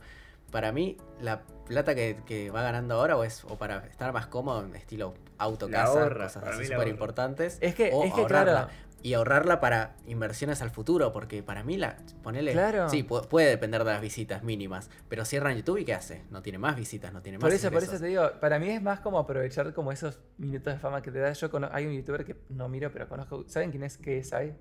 Para 0.52 0.72
mí, 0.72 0.98
la 1.22 1.44
plata 1.68 1.94
que, 1.94 2.18
que 2.26 2.50
va 2.50 2.64
ganando 2.64 2.96
ahora 2.96 3.18
o 3.18 3.24
es 3.24 3.44
o 3.44 3.56
para 3.60 3.86
estar 3.86 4.14
más 4.14 4.26
cómodo, 4.26 4.66
estilo 4.74 5.14
auto, 5.38 5.70
casa, 5.70 5.92
ahorra, 5.92 6.24
cosas 6.26 6.44
así 6.44 6.66
súper 6.66 6.88
importantes. 6.88 7.60
Es 7.62 7.76
que, 7.76 7.92
o 7.94 8.04
es 8.04 8.14
que 8.14 8.22
ahorrarla. 8.22 8.52
claro, 8.52 8.84
Y 9.04 9.14
ahorrarla 9.16 9.60
para 9.60 9.98
inversiones 10.08 10.62
al 10.62 10.72
futuro, 10.72 11.12
porque 11.12 11.44
para 11.44 11.64
mí 11.64 11.76
la. 11.78 11.98
Ponele. 12.24 12.54
Claro. 12.54 12.88
Sí, 12.90 13.04
pu- 13.04 13.28
puede 13.28 13.50
depender 13.50 13.84
de 13.84 13.92
las 13.92 14.02
visitas 14.02 14.44
mínimas. 14.44 14.90
Pero 15.10 15.26
cierran 15.26 15.56
YouTube 15.58 15.78
y 15.80 15.86
¿qué 15.86 15.94
hace? 15.94 16.24
No 16.32 16.42
tiene 16.42 16.58
más 16.58 16.76
visitas, 16.78 17.12
no 17.12 17.22
tiene 17.22 17.38
más 17.38 17.44
por 17.44 17.52
eso, 17.54 17.70
por 17.70 17.84
eso 17.84 18.00
te 18.00 18.08
digo, 18.08 18.32
para 18.40 18.60
mí 18.60 18.70
es 18.70 18.82
más 18.82 19.02
como 19.02 19.20
aprovechar 19.20 19.74
como 19.74 19.92
esos 19.92 20.20
minutos 20.38 20.74
de 20.74 20.80
fama 20.80 21.02
que 21.02 21.12
te 21.12 21.20
da. 21.20 21.34
Yo 21.34 21.50
hay 21.72 21.86
un 21.86 21.94
youtuber 21.94 22.24
que 22.24 22.38
no 22.50 22.70
miro, 22.70 22.92
pero 22.94 23.10
conozco. 23.10 23.44
¿Saben 23.48 23.72
quién 23.72 23.84
es 23.84 23.98
KSI? 23.98 24.54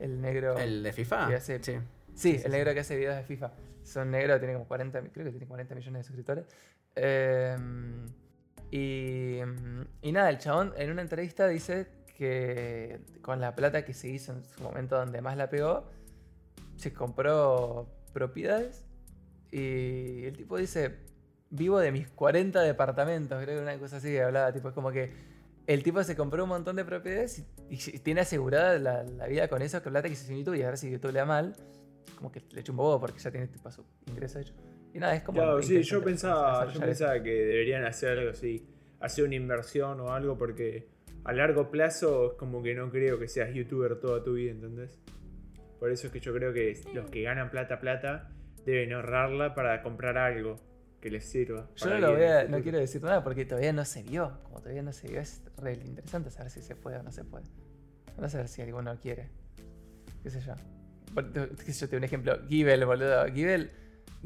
El 0.00 0.20
negro. 0.20 0.58
¿El 0.58 0.82
de 0.82 0.92
FIFA? 0.92 1.28
que 1.28 1.34
hace- 1.36 1.62
Sí. 1.62 1.72
Sí, 1.72 1.78
Sí, 2.32 2.38
sí, 2.38 2.42
el 2.44 2.50
negro 2.52 2.74
que 2.74 2.80
hace 2.80 2.96
videos 2.96 3.14
de 3.16 3.22
FIFA. 3.22 3.52
Son 3.84 4.10
negro, 4.10 4.38
tiene 4.38 4.54
como 4.54 4.66
40, 4.66 5.00
mi- 5.00 5.08
creo 5.10 5.24
que 5.24 5.30
tiene 5.30 5.46
40 5.46 5.74
millones 5.76 6.00
de 6.00 6.04
suscriptores. 6.04 6.44
Eh, 6.96 7.56
y, 8.70 9.38
y 10.02 10.12
nada, 10.12 10.30
el 10.30 10.38
chabón 10.38 10.72
en 10.76 10.90
una 10.90 11.02
entrevista 11.02 11.46
dice 11.46 11.86
que 12.22 13.00
con 13.20 13.40
la 13.40 13.56
plata 13.56 13.84
que 13.84 13.94
se 13.94 14.08
hizo 14.08 14.32
en 14.32 14.44
su 14.44 14.62
momento 14.62 14.96
donde 14.96 15.20
más 15.20 15.36
la 15.36 15.50
pegó, 15.50 15.90
se 16.76 16.92
compró 16.92 17.88
propiedades. 18.12 18.84
Y 19.50 20.24
el 20.24 20.36
tipo 20.36 20.56
dice, 20.56 21.00
vivo 21.50 21.80
de 21.80 21.90
mis 21.90 22.08
40 22.08 22.62
departamentos, 22.62 23.42
creo 23.42 23.56
que 23.56 23.62
una 23.62 23.76
cosa 23.76 23.96
así 23.96 24.10
que 24.10 24.22
hablaba, 24.22 24.52
tipo, 24.52 24.68
es 24.68 24.74
como 24.74 24.92
que 24.92 25.10
el 25.66 25.82
tipo 25.82 26.04
se 26.04 26.14
compró 26.14 26.44
un 26.44 26.50
montón 26.50 26.76
de 26.76 26.84
propiedades 26.84 27.40
y, 27.40 27.44
y 27.70 27.98
tiene 27.98 28.20
asegurada 28.20 28.78
la, 28.78 29.02
la 29.02 29.26
vida 29.26 29.48
con 29.48 29.60
eso, 29.60 29.82
que 29.82 29.90
plata 29.90 30.08
que 30.08 30.14
se 30.14 30.22
hizo 30.22 30.32
en 30.32 30.38
YouTube 30.38 30.54
y 30.54 30.62
a 30.62 30.66
ver 30.66 30.78
si 30.78 30.92
YouTube 30.92 31.12
le 31.12 31.18
da 31.18 31.26
mal, 31.26 31.56
como 32.14 32.30
que 32.30 32.40
le 32.52 32.60
echa 32.60 32.70
un 32.70 32.78
bobo 32.78 33.00
porque 33.00 33.18
ya 33.18 33.32
tiene 33.32 33.48
tipo 33.48 33.68
su 33.72 33.84
ingreso 34.06 34.38
hecho. 34.38 34.54
Y 34.94 35.00
nada, 35.00 35.16
es 35.16 35.24
como... 35.24 35.38
Claro, 35.38 35.60
sí, 35.60 35.82
yo 35.82 36.04
pensaba, 36.04 36.72
yo 36.72 36.78
pensaba 36.78 37.20
que 37.20 37.30
deberían 37.30 37.84
hacer 37.84 38.16
algo 38.18 38.30
así. 38.30 38.68
Hacer 39.00 39.24
una 39.24 39.34
inversión 39.34 39.98
o 40.00 40.12
algo 40.12 40.38
porque 40.38 40.92
a 41.24 41.32
largo 41.32 41.70
plazo 41.70 42.32
es 42.32 42.38
como 42.38 42.62
que 42.62 42.74
no 42.74 42.90
creo 42.90 43.18
que 43.18 43.28
seas 43.28 43.54
youtuber 43.54 44.00
toda 44.00 44.22
tu 44.22 44.34
vida, 44.34 44.50
¿entendés? 44.52 44.98
Por 45.78 45.90
eso 45.90 46.06
es 46.06 46.12
que 46.12 46.20
yo 46.20 46.32
creo 46.32 46.52
que 46.52 46.80
los 46.94 47.10
que 47.10 47.22
ganan 47.22 47.50
plata, 47.50 47.80
plata, 47.80 48.30
deben 48.64 48.92
ahorrarla 48.92 49.54
para 49.54 49.82
comprar 49.82 50.16
algo 50.18 50.56
que 51.00 51.10
les 51.10 51.28
sirva. 51.28 51.68
Yo 51.76 51.90
no, 51.90 51.98
lo 51.98 52.12
voy 52.12 52.22
a- 52.24 52.44
no 52.44 52.60
quiero 52.62 52.78
decir 52.78 53.02
nada 53.02 53.24
porque 53.24 53.44
todavía 53.44 53.72
no 53.72 53.84
se 53.84 54.02
vio. 54.04 54.38
Como 54.44 54.60
todavía 54.60 54.82
no 54.82 54.92
se 54.92 55.08
vio, 55.08 55.20
es 55.20 55.42
re 55.56 55.74
interesante 55.74 56.30
saber 56.30 56.50
si 56.50 56.62
se 56.62 56.76
puede 56.76 56.98
o 56.98 57.02
no 57.02 57.10
se 57.10 57.24
puede. 57.24 57.44
No 58.20 58.28
sé 58.28 58.46
si 58.46 58.62
alguno 58.62 58.96
quiere. 59.00 59.30
¿Qué 60.22 60.30
sé 60.30 60.40
yo? 60.40 60.54
¿Qué 61.14 61.72
sé 61.72 61.80
yo? 61.80 61.88
Te 61.88 61.96
doy 61.96 61.98
un 61.98 62.04
ejemplo. 62.04 62.38
Gibel, 62.48 62.84
boludo. 62.86 63.26
Gibel, 63.32 63.72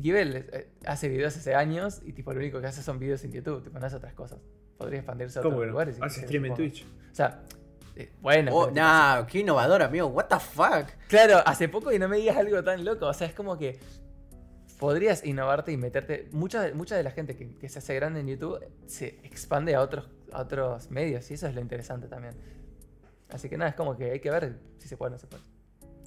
Gibel 0.01 0.37
eh, 0.53 0.69
hace 0.85 1.09
videos 1.09 1.35
hace 1.37 1.55
años 1.55 2.03
y 2.05 2.13
tipo 2.13 2.33
lo 2.35 2.41
único 2.41 2.61
que 2.61 2.67
hace 2.67 2.83
son 2.83 2.99
videos 2.99 3.25
en 3.25 3.33
YouTube. 3.33 3.63
Tipo, 3.65 3.79
no 3.79 3.87
hace 3.87 3.97
otras 3.97 4.13
cosas. 4.13 4.39
Podría 4.79 4.99
expandirse 5.01 5.39
a 5.39 5.43
¿Cómo 5.43 5.57
otros 5.57 5.63
que 5.63 5.67
no? 5.67 5.73
lugares. 5.73 5.97
Hace 6.01 6.23
stream 6.23 6.47
en. 6.47 6.55
Twitch. 6.55 6.85
O 7.13 7.15
sea, 7.15 7.43
Eh, 7.97 8.11
bueno. 8.21 8.55
Oh, 8.55 8.71
nah, 8.71 9.25
qué 9.27 9.39
innovador, 9.39 9.83
amigo. 9.83 10.07
What 10.09 10.27
the 10.27 10.39
fuck? 10.39 10.89
Claro, 11.09 11.39
hace 11.47 11.69
poco 11.69 11.91
y 11.93 11.99
no 11.99 12.09
me 12.09 12.19
digas 12.19 12.37
algo 12.37 12.63
tan 12.63 12.85
loco. 12.85 13.07
O 13.07 13.15
sea, 13.15 13.27
es 13.27 13.33
como 13.33 13.57
que 13.57 13.79
podrías 14.79 15.25
innovarte 15.25 15.73
y 15.73 15.77
meterte. 15.79 16.29
Mucha, 16.33 16.61
de- 16.63 16.75
mucha 16.75 16.97
de 16.97 17.03
la 17.03 17.11
gente 17.11 17.37
que, 17.37 17.55
que 17.57 17.69
se 17.71 17.79
hace 17.79 17.95
grande 17.95 18.21
en 18.21 18.27
YouTube 18.29 18.63
se 18.87 19.19
expande 19.25 19.75
a 19.75 19.81
otros, 19.81 20.11
a 20.33 20.43
otros 20.43 20.91
medios 20.91 21.31
y 21.31 21.35
eso 21.35 21.47
es 21.47 21.55
lo 21.55 21.61
interesante 21.63 22.07
también. 22.09 22.35
Así 23.31 23.49
que 23.49 23.57
nada, 23.57 23.71
es 23.71 23.77
como 23.77 23.97
que 23.97 24.11
hay 24.13 24.21
que 24.21 24.31
ver 24.31 24.59
si 24.79 24.89
se 24.89 24.97
puede 24.99 25.09
o 25.11 25.13
no 25.15 25.19
se 25.19 25.27
puede. 25.27 25.43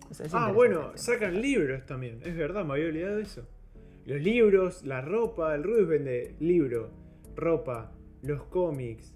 O 0.10 0.14
sea, 0.14 0.26
es 0.28 0.34
Ah, 0.36 0.52
bueno, 0.52 0.92
sacan 0.96 1.42
libros 1.42 1.86
también. 1.88 2.22
Es 2.24 2.36
verdad, 2.36 2.64
me 2.66 2.74
había 2.74 2.86
olvidado 2.86 3.18
de 3.18 3.24
eso. 3.24 3.48
Los 4.06 4.22
libros, 4.22 4.86
la 4.86 5.02
ropa. 5.02 5.54
El 5.56 5.64
Rubius 5.64 5.88
vende 5.88 6.36
libro, 6.40 6.92
ropa, 7.36 7.92
los 8.22 8.44
cómics, 8.44 9.14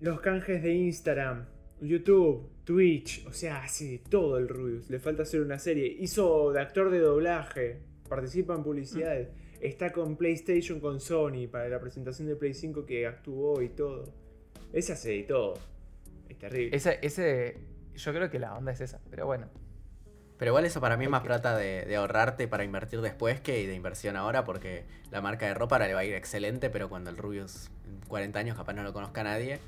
los 0.00 0.20
canjes 0.20 0.62
de 0.62 0.72
Instagram, 0.72 1.46
YouTube, 1.80 2.48
Twitch. 2.64 3.26
O 3.26 3.32
sea, 3.32 3.62
hace 3.62 4.02
todo 4.08 4.38
el 4.38 4.48
Rubius. 4.48 4.88
Le 4.90 4.98
falta 4.98 5.22
hacer 5.22 5.40
una 5.40 5.58
serie. 5.58 5.86
Hizo 5.86 6.52
de 6.52 6.60
actor 6.60 6.90
de 6.90 7.00
doblaje. 7.00 7.80
Participa 8.08 8.54
en 8.54 8.62
publicidades. 8.62 9.28
Está 9.60 9.92
con 9.92 10.16
PlayStation, 10.16 10.80
con 10.80 11.00
Sony 11.00 11.46
para 11.50 11.68
la 11.68 11.80
presentación 11.80 12.28
de 12.28 12.36
Play 12.36 12.54
5 12.54 12.86
que 12.86 13.06
actuó 13.06 13.60
y 13.60 13.68
todo. 13.68 14.04
Ese 14.72 14.92
hace 14.92 15.10
de 15.10 15.22
todo. 15.24 15.54
Es 16.28 16.38
terrible. 16.38 16.76
Ese, 16.76 16.98
ese, 17.02 17.58
yo 17.94 18.12
creo 18.12 18.30
que 18.30 18.38
la 18.38 18.56
onda 18.56 18.72
es 18.72 18.80
esa, 18.80 19.00
pero 19.10 19.26
bueno. 19.26 19.48
Pero 20.40 20.52
igual 20.52 20.64
eso 20.64 20.80
para 20.80 20.96
mí 20.96 21.04
es 21.04 21.10
más 21.10 21.22
plata 21.22 21.54
de, 21.54 21.84
de 21.84 21.96
ahorrarte 21.96 22.48
para 22.48 22.64
invertir 22.64 23.02
después 23.02 23.40
que 23.42 23.66
de 23.66 23.74
inversión 23.74 24.16
ahora, 24.16 24.42
porque 24.44 24.84
la 25.10 25.20
marca 25.20 25.46
de 25.46 25.52
ropa 25.52 25.76
ahora 25.76 25.86
le 25.86 25.92
va 25.92 26.00
a 26.00 26.04
ir 26.04 26.14
excelente, 26.14 26.70
pero 26.70 26.88
cuando 26.88 27.10
el 27.10 27.18
Rubius 27.18 27.70
en 27.86 28.00
40 28.08 28.38
años 28.38 28.56
capaz 28.56 28.72
no 28.72 28.82
lo 28.82 28.94
conozca 28.94 29.22
nadie, 29.22 29.58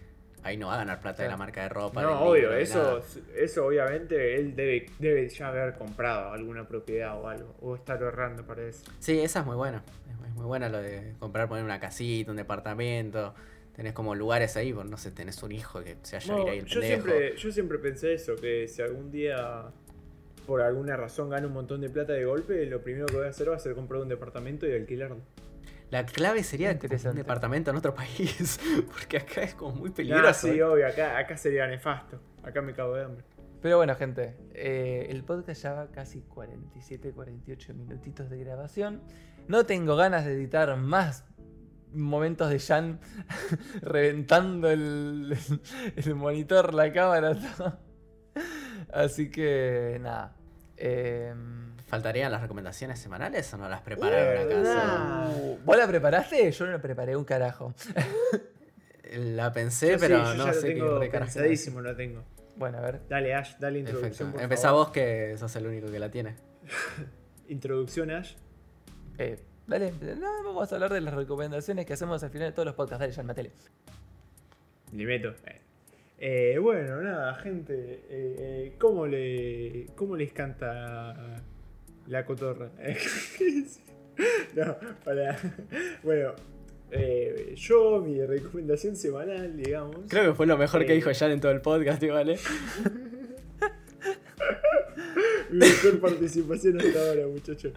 ahí 0.42 0.56
no 0.56 0.68
va 0.68 0.74
a 0.74 0.78
ganar 0.78 0.98
plata 1.00 1.22
de 1.22 1.28
la 1.28 1.36
marca 1.36 1.62
de 1.62 1.68
ropa. 1.68 2.00
No, 2.00 2.20
obvio, 2.22 2.48
libro, 2.48 2.56
eso, 2.56 2.78
nada. 2.78 3.00
eso 3.36 3.66
obviamente 3.66 4.36
él 4.36 4.56
debe, 4.56 4.86
debe 4.98 5.28
ya 5.28 5.48
haber 5.48 5.74
comprado 5.74 6.32
alguna 6.32 6.66
propiedad 6.66 7.20
o 7.20 7.28
algo, 7.28 7.54
o 7.60 7.76
estar 7.76 8.02
ahorrando 8.02 8.42
para 8.46 8.62
eso. 8.62 8.82
Sí, 8.98 9.20
esa 9.20 9.40
es 9.40 9.46
muy 9.46 9.56
buena. 9.56 9.82
Es, 10.10 10.34
muy 10.34 10.46
buena 10.46 10.70
lo 10.70 10.78
de 10.80 11.12
comprar, 11.18 11.48
poner 11.50 11.64
una 11.64 11.80
casita, 11.80 12.30
un 12.30 12.38
departamento. 12.38 13.34
Tenés 13.76 13.92
como 13.92 14.14
lugares 14.14 14.56
ahí, 14.56 14.72
no 14.72 14.96
sé, 14.96 15.10
tenés 15.10 15.42
un 15.42 15.52
hijo 15.52 15.82
que 15.82 15.96
se 16.02 16.16
vaya 16.16 16.32
a 16.32 16.36
No, 16.38 16.42
ir 16.44 16.48
ahí 16.48 16.58
el 16.60 16.64
yo, 16.64 16.80
pendejo. 16.80 17.02
siempre, 17.02 17.36
yo 17.36 17.52
siempre 17.52 17.78
pensé 17.78 18.14
eso, 18.14 18.36
que 18.36 18.68
si 18.68 18.80
algún 18.80 19.10
día 19.10 19.70
por 20.46 20.60
alguna 20.62 20.96
razón 20.96 21.30
gano 21.30 21.48
un 21.48 21.54
montón 21.54 21.80
de 21.80 21.88
plata 21.90 22.12
de 22.12 22.24
golpe, 22.24 22.66
lo 22.66 22.82
primero 22.82 23.06
que 23.06 23.16
voy 23.16 23.26
a 23.26 23.30
hacer 23.30 23.50
va 23.50 23.56
a 23.56 23.58
ser 23.58 23.74
comprar 23.74 24.00
un 24.02 24.08
departamento 24.08 24.66
y 24.66 24.72
alquilarlo. 24.74 25.20
La 25.90 26.06
clave 26.06 26.42
sería 26.42 26.70
un 26.70 27.14
departamento 27.16 27.70
en 27.70 27.76
otro 27.76 27.94
país, 27.94 28.58
porque 28.92 29.18
acá 29.18 29.42
es 29.42 29.54
como 29.54 29.74
muy 29.76 29.90
Nah, 29.90 29.94
peligroso. 29.96 30.46
sí, 30.48 30.58
¿eh? 30.58 30.62
obvio, 30.64 30.86
acá, 30.86 31.18
acá 31.18 31.36
sería 31.36 31.66
nefasto. 31.66 32.18
Acá 32.42 32.62
me 32.62 32.72
cago 32.72 32.94
de 32.94 33.04
hambre. 33.04 33.24
Pero 33.60 33.76
bueno, 33.76 33.94
gente, 33.94 34.34
eh, 34.54 35.06
el 35.10 35.22
podcast 35.22 35.62
ya 35.62 35.72
va 35.74 35.86
casi 35.92 36.22
47, 36.22 37.12
48 37.12 37.74
minutitos 37.74 38.28
de 38.30 38.38
grabación. 38.38 39.02
No 39.46 39.66
tengo 39.66 39.94
ganas 39.94 40.24
de 40.24 40.32
editar 40.32 40.76
más 40.76 41.24
momentos 41.92 42.48
de 42.50 42.58
Jan 42.58 42.98
reventando 43.82 44.70
el, 44.70 45.36
el 45.94 46.14
monitor, 46.14 46.74
la 46.74 46.92
cámara, 46.92 47.34
todo. 47.34 47.78
Así 48.92 49.30
que 49.30 49.98
nada. 50.00 50.34
em, 50.76 51.72
¿Faltarían 51.86 52.32
las 52.32 52.40
recomendaciones 52.40 52.98
semanales 52.98 53.52
o 53.52 53.58
no 53.58 53.68
las 53.68 53.82
prepararon 53.82 54.46
acaso? 54.46 54.62
Nah. 54.74 55.28
uh, 55.28 55.58
¿Vos 55.62 55.76
la 55.76 55.86
preparaste? 55.86 56.50
Yo 56.50 56.64
no 56.66 56.72
la 56.72 56.80
preparé 56.80 57.14
un 57.16 57.24
carajo. 57.24 57.74
La 59.14 59.52
pensé, 59.52 59.88
Yo 59.88 59.98
sí, 59.98 60.00
pero 60.00 60.24
yo 60.24 60.34
no 60.36 60.46
ya 60.46 60.52
sé 60.54 60.74
lo 60.74 60.98
qué 61.00 61.06
tengo 61.08 61.20
pensadísimo, 61.20 61.80
lo 61.82 61.94
tengo. 61.94 62.24
Bueno, 62.56 62.78
a 62.78 62.80
ver. 62.80 63.00
Dale, 63.10 63.34
Ash, 63.34 63.56
dale 63.58 63.80
introducción. 63.80 64.32
por 64.32 64.40
Empezá 64.40 64.68
favor. 64.68 64.86
vos 64.86 64.92
que 64.94 65.36
sos 65.36 65.54
el 65.56 65.66
único 65.66 65.90
que 65.90 65.98
la 65.98 66.10
tiene. 66.10 66.34
Introducción, 67.48 68.10
Ash. 68.10 68.34
eh, 69.18 69.38
dale, 69.66 69.92
no, 70.16 70.44
vamos 70.44 70.72
a 70.72 70.74
hablar 70.76 70.92
de 70.94 71.02
las 71.02 71.12
recomendaciones 71.12 71.84
que 71.84 71.92
hacemos 71.92 72.22
al 72.22 72.30
final 72.30 72.48
de 72.48 72.52
todos 72.52 72.64
los 72.64 72.74
podcasts. 72.74 73.00
Dale, 73.00 73.12
Jan, 73.12 73.26
matele. 73.26 73.52
Le 74.92 75.04
meto. 75.04 75.28
Eh. 75.46 75.60
Eh, 76.24 76.56
bueno, 76.60 77.02
nada, 77.02 77.34
gente. 77.34 77.74
eh, 78.08 78.36
eh, 78.38 78.74
¿cómo, 78.78 79.08
le, 79.08 79.86
¿Cómo 79.96 80.14
les 80.14 80.32
canta 80.32 81.42
la 82.06 82.24
cotorra? 82.24 82.70
no, 84.54 84.76
para. 85.04 85.36
Bueno, 86.04 86.34
eh, 86.92 87.54
yo, 87.56 88.00
mi 88.00 88.24
recomendación 88.24 88.94
semanal, 88.94 89.56
digamos. 89.56 89.96
Creo 90.08 90.30
que 90.30 90.34
fue 90.36 90.46
lo 90.46 90.56
mejor 90.56 90.86
que 90.86 90.92
dijo 90.92 91.10
Jan 91.12 91.32
en 91.32 91.40
todo 91.40 91.50
el 91.50 91.60
podcast, 91.60 92.00
igual, 92.04 92.30
¿eh? 92.30 92.38
Mi 95.50 95.58
mejor 95.58 95.98
participación 96.00 96.80
hasta 96.80 97.00
ahora, 97.00 97.26
muchachos. 97.26 97.72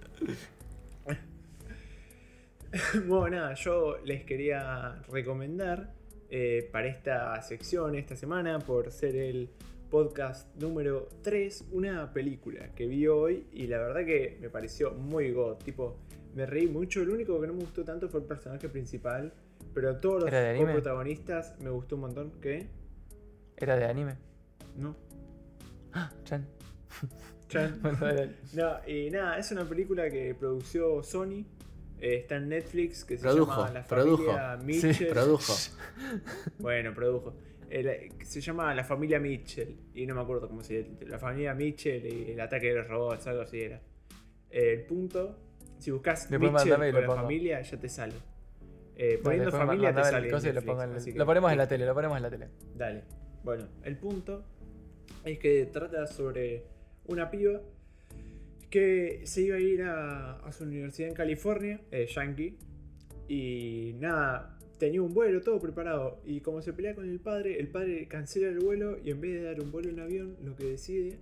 Bueno, 3.07 3.37
nada, 3.37 3.55
yo 3.55 3.97
les 4.05 4.23
quería 4.23 5.01
recomendar 5.09 5.94
eh, 6.29 6.69
para 6.71 6.87
esta 6.87 7.41
sección, 7.41 7.95
esta 7.95 8.15
semana, 8.15 8.59
por 8.59 8.91
ser 8.91 9.15
el 9.15 9.49
podcast 9.89 10.53
número 10.55 11.07
3, 11.21 11.65
una 11.71 12.11
película 12.11 12.73
que 12.73 12.87
vi 12.87 13.07
hoy 13.07 13.47
y 13.53 13.67
la 13.67 13.77
verdad 13.77 14.05
que 14.05 14.37
me 14.41 14.49
pareció 14.49 14.91
muy 14.91 15.31
god. 15.31 15.57
Tipo, 15.57 15.97
me 16.33 16.45
reí 16.45 16.67
mucho. 16.67 17.03
Lo 17.05 17.13
único 17.13 17.39
que 17.39 17.47
no 17.47 17.53
me 17.53 17.61
gustó 17.61 17.83
tanto 17.83 18.09
fue 18.09 18.19
el 18.21 18.25
personaje 18.25 18.67
principal, 18.69 19.33
pero 19.73 19.97
todos 19.97 20.23
los 20.23 20.29
protagonistas 20.29 21.55
me 21.61 21.69
gustó 21.69 21.95
un 21.95 22.01
montón. 22.01 22.31
¿Qué? 22.41 22.67
¿Era 23.57 23.77
de 23.77 23.85
anime? 23.85 24.17
¿No? 24.75 24.95
Ah. 25.93 26.11
Chan. 26.25 26.45
Dale. 27.99 28.35
No, 28.53 28.77
y 28.87 29.09
nada, 29.09 29.37
es 29.37 29.51
una 29.51 29.63
película 29.63 30.09
que 30.09 30.35
produció 30.35 31.01
Sony. 31.03 31.45
Eh, 31.99 32.15
está 32.17 32.35
en 32.37 32.49
Netflix, 32.49 33.03
que 33.05 33.17
se 33.17 33.23
Produjo, 33.23 33.51
llama 33.61 33.71
La 33.73 33.83
produjo. 33.83 34.23
familia 34.25 34.57
Mitchell. 34.63 35.07
Produjo. 35.07 35.53
Bueno, 36.59 36.93
produjo. 36.93 37.35
El- 37.69 38.11
se 38.23 38.41
llama 38.41 38.73
La 38.75 38.83
familia 38.83 39.19
Mitchell. 39.19 39.75
Y 39.93 40.05
no 40.05 40.15
me 40.15 40.21
acuerdo 40.21 40.47
cómo 40.47 40.63
se 40.63 40.83
llama. 40.83 40.95
La 41.07 41.19
familia 41.19 41.53
Mitchell 41.53 42.05
y 42.05 42.31
el 42.31 42.39
ataque 42.39 42.67
de 42.67 42.75
los 42.75 42.87
robots, 42.87 43.27
algo 43.27 43.41
así 43.41 43.61
era. 43.61 43.81
El 44.49 44.81
punto, 44.85 45.37
si 45.79 45.91
buscas 45.91 46.29
Mitchell 46.39 46.51
mandame 46.53 46.91
con 46.91 47.01
la 47.01 47.07
pongo. 47.07 47.21
familia, 47.21 47.61
ya 47.61 47.77
te 47.79 47.89
sale. 47.89 48.13
Eh, 48.97 49.19
poniendo 49.21 49.45
después 49.51 49.65
familia 49.67 49.93
te 49.93 50.03
sale. 50.03 50.27
que- 50.29 51.13
lo 51.17 51.25
ponemos 51.25 51.51
en 51.51 51.57
la 51.57 51.67
tele, 51.67 51.85
lo 51.85 51.93
ponemos 51.93 52.15
en 52.17 52.23
la 52.23 52.29
tele. 52.29 52.47
Dale. 52.75 53.03
Bueno, 53.43 53.67
el 53.83 53.97
punto 53.97 54.45
es 55.23 55.37
que 55.39 55.65
trata 55.65 56.07
sobre 56.07 56.63
una 57.07 57.29
piba 57.29 57.59
que 58.69 59.21
se 59.25 59.41
iba 59.41 59.57
a 59.57 59.59
ir 59.59 59.83
a, 59.83 60.51
su 60.51 60.63
universidad 60.63 61.09
en 61.09 61.15
California, 61.15 61.81
eh, 61.91 62.07
Yankee, 62.07 62.57
y 63.27 63.95
nada, 63.99 64.57
tenía 64.77 65.01
un 65.01 65.13
vuelo 65.13 65.41
todo 65.41 65.59
preparado. 65.59 66.21
Y 66.25 66.41
como 66.41 66.61
se 66.61 66.73
pelea 66.73 66.95
con 66.95 67.09
el 67.09 67.19
padre, 67.19 67.59
el 67.59 67.67
padre 67.69 68.07
cancela 68.07 68.47
el 68.47 68.59
vuelo 68.59 68.97
y 69.03 69.11
en 69.11 69.21
vez 69.21 69.33
de 69.33 69.43
dar 69.43 69.61
un 69.61 69.71
vuelo 69.71 69.89
en 69.89 69.99
avión, 69.99 70.37
lo 70.43 70.55
que 70.55 70.65
decide 70.65 71.17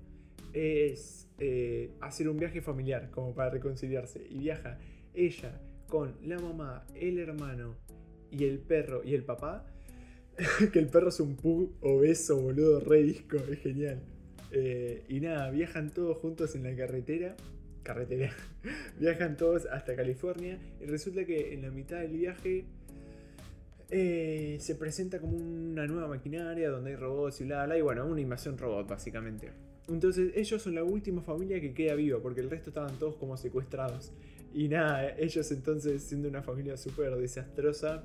es 0.54 1.30
eh, 1.40 1.92
hacer 2.02 2.30
un 2.30 2.38
viaje 2.38 2.62
familiar, 2.62 3.10
como 3.12 3.34
para 3.34 3.50
reconciliarse. 3.50 4.26
Y 4.30 4.40
viaja 4.40 4.80
ella 5.14 5.60
con 5.88 6.16
la 6.24 6.40
mamá, 6.40 6.86
el 6.96 7.20
hermano 7.20 7.76
y 8.32 8.46
el 8.46 8.60
perro 8.60 9.04
y 9.04 9.14
el 9.14 9.24
papá. 9.24 9.66
que 10.74 10.80
el 10.80 10.88
perro 10.88 11.10
es 11.10 11.20
un 11.20 11.36
pug 11.36 11.74
obeso, 11.82 12.42
boludo, 12.42 12.80
re 12.80 13.04
disco, 13.04 13.38
es 13.38 13.60
genial. 13.60 14.02
Eh, 14.56 15.04
y 15.10 15.20
nada, 15.20 15.50
viajan 15.50 15.90
todos 15.90 16.18
juntos 16.18 16.56
en 16.56 16.64
la 16.64 16.76
carretera. 16.76 17.36
Carretera. 17.82 18.32
viajan 19.00 19.36
todos 19.36 19.66
hasta 19.66 19.96
California. 19.96 20.60
Y 20.80 20.86
resulta 20.86 21.26
que 21.26 21.54
en 21.54 21.64
la 21.64 21.72
mitad 21.72 22.00
del 22.00 22.12
viaje 22.12 22.66
eh, 23.90 24.58
se 24.60 24.76
presenta 24.76 25.20
como 25.20 25.36
una 25.36 25.88
nueva 25.88 26.08
maquinaria 26.08 26.70
donde 26.70 26.92
hay 26.92 26.96
robots 26.96 27.42
y 27.42 27.46
bla 27.46 27.66
bla. 27.66 27.78
Y 27.78 27.82
bueno, 27.82 28.06
una 28.06 28.22
invasión 28.22 28.58
robot, 28.58 28.88
básicamente. 28.88 29.52
Entonces, 29.90 30.32
ellos 30.36 30.62
son 30.62 30.76
la 30.76 30.84
última 30.84 31.24
familia 31.24 31.60
que 31.60 31.74
queda 31.74 31.96
viva, 31.96 32.22
porque 32.22 32.40
el 32.40 32.50
resto 32.50 32.70
estaban 32.70 32.98
todos 33.00 33.16
como 33.16 33.36
secuestrados. 33.36 34.14
Y 34.54 34.68
nada, 34.68 35.18
ellos 35.18 35.52
entonces, 35.52 36.04
siendo 36.04 36.30
una 36.30 36.44
familia 36.44 36.78
súper 36.78 37.16
desastrosa, 37.16 38.04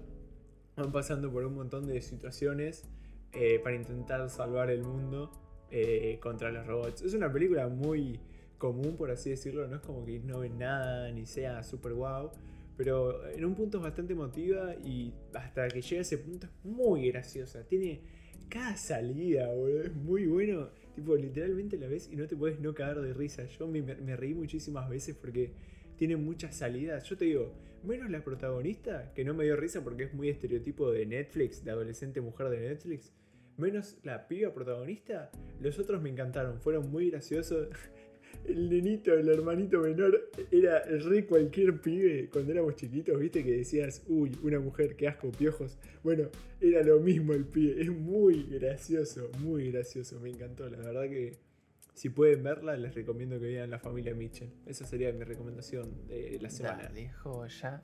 van 0.76 0.90
pasando 0.92 1.30
por 1.30 1.44
un 1.44 1.54
montón 1.54 1.86
de 1.86 2.00
situaciones 2.00 2.84
eh, 3.32 3.60
para 3.62 3.76
intentar 3.76 4.28
salvar 4.30 4.70
el 4.70 4.82
mundo 4.82 5.30
eh, 5.70 6.18
contra 6.20 6.50
los 6.50 6.66
robots. 6.66 7.02
Es 7.02 7.14
una 7.14 7.32
película 7.32 7.68
muy 7.68 8.18
común, 8.58 8.96
por 8.96 9.10
así 9.10 9.30
decirlo, 9.30 9.66
no 9.68 9.76
es 9.76 9.82
como 9.82 10.04
que 10.04 10.18
no 10.20 10.40
ven 10.40 10.58
nada 10.58 11.10
ni 11.12 11.26
sea 11.26 11.62
super 11.62 11.92
wow, 11.92 12.30
pero 12.76 13.28
en 13.28 13.44
un 13.44 13.54
punto 13.54 13.78
es 13.78 13.84
bastante 13.84 14.12
emotiva 14.12 14.74
y 14.84 15.12
hasta 15.34 15.68
que 15.68 15.80
llega 15.80 16.00
a 16.00 16.02
ese 16.02 16.18
punto 16.18 16.46
es 16.46 16.52
muy 16.64 17.10
graciosa. 17.10 17.64
Tiene 17.64 18.00
cada 18.48 18.76
salida, 18.76 19.52
boludo, 19.52 19.82
es 19.82 19.94
muy 19.94 20.26
bueno. 20.26 20.70
Tipo, 20.94 21.16
literalmente 21.16 21.76
la 21.76 21.86
ves 21.86 22.08
y 22.10 22.16
no 22.16 22.26
te 22.26 22.36
puedes 22.36 22.58
no 22.60 22.74
cagar 22.74 23.00
de 23.00 23.14
risa. 23.14 23.44
Yo 23.46 23.68
me, 23.68 23.82
me 23.82 24.16
reí 24.16 24.34
muchísimas 24.34 24.88
veces 24.88 25.16
porque 25.16 25.52
tiene 25.96 26.16
muchas 26.16 26.56
salidas. 26.56 27.04
Yo 27.04 27.16
te 27.16 27.26
digo, 27.26 27.52
menos 27.84 28.10
la 28.10 28.22
protagonista, 28.22 29.12
que 29.14 29.24
no 29.24 29.34
me 29.34 29.44
dio 29.44 29.56
risa 29.56 29.82
porque 29.82 30.04
es 30.04 30.14
muy 30.14 30.28
estereotipo 30.28 30.90
de 30.90 31.06
Netflix, 31.06 31.64
de 31.64 31.70
adolescente 31.70 32.20
mujer 32.20 32.48
de 32.48 32.60
Netflix. 32.60 33.12
Menos 33.58 33.98
la 34.02 34.28
piba 34.28 34.52
protagonista, 34.52 35.30
los 35.60 35.78
otros 35.78 36.00
me 36.02 36.10
encantaron, 36.10 36.60
fueron 36.60 36.90
muy 36.90 37.10
graciosos. 37.10 37.68
El 38.46 38.68
nenito, 38.68 39.14
el 39.14 39.28
hermanito 39.28 39.80
menor, 39.80 40.30
era 40.50 40.82
re 40.82 41.26
cualquier 41.26 41.80
pibe 41.80 42.28
cuando 42.30 42.52
éramos 42.52 42.76
chiquitos, 42.76 43.18
viste 43.18 43.42
que 43.42 43.56
decías, 43.56 44.04
uy, 44.06 44.30
una 44.42 44.60
mujer, 44.60 44.96
qué 44.96 45.08
asco, 45.08 45.30
piojos. 45.32 45.78
Bueno, 46.04 46.28
era 46.60 46.82
lo 46.82 47.00
mismo 47.00 47.32
el 47.32 47.46
pibe, 47.46 47.80
es 47.80 47.90
muy 47.90 48.44
gracioso, 48.44 49.30
muy 49.40 49.72
gracioso, 49.72 50.20
me 50.20 50.28
encantó, 50.28 50.68
la 50.68 50.76
verdad 50.76 51.08
que 51.08 51.38
si 51.98 52.10
pueden 52.10 52.44
verla, 52.44 52.76
les 52.76 52.94
recomiendo 52.94 53.40
que 53.40 53.46
vean 53.46 53.70
La 53.70 53.80
Familia 53.80 54.14
Mitchell. 54.14 54.52
Esa 54.66 54.86
sería 54.86 55.12
mi 55.12 55.24
recomendación 55.24 56.06
de 56.06 56.38
la 56.40 56.48
semana. 56.48 56.84
Dale, 56.84 57.10
ya. 57.60 57.80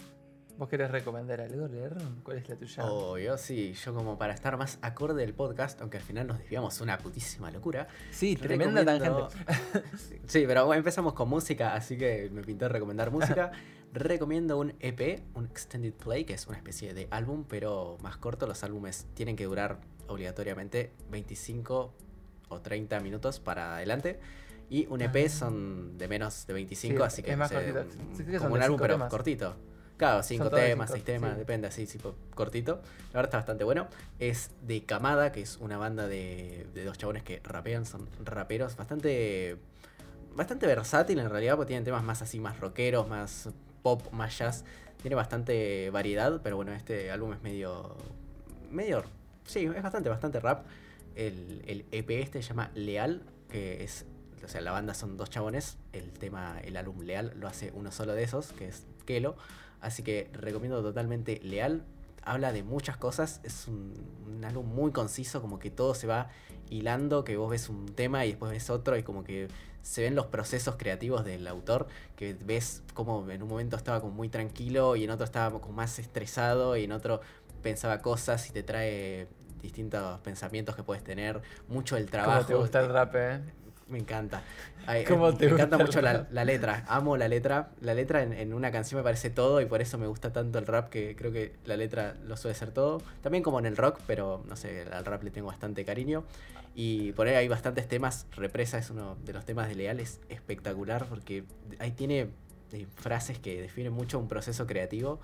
¿Vos 0.57 0.69
querés 0.69 0.89
recomendar 0.91 1.41
algo, 1.41 1.67
leer? 1.67 1.95
¿Cuál 2.23 2.39
es 2.39 2.49
la 2.49 2.55
tuya? 2.55 2.85
Oh, 2.85 3.19
yo 3.19 3.37
sí, 3.37 3.73
yo 3.73 3.93
como 3.93 4.17
para 4.19 4.33
estar 4.35 4.57
más 4.57 4.79
acorde 4.83 5.21
del 5.23 5.35
podcast, 5.35 5.81
aunque 5.81 5.97
al 5.97 6.03
final 6.05 6.29
nos 6.29 6.39
desviamos 6.39 6.81
una 6.81 6.97
putísima 6.99 7.51
locura. 7.51 7.89
Sí, 8.13 8.37
tremenda 8.37 8.85
recomiendo- 8.85 9.29
sí, 10.29 10.45
pero 10.47 10.67
bueno, 10.67 10.79
empezamos 10.79 11.15
con 11.15 11.29
música, 11.29 11.75
así 11.75 11.99
que 11.99 12.31
me 12.33 12.43
pintó 12.43 12.69
recomendar 12.69 13.11
música. 13.11 13.51
Recomiendo 13.93 14.59
un 14.59 14.75
EP, 14.81 15.23
un 15.35 15.45
Extended 15.47 15.93
Play, 15.95 16.25
que 16.25 16.35
es 16.35 16.47
una 16.49 16.57
especie 16.57 16.95
de 16.95 17.07
álbum, 17.13 17.45
pero 17.49 17.97
más 18.03 18.17
corto. 18.17 18.45
Los 18.47 18.65
álbumes 18.65 19.07
tienen 19.15 19.37
que 19.37 19.45
durar 19.45 19.79
obligatoriamente 20.09 20.91
25 21.11 21.95
o 22.49 22.61
30 22.61 22.99
minutos 23.01 23.39
para 23.39 23.77
adelante. 23.77 24.19
Y 24.69 24.87
un 24.89 25.01
EP 25.01 25.27
Ah. 25.27 25.29
son 25.29 25.97
de 25.97 26.09
menos 26.09 26.45
de 26.49 26.55
25, 26.55 26.97
Sí, 26.97 27.03
así 27.05 27.23
que 27.23 27.33
es 27.33 27.39
más 27.39 27.53
no 27.53 27.61
sé, 27.61 27.73
cortito. 27.73 28.01
un- 28.09 28.17
Sí, 28.17 28.23
creo 28.25 28.27
que 28.27 28.39
son 28.39 28.43
como 28.49 28.55
un 28.57 28.63
álbum, 28.63 28.79
pero 28.81 28.95
temas. 28.95 29.11
cortito. 29.11 29.57
Claro, 30.05 30.23
cinco 30.23 30.51
temas, 30.51 30.89
cinco, 30.89 30.93
seis 30.97 31.05
temas, 31.05 31.33
sí. 31.33 31.39
depende, 31.39 31.67
así, 31.69 31.87
tipo 31.87 32.15
cortito. 32.35 32.83
La 33.13 33.21
verdad 33.21 33.25
está 33.25 33.37
bastante 33.39 33.65
bueno. 33.65 33.89
Es 34.19 34.51
de 34.63 34.85
Kamada, 34.85 35.33
que 35.33 35.41
es 35.41 35.57
una 35.59 35.79
banda 35.79 36.07
de, 36.07 36.67
de 36.75 36.85
dos 36.85 36.99
chabones 36.99 37.23
que 37.23 37.41
rapean, 37.43 37.87
son 37.87 38.07
raperos, 38.23 38.77
bastante 38.77 39.57
bastante 40.35 40.67
versátil 40.67 41.19
en 41.21 41.31
realidad, 41.31 41.57
porque 41.57 41.69
tienen 41.69 41.85
temas 41.85 42.03
más 42.03 42.21
así, 42.21 42.41
más 42.41 42.59
rockeros, 42.61 43.09
más 43.09 43.49
pop, 43.83 44.13
más 44.13 44.37
jazz. 44.37 44.65
Tiene 45.01 45.15
bastante 45.15 45.89
variedad, 45.91 46.41
pero 46.43 46.57
bueno, 46.57 46.73
este 46.73 47.11
álbum 47.11 47.33
es 47.33 47.43
medio. 47.43 47.97
medio. 48.71 49.05
sí, 49.47 49.65
es 49.65 49.83
bastante, 49.83 50.11
bastante 50.11 50.39
rap. 50.41 50.67
El, 51.15 51.63
el 51.67 51.87
EP 51.93 52.11
este 52.11 52.43
se 52.43 52.49
llama 52.49 52.71
Leal, 52.75 53.23
que 53.49 53.85
es. 53.85 54.05
O 54.45 54.49
sea, 54.49 54.61
la 54.61 54.73
banda 54.73 54.93
son 54.93 55.17
dos 55.17 55.31
chabones. 55.31 55.79
El 55.95 56.11
tema, 56.13 56.61
el 56.63 56.77
álbum 56.77 57.01
Leal, 57.01 57.33
lo 57.37 57.49
hace 57.49 57.73
uno 57.75 57.91
solo 57.91 58.13
de 58.13 58.25
esos, 58.25 58.53
que 58.53 58.69
es 58.69 58.87
Kelo. 59.07 59.37
Así 59.85 60.03
que 60.03 60.31
recomiendo 60.33 60.83
totalmente 60.83 61.41
Leal. 61.43 61.85
Habla 62.23 62.53
de 62.53 62.63
muchas 62.63 62.97
cosas. 62.97 63.41
Es 63.45 63.69
un, 63.69 63.93
un 64.27 64.45
álbum 64.45 64.67
muy 64.67 64.93
conciso, 64.93 65.43
como 65.43 65.59
que 65.59 65.71
todo 65.71 65.95
se 65.95 66.07
va 66.07 66.31
hilando, 66.71 67.23
que 67.23 67.37
vos 67.37 67.51
ves 67.51 67.69
un 67.69 67.87
tema 67.87 68.25
y 68.25 68.31
después 68.31 68.51
ves 68.51 68.71
otro 68.71 68.97
y 68.97 69.03
como 69.03 69.25
que 69.25 69.49
se 69.83 70.03
ven 70.03 70.15
los 70.15 70.27
procesos 70.27 70.77
creativos 70.77 71.25
del 71.25 71.47
autor, 71.47 71.87
que 72.17 72.33
ves 72.33 72.83
como 72.95 73.31
en 73.31 73.43
un 73.43 73.49
momento 73.49 73.77
estaba 73.77 74.01
como 74.01 74.15
muy 74.15 74.31
tranquilo 74.31 74.97
y 74.97 75.05
en 75.05 75.11
otro 75.11 75.25
estaba 75.27 75.61
como 75.61 75.75
más 75.75 75.99
estresado 75.99 76.77
y 76.79 76.85
en 76.85 76.93
otro 76.93 77.21
pensaba 77.63 77.99
cosas 77.99 78.49
y 78.49 78.53
te 78.53 78.63
trae 78.63 79.29
distintos 79.61 80.21
pensamientos 80.21 80.75
que 80.75 80.83
puedes 80.83 81.05
tener, 81.05 81.43
mucho 81.69 81.99
el 81.99 82.11
trabajo. 82.11 82.47
¿Cómo 82.47 82.49
te 82.49 82.55
gusta 82.55 82.81
el 82.81 82.89
rap, 82.89 83.15
eh? 83.17 83.41
Me 83.89 83.99
encanta. 83.99 84.43
Ay, 84.87 85.05
¿Cómo 85.05 85.29
eh, 85.29 85.35
te 85.39 85.47
me 85.47 85.53
encanta 85.53 85.77
mucho 85.79 86.01
la, 86.01 86.27
la 86.31 86.45
letra. 86.45 86.85
Amo 86.89 87.17
la 87.17 87.29
letra. 87.29 87.71
La 87.81 87.95
letra 87.95 88.23
en, 88.23 88.33
en 88.33 88.55
una 88.55 88.73
canción 88.73 88.99
me 88.99 89.05
parece 89.05 89.31
todo 89.31 89.61
y 89.61 89.67
por 89.67 89.83
eso 89.83 89.99
me 89.99 90.07
gusta 90.07 90.33
tanto 90.33 90.59
el 90.59 90.67
rap 90.67 90.89
que 90.89 91.15
creo 91.15 91.33
que 91.33 91.57
la 91.67 91.77
letra 91.77 92.17
lo 92.25 92.37
suele 92.37 92.55
ser 92.55 92.71
todo. 92.71 93.03
También 93.23 93.43
como 93.43 93.59
en 93.59 93.67
el 93.67 93.77
rock, 93.77 94.01
pero 94.07 94.43
no 94.49 94.57
sé, 94.57 94.87
al 94.91 95.05
rap 95.05 95.23
le 95.23 95.31
tengo 95.31 95.49
bastante 95.49 95.85
cariño. 95.85 96.25
Y 96.75 97.13
por 97.13 97.27
ahí 97.27 97.35
hay 97.35 97.49
bastantes 97.49 97.87
temas. 97.87 98.27
Represa 98.33 98.79
es 98.79 98.91
uno 98.91 99.17
de 99.25 99.33
los 99.33 99.45
temas 99.45 99.69
de 99.69 99.75
Leal, 99.75 100.01
es 100.01 100.21
espectacular 100.29 101.07
porque 101.07 101.45
ahí 101.79 101.93
tiene 101.93 102.31
eh, 102.73 102.87
frases 102.97 103.39
que 103.39 103.61
definen 103.61 103.93
mucho 103.93 104.19
un 104.19 104.29
proceso 104.29 104.67
creativo. 104.67 105.21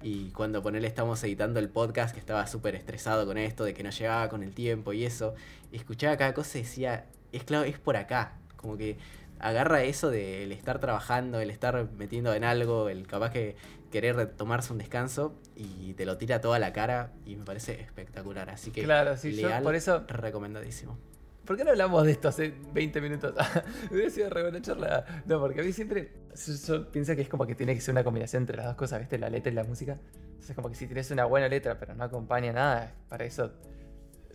Y 0.00 0.30
cuando 0.30 0.62
ponele 0.62 0.86
estamos 0.86 1.22
editando 1.24 1.58
el 1.58 1.68
podcast, 1.68 2.14
que 2.14 2.20
estaba 2.20 2.46
súper 2.46 2.76
estresado 2.76 3.26
con 3.26 3.36
esto, 3.36 3.64
de 3.64 3.74
que 3.74 3.82
no 3.82 3.90
llegaba 3.90 4.28
con 4.28 4.44
el 4.44 4.54
tiempo 4.54 4.92
y 4.92 5.04
eso, 5.04 5.34
y 5.72 5.76
escuchaba 5.76 6.16
cada 6.16 6.34
cosa 6.34 6.58
y 6.58 6.62
decía, 6.62 7.06
es 7.32 7.44
claro, 7.44 7.64
es 7.64 7.78
por 7.78 7.96
acá. 7.96 8.32
Como 8.56 8.76
que 8.76 8.96
agarra 9.38 9.82
eso 9.82 10.10
del 10.10 10.52
estar 10.52 10.78
trabajando, 10.80 11.40
el 11.40 11.50
estar 11.50 11.88
metiendo 11.96 12.34
en 12.34 12.44
algo, 12.44 12.88
el 12.88 13.06
capaz 13.06 13.30
que 13.30 13.56
querer 13.90 14.26
tomarse 14.36 14.72
un 14.72 14.78
descanso 14.78 15.34
y 15.56 15.94
te 15.94 16.04
lo 16.04 16.18
tira 16.18 16.40
toda 16.40 16.58
la 16.58 16.72
cara 16.72 17.12
y 17.24 17.36
me 17.36 17.44
parece 17.44 17.80
espectacular. 17.80 18.50
Así 18.50 18.70
que 18.70 18.82
Claro, 18.82 19.16
sí, 19.16 19.32
yo 19.34 19.48
Leal, 19.48 19.62
por 19.62 19.74
eso. 19.74 20.04
recomendadísimo. 20.08 20.98
¿Por 21.44 21.56
qué 21.56 21.64
no 21.64 21.70
hablamos 21.70 22.04
de 22.04 22.12
esto 22.12 22.28
hace 22.28 22.52
20 22.74 23.00
minutos? 23.00 23.34
Hubiera 23.90 24.10
sido 24.10 24.28
re 24.28 24.42
buena 24.42 24.60
charla. 24.60 25.22
No, 25.24 25.40
porque 25.40 25.62
a 25.62 25.64
mí 25.64 25.72
siempre. 25.72 26.12
Yo, 26.46 26.52
yo 26.66 26.90
pienso 26.90 27.16
que 27.16 27.22
es 27.22 27.28
como 27.30 27.46
que 27.46 27.54
tiene 27.54 27.74
que 27.74 27.80
ser 27.80 27.92
una 27.92 28.04
combinación 28.04 28.42
entre 28.42 28.58
las 28.58 28.66
dos 28.66 28.74
cosas, 28.74 29.00
¿viste? 29.00 29.16
La 29.16 29.30
letra 29.30 29.50
y 29.50 29.54
la 29.54 29.64
música. 29.64 29.98
Entonces, 30.32 30.54
como 30.54 30.68
que 30.68 30.74
si 30.74 30.84
tienes 30.86 31.10
una 31.10 31.24
buena 31.24 31.48
letra, 31.48 31.78
pero 31.78 31.94
no 31.94 32.04
acompaña 32.04 32.52
nada, 32.52 32.92
para 33.08 33.24
eso. 33.24 33.52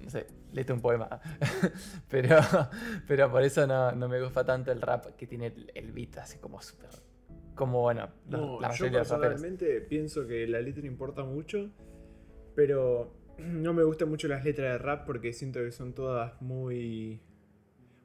No 0.03 0.09
sé, 0.09 0.27
léete 0.51 0.73
un 0.73 0.81
poema. 0.81 1.07
pero, 2.09 2.37
pero 3.07 3.31
por 3.31 3.41
eso 3.43 3.65
no, 3.65 3.91
no 3.93 4.07
me 4.09 4.21
gusta 4.21 4.45
tanto 4.45 4.71
el 4.71 4.81
rap 4.81 5.15
que 5.15 5.25
tiene 5.27 5.47
el, 5.47 5.71
el 5.73 5.91
beat 5.91 6.17
así 6.17 6.37
como 6.39 6.61
súper. 6.61 6.89
Como 7.55 7.81
bueno, 7.81 8.09
los- 8.29 8.41
No, 8.41 8.59
la 8.59 8.67
yo 8.69 8.71
mayoría 8.85 8.91
de 8.91 8.97
los 8.99 9.09
raperos. 9.09 9.33
personalmente 9.41 9.81
pienso 9.81 10.27
que 10.27 10.47
la 10.47 10.59
letra 10.59 10.85
importa 10.85 11.23
mucho, 11.23 11.71
pero 12.55 13.13
no 13.37 13.73
me 13.73 13.83
gustan 13.83 14.09
mucho 14.09 14.27
las 14.27 14.43
letras 14.43 14.73
de 14.73 14.77
rap 14.77 15.05
porque 15.05 15.33
siento 15.33 15.59
que 15.59 15.71
son 15.71 15.93
todas 15.93 16.39
muy 16.41 17.21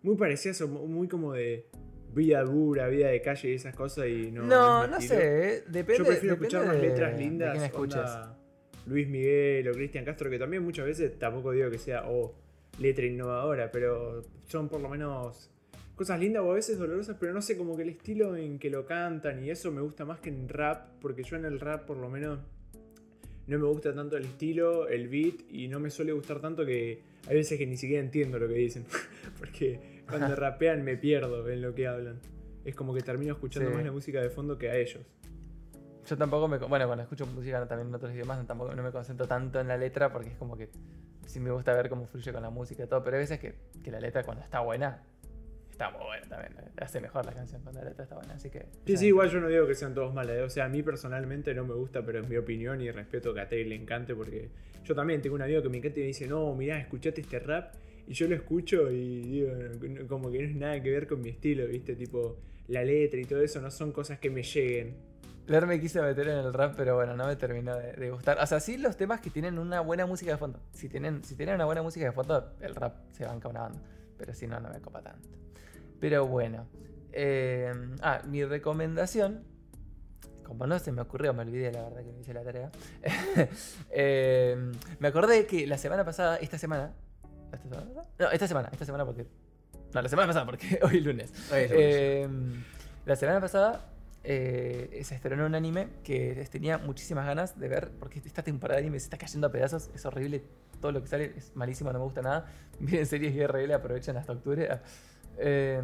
muy 0.02 0.16
parecidas 0.16 0.60
muy 0.62 1.08
como 1.08 1.32
de 1.32 1.68
vida 2.14 2.42
dura, 2.42 2.86
vida 2.88 3.08
de 3.08 3.20
calle 3.20 3.50
y 3.50 3.54
esas 3.54 3.74
cosas 3.74 4.06
y 4.06 4.30
no 4.30 4.42
No, 4.44 4.86
no 4.86 4.96
estilo. 4.98 5.20
sé, 5.20 5.56
eh, 5.58 5.64
depende. 5.68 5.98
Yo 5.98 6.04
prefiero 6.04 6.34
depende 6.36 6.46
escuchar 6.46 6.62
unas 6.62 6.76
de- 6.76 6.82
letras 6.88 7.12
de 7.12 7.18
lindas, 7.18 7.52
quién 7.52 7.64
escuches. 7.64 7.96
onda 8.00 8.37
Luis 8.88 9.08
Miguel 9.08 9.68
o 9.68 9.72
Cristian 9.72 10.04
Castro, 10.04 10.30
que 10.30 10.38
también 10.38 10.62
muchas 10.64 10.86
veces 10.86 11.18
tampoco 11.18 11.52
digo 11.52 11.70
que 11.70 11.78
sea 11.78 12.04
oh, 12.08 12.34
letra 12.78 13.06
innovadora, 13.06 13.70
pero 13.70 14.22
son 14.46 14.68
por 14.68 14.80
lo 14.80 14.88
menos 14.88 15.50
cosas 15.94 16.20
lindas 16.20 16.42
o 16.44 16.52
a 16.52 16.54
veces 16.54 16.78
dolorosas, 16.78 17.16
pero 17.18 17.32
no 17.32 17.42
sé, 17.42 17.56
como 17.56 17.76
que 17.76 17.82
el 17.82 17.88
estilo 17.90 18.36
en 18.36 18.58
que 18.58 18.70
lo 18.70 18.86
cantan 18.86 19.42
y 19.44 19.50
eso 19.50 19.72
me 19.72 19.80
gusta 19.80 20.04
más 20.04 20.20
que 20.20 20.28
en 20.30 20.48
rap, 20.48 20.88
porque 21.00 21.22
yo 21.24 21.36
en 21.36 21.44
el 21.44 21.58
rap 21.60 21.86
por 21.86 21.96
lo 21.96 22.08
menos 22.08 22.38
no 23.46 23.58
me 23.58 23.66
gusta 23.66 23.94
tanto 23.94 24.16
el 24.16 24.24
estilo, 24.24 24.88
el 24.88 25.08
beat 25.08 25.40
y 25.50 25.68
no 25.68 25.80
me 25.80 25.90
suele 25.90 26.12
gustar 26.12 26.40
tanto 26.40 26.64
que 26.66 27.00
hay 27.26 27.34
veces 27.36 27.58
que 27.58 27.66
ni 27.66 27.76
siquiera 27.76 28.02
entiendo 28.02 28.38
lo 28.38 28.46
que 28.46 28.54
dicen, 28.54 28.84
porque 29.38 30.02
cuando 30.08 30.34
rapean 30.36 30.84
me 30.84 30.96
pierdo 30.96 31.48
en 31.48 31.62
lo 31.62 31.74
que 31.74 31.86
hablan. 31.86 32.20
Es 32.64 32.74
como 32.74 32.92
que 32.94 33.00
termino 33.00 33.32
escuchando 33.32 33.70
Sí. 33.70 33.74
más 33.76 33.84
la 33.84 33.92
música 33.92 34.20
de 34.20 34.28
fondo 34.28 34.58
que 34.58 34.68
a 34.68 34.76
ellos. 34.76 35.00
Yo 36.08 36.16
tampoco 36.16 36.48
me. 36.48 36.56
Bueno, 36.58 36.86
cuando 36.86 37.02
escucho 37.02 37.26
música 37.26 37.66
también 37.66 37.88
en 37.88 37.94
otros 37.94 38.12
idiomas, 38.12 38.46
tampoco 38.46 38.74
no 38.74 38.82
me 38.82 38.90
concentro 38.90 39.26
tanto 39.26 39.60
en 39.60 39.68
la 39.68 39.76
letra 39.76 40.10
porque 40.10 40.30
es 40.30 40.36
como 40.36 40.56
que 40.56 40.70
sí 41.26 41.38
me 41.38 41.50
gusta 41.50 41.74
ver 41.74 41.90
cómo 41.90 42.06
fluye 42.06 42.32
con 42.32 42.42
la 42.42 42.50
música 42.50 42.84
y 42.84 42.86
todo. 42.86 43.04
Pero 43.04 43.16
hay 43.16 43.22
veces 43.22 43.38
que, 43.38 43.56
que 43.82 43.90
la 43.90 44.00
letra 44.00 44.22
cuando 44.22 44.42
está 44.42 44.60
buena, 44.60 45.02
está 45.70 45.90
muy 45.90 46.02
buena 46.02 46.26
también. 46.26 46.54
Hace 46.80 47.00
mejor 47.00 47.26
la 47.26 47.32
canción 47.32 47.60
cuando 47.62 47.82
la 47.82 47.90
letra 47.90 48.04
está 48.04 48.16
buena. 48.16 48.34
Así 48.34 48.48
que. 48.48 48.66
Sí, 48.86 48.96
sí, 48.96 49.06
igual 49.08 49.28
yo 49.28 49.40
no 49.40 49.48
digo 49.48 49.66
que 49.66 49.74
sean 49.74 49.92
todos 49.92 50.14
malas. 50.14 50.36
¿eh? 50.36 50.42
O 50.42 50.48
sea, 50.48 50.64
a 50.64 50.68
mí 50.68 50.82
personalmente 50.82 51.52
no 51.52 51.64
me 51.64 51.74
gusta, 51.74 52.02
pero 52.04 52.20
es 52.20 52.28
mi 52.28 52.36
opinión 52.36 52.80
y 52.80 52.90
respeto 52.90 53.34
que 53.34 53.40
a 53.40 53.48
Tay 53.48 53.64
le 53.64 53.74
encante 53.74 54.14
porque 54.14 54.50
yo 54.84 54.94
también 54.94 55.20
tengo 55.20 55.36
un 55.36 55.42
amigo 55.42 55.62
que 55.62 55.68
me 55.68 55.76
encanta 55.76 55.98
y 55.98 56.02
me 56.02 56.06
dice, 56.08 56.26
no, 56.26 56.54
mirá, 56.54 56.78
escuchate 56.78 57.20
este 57.20 57.38
rap. 57.38 57.74
Y 58.06 58.14
yo 58.14 58.26
lo 58.26 58.34
escucho 58.34 58.90
y 58.90 59.20
digo, 59.20 59.50
como 60.08 60.30
que 60.30 60.38
no 60.38 60.48
es 60.48 60.56
nada 60.56 60.82
que 60.82 60.90
ver 60.90 61.06
con 61.06 61.20
mi 61.20 61.28
estilo, 61.28 61.66
¿viste? 61.66 61.94
Tipo, 61.94 62.38
la 62.68 62.82
letra 62.82 63.20
y 63.20 63.26
todo 63.26 63.42
eso 63.42 63.60
no 63.60 63.70
son 63.70 63.92
cosas 63.92 64.18
que 64.18 64.30
me 64.30 64.42
lleguen. 64.42 64.96
Leer 65.48 65.66
me 65.66 65.80
quise 65.80 66.02
meter 66.02 66.28
en 66.28 66.36
el 66.38 66.52
rap, 66.52 66.74
pero 66.76 66.94
bueno, 66.94 67.16
no 67.16 67.26
me 67.26 67.34
terminó 67.34 67.74
de, 67.74 67.94
de 67.94 68.10
gustar. 68.10 68.38
O 68.38 68.46
sea, 68.46 68.60
sí 68.60 68.76
los 68.76 68.98
temas 68.98 69.22
que 69.22 69.30
tienen 69.30 69.58
una 69.58 69.80
buena 69.80 70.04
música 70.04 70.30
de 70.30 70.36
fondo. 70.36 70.60
Si 70.72 70.90
tienen, 70.90 71.24
si 71.24 71.36
tienen 71.36 71.54
una 71.54 71.64
buena 71.64 71.80
música 71.82 72.04
de 72.04 72.12
fondo, 72.12 72.52
el 72.60 72.74
rap 72.74 72.96
se 73.12 73.24
banca 73.24 73.48
una 73.48 73.62
banda. 73.62 73.80
Pero 74.18 74.34
si 74.34 74.46
no, 74.46 74.60
no 74.60 74.68
me 74.68 74.80
copa 74.82 75.00
tanto. 75.00 75.26
Pero 76.00 76.26
bueno. 76.26 76.66
eh, 77.12 77.72
ah, 78.02 78.20
mi 78.26 78.44
recomendación. 78.44 79.42
Como 80.44 80.66
no 80.66 80.78
se 80.78 80.92
me 80.92 81.00
ocurrió, 81.00 81.32
me 81.32 81.42
olvidé 81.42 81.72
la 81.72 81.82
verdad 81.82 82.04
que 82.04 82.12
me 82.12 82.20
hice 82.20 82.34
la 82.34 82.42
tarea. 82.44 82.70
Eh, 83.90 84.70
me 84.98 85.08
acordé 85.08 85.46
que 85.46 85.66
la 85.66 85.78
semana 85.78 86.04
pasada, 86.04 86.36
esta 86.36 86.58
semana. 86.58 86.92
¿Esta 87.52 87.58
semana? 87.68 87.86
No, 88.18 88.30
esta 88.30 88.46
semana, 88.46 88.68
esta 88.70 88.84
semana 88.84 89.06
porque. 89.06 89.26
No, 89.94 90.02
la 90.02 90.08
semana 90.10 90.26
pasada 90.28 90.44
porque 90.44 90.78
hoy 90.82 90.98
es 90.98 91.04
lunes. 91.04 91.32
Hoy 91.50 91.60
es 91.62 91.70
lunes. 91.70 91.86
Eh, 91.88 92.28
la 93.06 93.16
semana 93.16 93.40
pasada 93.40 93.80
eh, 94.24 95.00
se 95.04 95.14
estrenó 95.14 95.46
un 95.46 95.54
anime 95.54 95.88
que 96.04 96.46
tenía 96.50 96.78
muchísimas 96.78 97.26
ganas 97.26 97.58
de 97.58 97.68
ver, 97.68 97.90
porque 97.98 98.20
esta 98.24 98.42
temporada 98.42 98.80
de 98.80 98.86
anime 98.86 98.98
se 99.00 99.04
está 99.04 99.16
cayendo 99.18 99.46
a 99.46 99.52
pedazos, 99.52 99.90
es 99.94 100.04
horrible, 100.06 100.42
todo 100.80 100.92
lo 100.92 101.00
que 101.02 101.08
sale 101.08 101.32
es 101.36 101.54
malísimo, 101.56 101.92
no 101.92 101.98
me 101.98 102.04
gusta 102.04 102.22
nada. 102.22 102.46
Miren 102.80 103.06
series 103.06 103.34
IRL, 103.34 103.72
aprovechen 103.72 104.16
hasta 104.16 104.32
octubre. 104.32 104.68
Ah, 104.70 104.80
eh, 105.38 105.80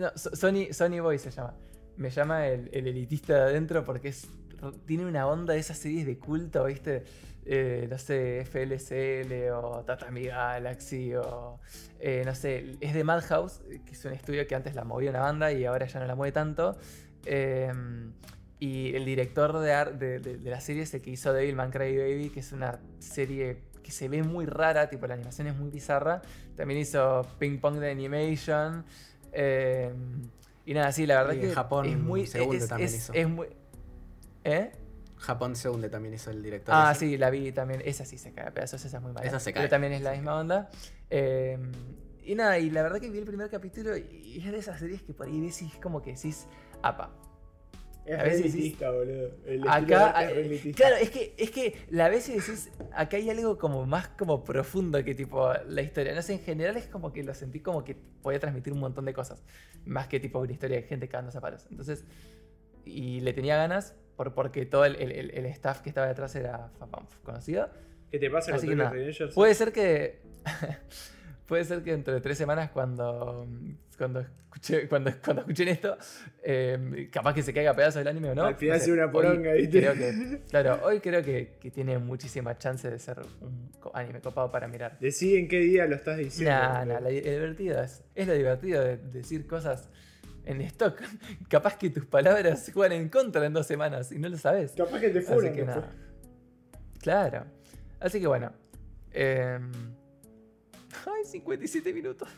no, 0.00 0.10
So- 0.16 0.34
Sony, 0.36 0.72
Sony 0.72 1.00
Boy 1.00 1.18
se 1.18 1.30
llama. 1.30 1.54
Me 1.96 2.10
llama 2.10 2.46
el, 2.46 2.68
el 2.72 2.86
elitista 2.86 3.34
de 3.34 3.40
adentro 3.50 3.84
porque 3.84 4.14
tiene 4.86 5.06
una 5.06 5.26
onda 5.26 5.54
de 5.54 5.60
esas 5.60 5.78
series 5.78 6.06
de 6.06 6.18
culto, 6.18 6.64
¿viste? 6.64 7.04
Eh, 7.44 7.86
no 7.90 7.96
sé, 7.98 8.44
FLCL 8.44 9.50
o 9.52 9.82
Tatami 9.84 10.24
Galaxy 10.26 11.14
o 11.14 11.58
eh, 11.98 12.22
no 12.26 12.34
sé, 12.34 12.76
es 12.80 12.92
de 12.94 13.04
Madhouse, 13.04 13.62
que 13.86 13.92
es 13.92 14.04
un 14.04 14.12
estudio 14.12 14.46
que 14.46 14.54
antes 14.54 14.74
la 14.74 14.84
movía 14.84 15.10
una 15.10 15.20
banda 15.20 15.50
y 15.52 15.64
ahora 15.64 15.86
ya 15.86 15.98
no 16.00 16.06
la 16.06 16.14
mueve 16.14 16.32
tanto. 16.32 16.76
Eh, 17.30 17.70
y 18.60 18.94
el 18.96 19.04
director 19.04 19.56
de, 19.58 19.72
ar- 19.72 19.98
de, 19.98 20.18
de- 20.18 20.38
de 20.38 20.50
la 20.50 20.60
serie 20.60 20.82
es 20.82 20.92
el 20.94 21.00
que 21.02 21.10
hizo 21.10 21.32
Devilman 21.32 21.70
Cry 21.70 21.96
Baby, 21.96 22.30
que 22.30 22.40
es 22.40 22.52
una 22.52 22.80
serie 22.98 23.58
que 23.84 23.92
se 23.92 24.08
ve 24.08 24.22
muy 24.22 24.46
rara, 24.46 24.88
tipo 24.90 25.06
la 25.06 25.14
animación 25.14 25.46
es 25.46 25.56
muy 25.56 25.70
bizarra. 25.70 26.22
También 26.56 26.80
hizo 26.80 27.22
Ping 27.38 27.58
Pong 27.60 27.76
de 27.78 27.90
Animation. 27.90 28.84
eh, 29.32 29.92
y 30.66 30.74
nada, 30.74 30.90
sí, 30.92 31.06
la 31.06 31.22
verdad 31.22 31.34
Y 31.34 31.40
que 31.40 31.50
Japón 31.50 31.86
es 31.86 31.98
muy. 31.98 32.26
se 32.26 32.40
hunde 32.42 32.56
es, 32.58 32.68
también 32.68 32.88
es- 32.88 32.96
hizo. 32.96 33.12
es 33.12 33.28
muy. 33.28 33.46
¿Eh? 34.44 34.72
Japón 35.18 35.56
se 35.56 35.68
hunde 35.68 35.88
también 35.88 36.14
hizo 36.14 36.30
el 36.30 36.42
director. 36.42 36.74
Ah, 36.76 36.92
ese. 36.92 37.00
sí, 37.06 37.16
la 37.18 37.30
vi 37.30 37.52
también. 37.52 37.82
Esa 37.84 38.04
sí 38.04 38.18
se 38.18 38.32
cae 38.32 38.48
a 38.48 38.50
pedazos, 38.52 38.84
esa 38.84 38.96
es 38.98 39.02
muy 39.02 39.12
mala. 39.12 39.26
Esa 39.26 39.38
se 39.40 39.50
Pero 39.52 39.62
cae. 39.62 39.68
también 39.68 39.92
es 39.92 40.02
la 40.02 40.12
misma 40.12 40.36
onda. 40.38 40.68
Eh, 41.10 41.58
y 42.24 42.34
nada, 42.34 42.58
y 42.58 42.70
la 42.70 42.82
verdad 42.82 43.00
que 43.00 43.08
vi 43.10 43.18
el 43.18 43.24
primer 43.24 43.48
capítulo 43.50 43.96
y 43.96 44.38
es 44.44 44.52
de 44.52 44.58
esas 44.58 44.78
series 44.78 45.02
que 45.02 45.14
por 45.14 45.26
ahí 45.26 45.40
decís 45.40 45.72
como 45.82 46.02
que 46.02 46.12
decís, 46.14 46.46
apa. 46.82 47.14
Es 48.08 48.18
A 48.18 48.22
veces 48.22 48.54
elitista, 48.54 48.90
boludo. 48.90 49.30
El 49.44 49.68
Acá, 49.68 50.22
es 50.22 50.74
claro, 50.74 50.96
es 50.96 51.10
que, 51.10 51.34
es 51.36 51.50
que 51.50 51.74
la 51.90 52.08
vez 52.08 52.26
y 52.30 52.36
decís, 52.36 52.70
acá 52.92 53.18
hay 53.18 53.28
algo 53.28 53.58
como 53.58 53.84
más 53.84 54.08
como 54.08 54.44
profundo 54.44 55.04
que 55.04 55.14
tipo 55.14 55.52
la 55.66 55.82
historia. 55.82 56.14
No 56.14 56.22
sé, 56.22 56.32
en 56.34 56.40
general 56.40 56.78
es 56.78 56.86
como 56.86 57.12
que 57.12 57.22
lo 57.22 57.34
sentí 57.34 57.60
como 57.60 57.84
que 57.84 57.94
podía 58.22 58.40
transmitir 58.40 58.72
un 58.72 58.80
montón 58.80 59.04
de 59.04 59.12
cosas. 59.12 59.44
Más 59.84 60.06
que 60.06 60.20
tipo 60.20 60.38
una 60.38 60.52
historia 60.52 60.78
de 60.78 60.84
gente 60.84 61.06
cagándose 61.06 61.36
a 61.36 61.42
palos. 61.42 61.66
Entonces, 61.70 62.06
y 62.86 63.20
le 63.20 63.34
tenía 63.34 63.56
ganas 63.56 63.94
por, 64.16 64.32
porque 64.32 64.64
todo 64.64 64.86
el, 64.86 64.96
el- 64.96 65.46
staff 65.46 65.80
que 65.82 65.90
estaba 65.90 66.06
detrás 66.06 66.34
era 66.34 66.70
conocido. 67.22 67.68
¿Qué 68.10 68.18
te 68.18 68.30
pasa 68.30 68.52
con 68.52 68.60
que? 68.60 68.74
Puede 69.34 69.54
ser 69.54 69.70
que. 69.70 70.22
puede 71.46 71.64
ser 71.64 71.82
que 71.82 71.90
dentro 71.90 72.14
de 72.14 72.22
tres 72.22 72.38
semanas, 72.38 72.70
cuando. 72.70 73.46
Cuando 73.98 74.20
escuché, 74.20 74.88
cuando, 74.88 75.10
cuando 75.24 75.42
escuchen 75.42 75.68
esto, 75.68 75.98
eh, 76.42 77.08
capaz 77.12 77.34
que 77.34 77.42
se 77.42 77.52
caiga 77.52 77.72
a 77.72 77.74
pedazos 77.74 78.00
el 78.00 78.06
anime 78.06 78.30
o 78.30 78.34
no. 78.36 78.44
Al 78.44 78.54
final 78.54 78.80
sea 78.80 78.94
una 78.94 79.10
poronga, 79.10 79.52
¿viste? 79.54 79.80
Creo 79.80 79.94
que, 79.94 80.40
claro, 80.48 80.78
hoy 80.84 81.00
creo 81.00 81.20
que, 81.22 81.56
que 81.60 81.72
tiene 81.72 81.98
muchísima 81.98 82.56
chance 82.56 82.88
de 82.88 82.98
ser 83.00 83.18
un 83.40 83.72
anime 83.92 84.20
copado 84.20 84.52
para 84.52 84.68
mirar. 84.68 84.96
Decí 85.00 85.34
en 85.34 85.48
qué 85.48 85.58
día 85.58 85.86
lo 85.86 85.96
estás 85.96 86.16
diciendo. 86.18 86.52
Nah, 86.54 86.84
nah, 86.84 87.00
lo 87.00 87.08
divertido 87.08 87.82
es, 87.82 88.04
es 88.14 88.28
lo 88.28 88.34
divertido 88.34 88.84
de 88.84 88.98
decir 88.98 89.46
cosas 89.48 89.88
en 90.44 90.60
stock. 90.62 91.02
Capaz 91.48 91.76
que 91.76 91.90
tus 91.90 92.06
palabras 92.06 92.70
juegan 92.72 92.92
en 92.92 93.08
contra 93.08 93.44
en 93.44 93.52
dos 93.52 93.66
semanas 93.66 94.12
y 94.12 94.18
no 94.20 94.28
lo 94.28 94.38
sabes. 94.38 94.72
Capaz 94.76 95.00
que 95.00 95.10
te 95.10 95.18
Así 95.18 95.26
funan 95.32 95.52
que 95.54 95.64
nada. 95.64 95.92
Claro. 97.00 97.44
Así 97.98 98.20
que 98.20 98.28
bueno. 98.28 98.52
em, 99.12 99.72
Ay, 101.06 101.24
57 101.24 101.92
minutos. 101.92 102.28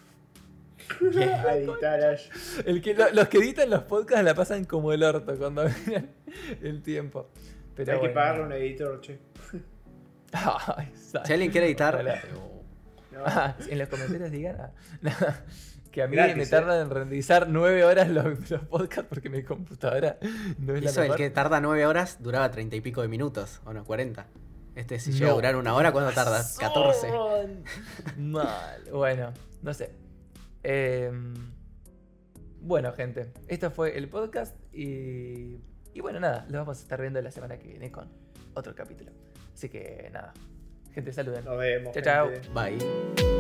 El 2.67 2.81
que, 2.83 2.95
lo- 2.95 3.11
los 3.13 3.29
que 3.29 3.39
editan 3.39 3.71
los 3.71 3.83
podcasts 3.85 4.25
la 4.25 4.35
pasan 4.35 4.65
como 4.65 4.93
el 4.93 5.03
orto 5.03 5.37
cuando 5.37 5.65
miran 5.87 6.11
el 6.63 6.83
tiempo. 6.83 7.29
Pero 7.75 7.93
Hay 7.95 8.01
que 8.01 8.09
pagarle 8.11 8.43
a 8.43 8.47
un 8.47 8.53
editor, 8.53 9.01
che. 9.01 9.19
Ay, 10.33 10.93
Si 10.95 11.33
alguien 11.33 11.51
quiere 11.51 11.67
editar, 11.67 12.05
eh, 12.07 12.21
No. 13.13 13.23
Ah, 13.25 13.55
en 13.69 13.79
los 13.79 13.89
comentarios 13.89 14.31
digan 14.31 14.57
ah, 14.61 14.71
no, 15.03 15.11
que 15.91 16.03
a 16.03 16.07
mí 16.07 16.15
Gratis, 16.17 16.37
me 16.37 16.43
eh. 16.45 16.47
tarda 16.47 16.81
en 16.81 16.89
renderizar 16.89 17.49
9 17.49 17.85
horas 17.85 18.09
los, 18.09 18.49
los 18.51 18.61
podcasts 18.63 19.07
porque 19.09 19.29
mi 19.29 19.43
computadora 19.43 20.17
no 20.59 20.75
es 20.77 20.83
la 20.85 20.91
Eso, 20.91 21.01
el 21.03 21.09
mejor. 21.09 21.17
que 21.19 21.31
tarda 21.31 21.61
9 21.61 21.87
horas 21.87 22.19
duraba 22.23 22.51
30 22.51 22.77
y 22.77 22.81
pico 22.81 23.03
de 23.03 23.09
minutos, 23.09 23.61
o 23.65 23.73
no, 23.73 23.85
40. 23.85 24.27
Este 24.77 25.01
si 25.01 25.11
No. 25.11 25.17
llega 25.19 25.31
a 25.31 25.35
durar 25.35 25.57
una 25.57 25.75
hora, 25.75 25.91
¿cuánto 25.91 26.13
tarda? 26.13 26.45
14. 26.59 27.09
Razón. 27.09 27.65
Mal. 28.17 28.81
Bueno, 28.93 29.33
no 29.63 29.75
sé. 29.75 29.91
Em, 30.63 31.35
bueno, 32.61 32.93
gente, 32.93 33.33
esto 33.49 33.71
fue 33.71 33.97
el 33.97 34.09
podcast 34.09 34.57
y, 34.73 35.61
y 35.95 36.01
bueno, 36.01 36.21
nada, 36.21 36.47
lo 36.49 36.59
vamos 36.59 36.79
a 36.79 36.83
estar 36.83 37.01
viendo 37.01 37.21
la 37.23 37.31
semana 37.31 37.59
que 37.59 37.69
viene 37.69 37.91
con 37.91 38.11
otro 38.55 38.75
capítulo. 38.75 39.13
Así 39.55 39.69
que 39.69 40.11
nada, 40.13 40.33
gente, 40.93 41.13
saluden. 41.13 41.45
Nos 41.45 41.59
vemos. 41.59 41.95
Chao, 41.95 42.03
chao. 42.03 42.31
Bye. 42.55 43.40